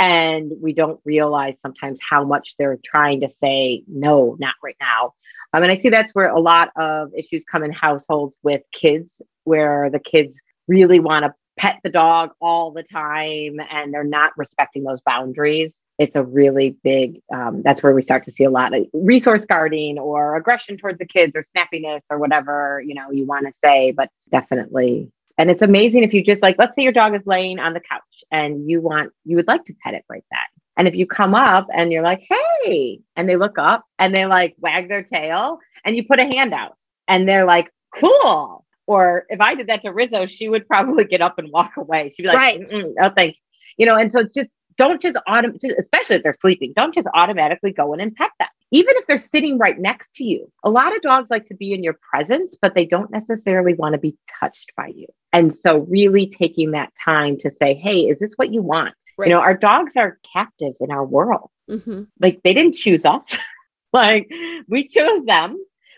and 0.00 0.52
we 0.62 0.72
don't 0.72 0.98
realize 1.04 1.54
sometimes 1.60 2.00
how 2.00 2.24
much 2.24 2.56
they're 2.58 2.78
trying 2.82 3.20
to 3.20 3.28
say 3.28 3.84
no 3.86 4.34
not 4.40 4.54
right 4.64 4.76
now. 4.80 5.12
I 5.52 5.60
mean, 5.60 5.70
I 5.70 5.76
see 5.76 5.90
that's 5.90 6.14
where 6.14 6.30
a 6.30 6.40
lot 6.40 6.70
of 6.76 7.12
issues 7.14 7.44
come 7.44 7.62
in 7.62 7.72
households 7.72 8.38
with 8.42 8.62
kids, 8.72 9.20
where 9.44 9.90
the 9.90 9.98
kids 9.98 10.40
really 10.68 11.00
want 11.00 11.24
to 11.26 11.34
pet 11.58 11.80
the 11.84 11.90
dog 11.90 12.30
all 12.40 12.70
the 12.70 12.82
time 12.82 13.60
and 13.70 13.92
they're 13.92 14.02
not 14.04 14.32
respecting 14.38 14.84
those 14.84 15.02
boundaries. 15.02 15.72
It's 15.98 16.16
a 16.16 16.22
really 16.22 16.76
big 16.82 17.20
um, 17.34 17.60
that's 17.62 17.82
where 17.82 17.92
we 17.92 18.00
start 18.00 18.24
to 18.24 18.30
see 18.30 18.44
a 18.44 18.50
lot 18.50 18.72
of 18.72 18.86
resource 18.94 19.44
guarding 19.44 19.98
or 19.98 20.34
aggression 20.34 20.78
towards 20.78 20.98
the 20.98 21.04
kids 21.04 21.36
or 21.36 21.42
snappiness 21.42 22.00
or 22.10 22.18
whatever 22.18 22.82
you 22.86 22.94
know 22.94 23.10
you 23.10 23.26
want 23.26 23.46
to 23.46 23.52
say 23.62 23.90
but 23.90 24.08
definitely 24.30 25.12
and 25.40 25.50
it's 25.50 25.62
amazing 25.62 26.02
if 26.04 26.12
you 26.14 26.22
just 26.22 26.42
like 26.42 26.56
let's 26.58 26.74
say 26.76 26.82
your 26.82 26.92
dog 26.92 27.14
is 27.14 27.22
laying 27.26 27.58
on 27.58 27.72
the 27.72 27.80
couch 27.80 28.24
and 28.30 28.68
you 28.70 28.80
want 28.80 29.10
you 29.24 29.36
would 29.36 29.46
like 29.48 29.64
to 29.64 29.74
pet 29.82 29.94
it 29.94 30.04
like 30.08 30.24
that. 30.30 30.48
and 30.76 30.86
if 30.86 30.94
you 30.94 31.06
come 31.06 31.34
up 31.34 31.66
and 31.74 31.90
you're 31.92 32.02
like 32.10 32.22
hey 32.28 33.00
and 33.16 33.28
they 33.28 33.36
look 33.36 33.56
up 33.58 33.84
and 33.98 34.14
they 34.14 34.26
like 34.26 34.54
wag 34.58 34.88
their 34.88 35.02
tail 35.02 35.58
and 35.84 35.96
you 35.96 36.02
put 36.06 36.18
a 36.20 36.24
hand 36.24 36.52
out 36.54 36.76
and 37.08 37.26
they're 37.28 37.46
like 37.46 37.68
cool 38.00 38.64
Or 38.86 39.24
if 39.28 39.40
I 39.40 39.54
did 39.54 39.66
that 39.68 39.82
to 39.82 39.90
Rizzo, 39.92 40.26
she 40.26 40.48
would 40.52 40.66
probably 40.66 41.04
get 41.04 41.20
up 41.22 41.38
and 41.38 41.48
walk 41.52 41.72
away. 41.76 42.02
She'd 42.12 42.22
be 42.24 42.28
like, 42.28 42.36
Right. 42.46 42.60
"Mm-mm, 42.60 42.92
"Oh, 43.02 43.10
thank 43.18 43.36
you." 43.36 43.42
You 43.78 43.86
know, 43.86 43.96
and 43.96 44.12
so 44.12 44.24
just 44.38 44.50
don't 44.76 45.00
just 45.00 45.16
autom- 45.28 45.60
just, 45.60 45.76
especially 45.78 46.16
if 46.16 46.22
they're 46.24 46.32
sleeping, 46.44 46.72
don't 46.74 46.94
just 46.94 47.08
automatically 47.14 47.72
go 47.72 47.92
in 47.94 48.00
and 48.00 48.14
pet 48.20 48.32
them. 48.40 48.48
Even 48.72 48.94
if 48.96 49.06
they're 49.06 49.16
sitting 49.16 49.58
right 49.58 49.78
next 49.78 50.14
to 50.16 50.24
you. 50.24 50.50
A 50.64 50.70
lot 50.70 50.94
of 50.94 51.02
dogs 51.02 51.28
like 51.30 51.46
to 51.46 51.54
be 51.54 51.72
in 51.72 51.82
your 51.82 51.98
presence, 52.10 52.56
but 52.60 52.74
they 52.74 52.84
don't 52.84 53.10
necessarily 53.10 53.74
want 53.74 53.94
to 53.94 53.98
be 53.98 54.16
touched 54.38 54.72
by 54.76 54.88
you. 54.88 55.06
And 55.32 55.54
so 55.54 55.78
really 55.88 56.28
taking 56.28 56.70
that 56.72 56.92
time 57.04 57.36
to 57.38 57.50
say, 57.50 57.74
"Hey, 57.74 58.02
is 58.02 58.18
this 58.18 58.34
what 58.36 58.52
you 58.52 58.62
want?" 58.62 58.94
Right. 59.18 59.28
You 59.28 59.34
know, 59.34 59.40
our 59.40 59.56
dogs 59.56 59.96
are 59.96 60.18
captive 60.32 60.74
in 60.80 60.90
our 60.90 61.04
world. 61.04 61.50
Mhm. 61.68 62.06
Like 62.20 62.40
they 62.42 62.54
didn't 62.54 62.74
choose 62.74 63.04
us. 63.04 63.36
like 63.92 64.30
we 64.68 64.86
chose 64.86 65.24
them. 65.24 65.56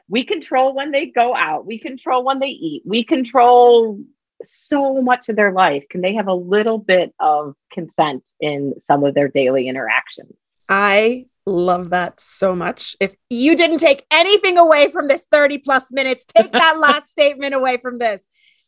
We 0.09 0.25
control 0.25 0.75
when 0.75 0.91
they 0.91 1.07
go 1.07 1.35
out. 1.35 1.67
We 1.67 1.79
control 1.79 2.25
when 2.25 2.39
they 2.39 2.49
eat. 2.49 2.83
We 2.85 3.05
control 3.05 4.01
so 4.43 5.01
much 5.01 5.29
of 5.29 5.37
their 5.37 5.53
life. 5.53 5.85
Can 5.89 6.01
they 6.01 6.15
have 6.15 6.27
a 6.27 6.35
little 6.35 6.79
bit 6.79 7.15
of 7.21 7.55
consent 7.73 8.29
in 8.41 8.75
some 8.85 9.05
of 9.05 9.15
their 9.15 9.29
daily 9.29 9.69
interactions? 9.69 10.37
I 10.69 11.27
love 11.47 11.91
that 11.91 12.21
so 12.21 12.55
much. 12.55 12.97
If 13.01 13.15
you 13.31 13.57
didn't 13.57 13.79
take 13.79 14.05
anything 14.11 14.59
away 14.59 14.91
from 14.91 15.09
this 15.09 15.27
30 15.31 15.59
plus 15.59 15.93
minutes, 15.93 16.25
take 16.25 16.51
that 16.53 16.79
last 16.79 17.11
statement 17.11 17.55
away 17.55 17.79
from 17.79 17.99
this. 17.99 18.25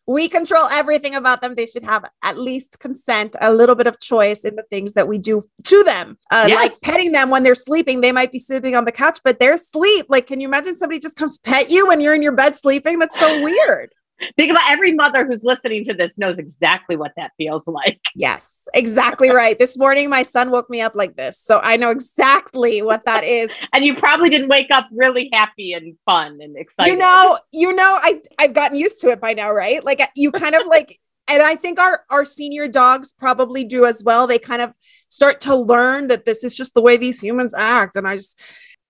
We 0.07 0.29
control 0.29 0.67
everything 0.67 1.15
about 1.15 1.41
them. 1.41 1.55
They 1.55 1.65
should 1.65 1.85
have 1.85 2.05
at 2.23 2.37
least 2.37 2.79
consent, 2.79 3.37
a 3.41 3.51
little 3.51 3.75
bit 3.75 3.87
of 3.87 3.99
choice 4.01 4.45
in 4.45 4.55
the 4.55 4.63
things 4.65 4.93
that 4.95 5.09
we 5.09 5.17
do 5.17 5.43
to 5.65 5.83
them. 5.85 6.19
Uh, 6.31 6.45
Yes. 6.47 6.59
Like 6.59 6.81
petting 6.83 7.13
them 7.13 7.31
when 7.31 7.43
they're 7.43 7.55
sleeping. 7.55 8.03
They 8.03 8.13
might 8.13 8.31
be 8.31 8.39
sitting 8.39 8.75
on 8.77 8.85
the 8.85 8.93
couch, 8.93 9.21
but 9.25 9.41
they're 9.41 9.55
asleep. 9.55 10.07
Like, 10.11 10.27
can 10.27 10.41
you 10.43 10.49
imagine 10.49 10.77
somebody 10.77 11.01
just 11.01 11.17
comes 11.17 11.39
pet 11.39 11.71
you 11.71 11.87
when 11.89 12.03
you're 12.03 12.15
in 12.15 12.21
your 12.21 12.33
bed 12.33 12.55
sleeping? 12.55 12.99
That's 12.99 13.19
so 13.19 13.43
weird. 13.43 13.95
Think 14.37 14.51
about 14.51 14.71
every 14.71 14.93
mother 14.93 15.27
who's 15.27 15.45
listening 15.45 15.85
to 15.87 15.95
this 15.95 16.19
knows 16.19 16.39
exactly 16.39 16.97
what 16.97 17.13
that 17.17 17.33
feels 17.37 17.67
like. 17.67 18.01
Yes, 18.15 18.67
exactly 18.73 19.31
right. 19.31 19.59
This 19.59 19.77
morning, 19.77 20.09
my 20.09 20.23
son 20.23 20.51
woke 20.51 20.71
me 20.71 20.81
up 20.81 20.95
like 20.95 21.17
this. 21.17 21.39
So 21.39 21.61
I 21.61 21.77
know 21.77 21.91
exactly 21.91 22.83
what 22.83 23.05
that 23.07 23.25
is. 23.25 23.51
And 23.73 23.85
you 23.85 23.97
probably 23.97 24.31
didn't 24.31 24.49
wake 24.49 24.71
up 24.71 24.87
really 24.93 25.29
happy 25.33 25.73
and 25.73 25.97
fun 26.05 26.39
and 26.41 26.57
excited. 26.57 26.91
you 26.91 26.97
know 26.97 27.39
you 27.53 27.73
know 27.73 27.99
i 28.03 28.21
i've 28.39 28.53
gotten 28.53 28.77
used 28.77 29.01
to 29.01 29.09
it 29.11 29.21
by 29.21 29.33
now 29.33 29.51
right 29.51 29.85
like 29.85 30.01
uh, 30.01 30.07
you 30.15 30.31
kind 30.31 30.55
of 30.55 30.67
like 30.67 30.99
and 31.29 31.43
i 31.43 31.57
think 31.57 31.81
our 31.81 32.05
our 32.11 32.25
senior 32.25 32.69
dogs 32.69 33.13
probably 33.19 33.65
do 33.65 33.85
as 33.85 34.03
well 34.05 34.27
they 34.27 34.39
kind 34.39 34.63
of 34.63 34.73
start 35.09 35.41
to 35.41 35.57
learn 35.57 36.09
that 36.09 36.25
this 36.25 36.45
is 36.45 36.55
just 36.55 36.75
the 36.75 36.83
way 36.83 36.97
these 36.97 37.21
humans 37.21 37.55
act 37.57 37.97
and 37.97 38.07
i 38.07 38.17
just 38.17 38.41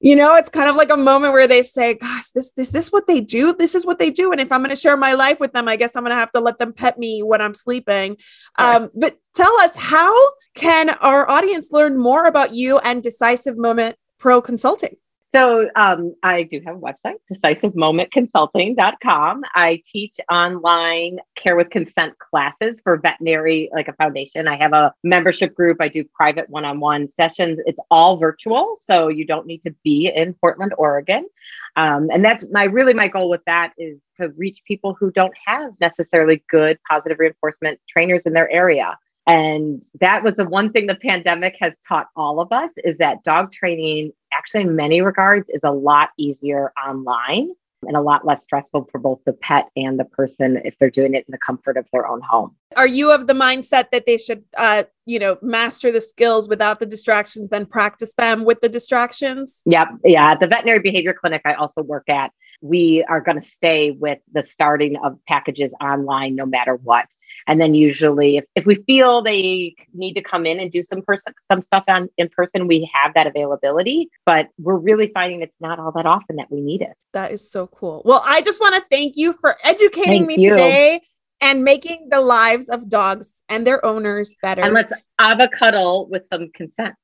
you 0.04 0.14
know 0.14 0.34
it's 0.36 0.50
kind 0.50 0.68
of 0.68 0.76
like 0.76 0.90
a 0.90 0.96
moment 0.96 1.32
where 1.32 1.48
they 1.48 1.62
say 1.62 1.94
gosh 1.94 2.28
this 2.30 2.52
this 2.52 2.68
this 2.68 2.86
is 2.86 2.92
what 2.92 3.06
they 3.06 3.20
do. 3.20 3.54
This 3.54 3.74
is 3.74 3.86
what 3.86 3.98
they 3.98 4.10
do. 4.10 4.32
And 4.32 4.40
if 4.40 4.52
i'm 4.52 4.60
going 4.60 4.70
to 4.70 4.76
share 4.76 4.96
my 4.96 5.14
life 5.14 5.40
with 5.40 5.52
them 5.52 5.66
i 5.66 5.76
guess 5.76 5.96
i'm 5.96 6.02
going 6.02 6.10
to 6.10 6.16
have 6.16 6.30
to 6.32 6.40
let 6.40 6.58
them 6.58 6.72
pet 6.72 6.98
me 6.98 7.22
when 7.22 7.40
i'm 7.40 7.54
sleeping. 7.54 8.18
Um, 8.58 8.90
but 8.94 9.16
tell 9.34 9.52
us 9.60 9.74
how 9.74 10.14
can 10.54 10.90
our 10.90 11.28
audience 11.28 11.72
learn 11.72 11.98
more 11.98 12.26
about 12.26 12.52
you 12.52 12.78
and 12.78 13.02
decisive 13.02 13.56
moment 13.56 13.96
pro 14.18 14.42
consulting 14.42 14.96
So 15.34 15.68
um, 15.74 16.14
I 16.22 16.44
do 16.44 16.60
have 16.64 16.76
a 16.76 16.78
website, 16.78 17.16
decisivemomentconsulting.com. 17.28 19.42
I 19.56 19.82
teach 19.84 20.14
online 20.30 21.18
care 21.34 21.56
with 21.56 21.70
consent 21.70 22.16
classes 22.20 22.80
for 22.84 22.98
veterinary, 22.98 23.68
like 23.74 23.88
a 23.88 23.94
foundation. 23.94 24.46
I 24.46 24.54
have 24.54 24.72
a 24.72 24.94
membership 25.02 25.56
group. 25.56 25.78
I 25.80 25.88
do 25.88 26.04
private 26.14 26.48
one-on-one 26.50 27.10
sessions. 27.10 27.58
It's 27.66 27.80
all 27.90 28.16
virtual, 28.16 28.76
so 28.78 29.08
you 29.08 29.26
don't 29.26 29.44
need 29.44 29.64
to 29.64 29.74
be 29.82 30.08
in 30.14 30.34
Portland, 30.34 30.72
Oregon. 30.78 31.26
Um, 31.74 32.10
and 32.12 32.24
that's 32.24 32.44
my 32.52 32.62
really 32.62 32.94
my 32.94 33.08
goal 33.08 33.28
with 33.28 33.42
that 33.46 33.72
is 33.76 33.98
to 34.18 34.28
reach 34.36 34.60
people 34.64 34.96
who 35.00 35.10
don't 35.10 35.34
have 35.44 35.72
necessarily 35.80 36.44
good 36.48 36.78
positive 36.88 37.18
reinforcement 37.18 37.80
trainers 37.88 38.24
in 38.24 38.34
their 38.34 38.48
area. 38.52 38.96
And 39.26 39.82
that 40.00 40.22
was 40.22 40.34
the 40.34 40.44
one 40.44 40.70
thing 40.72 40.86
the 40.86 40.94
pandemic 40.94 41.56
has 41.60 41.72
taught 41.88 42.08
all 42.14 42.40
of 42.40 42.52
us 42.52 42.70
is 42.84 42.98
that 42.98 43.24
dog 43.24 43.52
training, 43.52 44.12
actually, 44.32 44.62
in 44.62 44.76
many 44.76 45.00
regards, 45.00 45.48
is 45.48 45.62
a 45.64 45.70
lot 45.70 46.10
easier 46.18 46.72
online 46.86 47.50
and 47.86 47.96
a 47.96 48.00
lot 48.00 48.26
less 48.26 48.42
stressful 48.42 48.88
for 48.90 48.98
both 48.98 49.20
the 49.26 49.32
pet 49.32 49.68
and 49.76 49.98
the 50.00 50.04
person 50.04 50.60
if 50.64 50.74
they're 50.78 50.90
doing 50.90 51.14
it 51.14 51.24
in 51.28 51.32
the 51.32 51.38
comfort 51.38 51.76
of 51.76 51.86
their 51.92 52.06
own 52.06 52.20
home. 52.22 52.54
are 52.76 52.86
you 52.86 53.12
of 53.12 53.26
the 53.26 53.34
mindset 53.34 53.90
that 53.92 54.06
they 54.06 54.16
should 54.16 54.42
uh 54.56 54.84
you 55.04 55.18
know 55.18 55.36
master 55.42 55.92
the 55.92 56.00
skills 56.00 56.48
without 56.48 56.80
the 56.80 56.86
distractions 56.86 57.50
then 57.50 57.66
practice 57.66 58.14
them 58.14 58.44
with 58.46 58.58
the 58.62 58.70
distractions 58.70 59.60
Yep. 59.66 59.88
Yeah. 60.04 60.32
At 60.32 60.40
the 60.40 60.46
veterinary 60.46 60.78
behavior 60.80 61.12
clinic 61.12 61.42
I 61.44 61.54
also 61.54 61.82
work 61.82 62.08
at, 62.08 62.30
we 62.62 63.04
are 63.08 63.20
going 63.20 63.40
to 63.40 63.46
stay 63.46 63.90
with 63.90 64.18
the 64.32 64.42
starting 64.42 64.96
of 65.04 65.18
packages 65.28 65.72
online 65.80 66.34
no 66.34 66.46
matter 66.46 66.76
what. 66.76 67.06
And 67.46 67.60
then 67.60 67.74
usually 67.74 68.38
if, 68.38 68.44
if 68.54 68.64
we 68.66 68.76
feel 68.86 69.22
they 69.22 69.74
need 69.92 70.14
to 70.14 70.22
come 70.22 70.46
in 70.46 70.60
and 70.60 70.70
do 70.70 70.82
some 70.82 71.02
person 71.02 71.32
some 71.50 71.62
stuff 71.62 71.84
on 71.88 72.08
in 72.16 72.28
person, 72.30 72.66
we 72.66 72.90
have 72.94 73.14
that 73.14 73.26
availability. 73.26 74.08
But 74.26 74.48
we're 74.58 74.76
really 74.76 75.10
finding 75.12 75.42
it's 75.42 75.54
not 75.60 75.78
all 75.78 75.92
that 75.92 76.06
often 76.06 76.36
that 76.36 76.50
we 76.50 76.60
need 76.60 76.80
it. 76.82 76.96
that 77.12 77.32
is 77.32 77.50
so 77.50 77.66
cool 77.68 78.02
well 78.04 78.22
i 78.24 78.40
just 78.40 78.60
want 78.60 78.74
to 78.74 78.82
thank 78.90 79.16
you 79.16 79.32
for 79.40 79.56
educating 79.64 80.26
Thank 80.26 80.26
me 80.26 80.44
you. 80.44 80.50
today 80.50 81.00
and 81.40 81.64
making 81.64 82.08
the 82.10 82.20
lives 82.20 82.68
of 82.68 82.88
dogs 82.88 83.42
and 83.48 83.66
their 83.66 83.84
owners 83.84 84.34
better 84.42 84.62
And 84.62 84.72
let's 84.74 84.92
avocado 85.18 86.02
with 86.10 86.26
some 86.26 86.50
consent. 86.54 86.96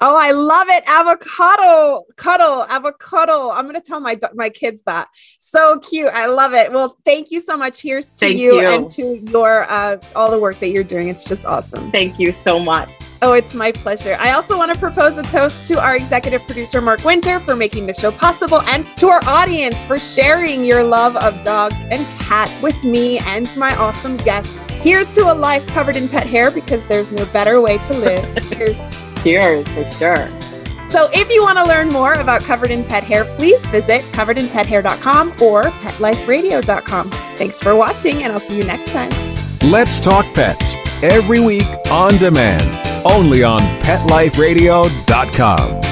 Oh 0.00 0.16
i 0.16 0.30
love 0.30 0.68
it 0.68 0.82
avocado 0.86 2.04
cuddle 2.16 2.64
avocado 2.68 3.50
i'm 3.50 3.64
going 3.64 3.74
to 3.74 3.80
tell 3.80 4.00
my 4.00 4.16
my 4.34 4.50
kids 4.50 4.82
that 4.86 5.08
so 5.14 5.78
cute 5.80 6.10
i 6.12 6.26
love 6.26 6.52
it 6.52 6.70
well 6.72 6.96
thank 7.04 7.30
you 7.30 7.40
so 7.40 7.56
much 7.56 7.80
here's 7.80 8.06
to 8.06 8.28
you, 8.28 8.60
you. 8.60 8.66
and 8.66 8.88
to 8.88 9.16
your 9.30 9.64
uh 9.70 9.96
all 10.14 10.30
the 10.30 10.38
work 10.38 10.58
that 10.58 10.68
you're 10.68 10.84
doing 10.84 11.08
it's 11.08 11.24
just 11.24 11.44
awesome 11.46 11.90
Thank 11.96 12.18
you 12.18 12.32
so 12.32 12.58
much. 12.58 12.90
Oh, 13.22 13.32
it's 13.32 13.54
my 13.54 13.72
pleasure. 13.72 14.16
I 14.20 14.32
also 14.32 14.58
want 14.58 14.70
to 14.70 14.78
propose 14.78 15.16
a 15.16 15.22
toast 15.22 15.66
to 15.68 15.80
our 15.80 15.96
executive 15.96 16.42
producer, 16.42 16.82
Mark 16.82 17.04
Winter, 17.04 17.40
for 17.40 17.56
making 17.56 17.86
the 17.86 17.94
show 17.94 18.12
possible, 18.12 18.60
and 18.62 18.86
to 18.98 19.08
our 19.08 19.24
audience 19.24 19.82
for 19.82 19.96
sharing 19.96 20.62
your 20.62 20.84
love 20.84 21.16
of 21.16 21.42
dog 21.42 21.72
and 21.90 22.06
cat 22.18 22.52
with 22.62 22.82
me 22.84 23.18
and 23.20 23.50
my 23.56 23.74
awesome 23.76 24.18
guests. 24.18 24.60
Here's 24.72 25.10
to 25.14 25.32
a 25.32 25.34
life 25.34 25.66
covered 25.68 25.96
in 25.96 26.06
pet 26.08 26.26
hair 26.26 26.50
because 26.50 26.84
there's 26.84 27.10
no 27.12 27.24
better 27.26 27.62
way 27.62 27.78
to 27.78 27.94
live. 27.94 28.50
Cheers. 28.50 29.05
For 29.64 29.90
sure. 29.92 30.28
So, 30.84 31.08
if 31.12 31.28
you 31.30 31.42
want 31.42 31.58
to 31.58 31.64
learn 31.64 31.88
more 31.88 32.12
about 32.14 32.42
Covered 32.42 32.70
in 32.70 32.84
Pet 32.84 33.02
Hair, 33.02 33.24
please 33.36 33.64
visit 33.66 34.02
coveredinpethair.com 34.12 35.30
or 35.42 35.64
petliferadio.com. 35.64 37.10
Thanks 37.10 37.60
for 37.60 37.74
watching, 37.74 38.22
and 38.22 38.32
I'll 38.32 38.38
see 38.38 38.56
you 38.56 38.62
next 38.64 38.92
time. 38.92 39.10
Let's 39.68 39.98
Talk 40.00 40.32
Pets 40.34 40.76
every 41.02 41.40
week 41.40 41.66
on 41.90 42.16
demand, 42.18 42.86
only 43.04 43.42
on 43.42 43.58
PetLifeRadio.com. 43.82 45.85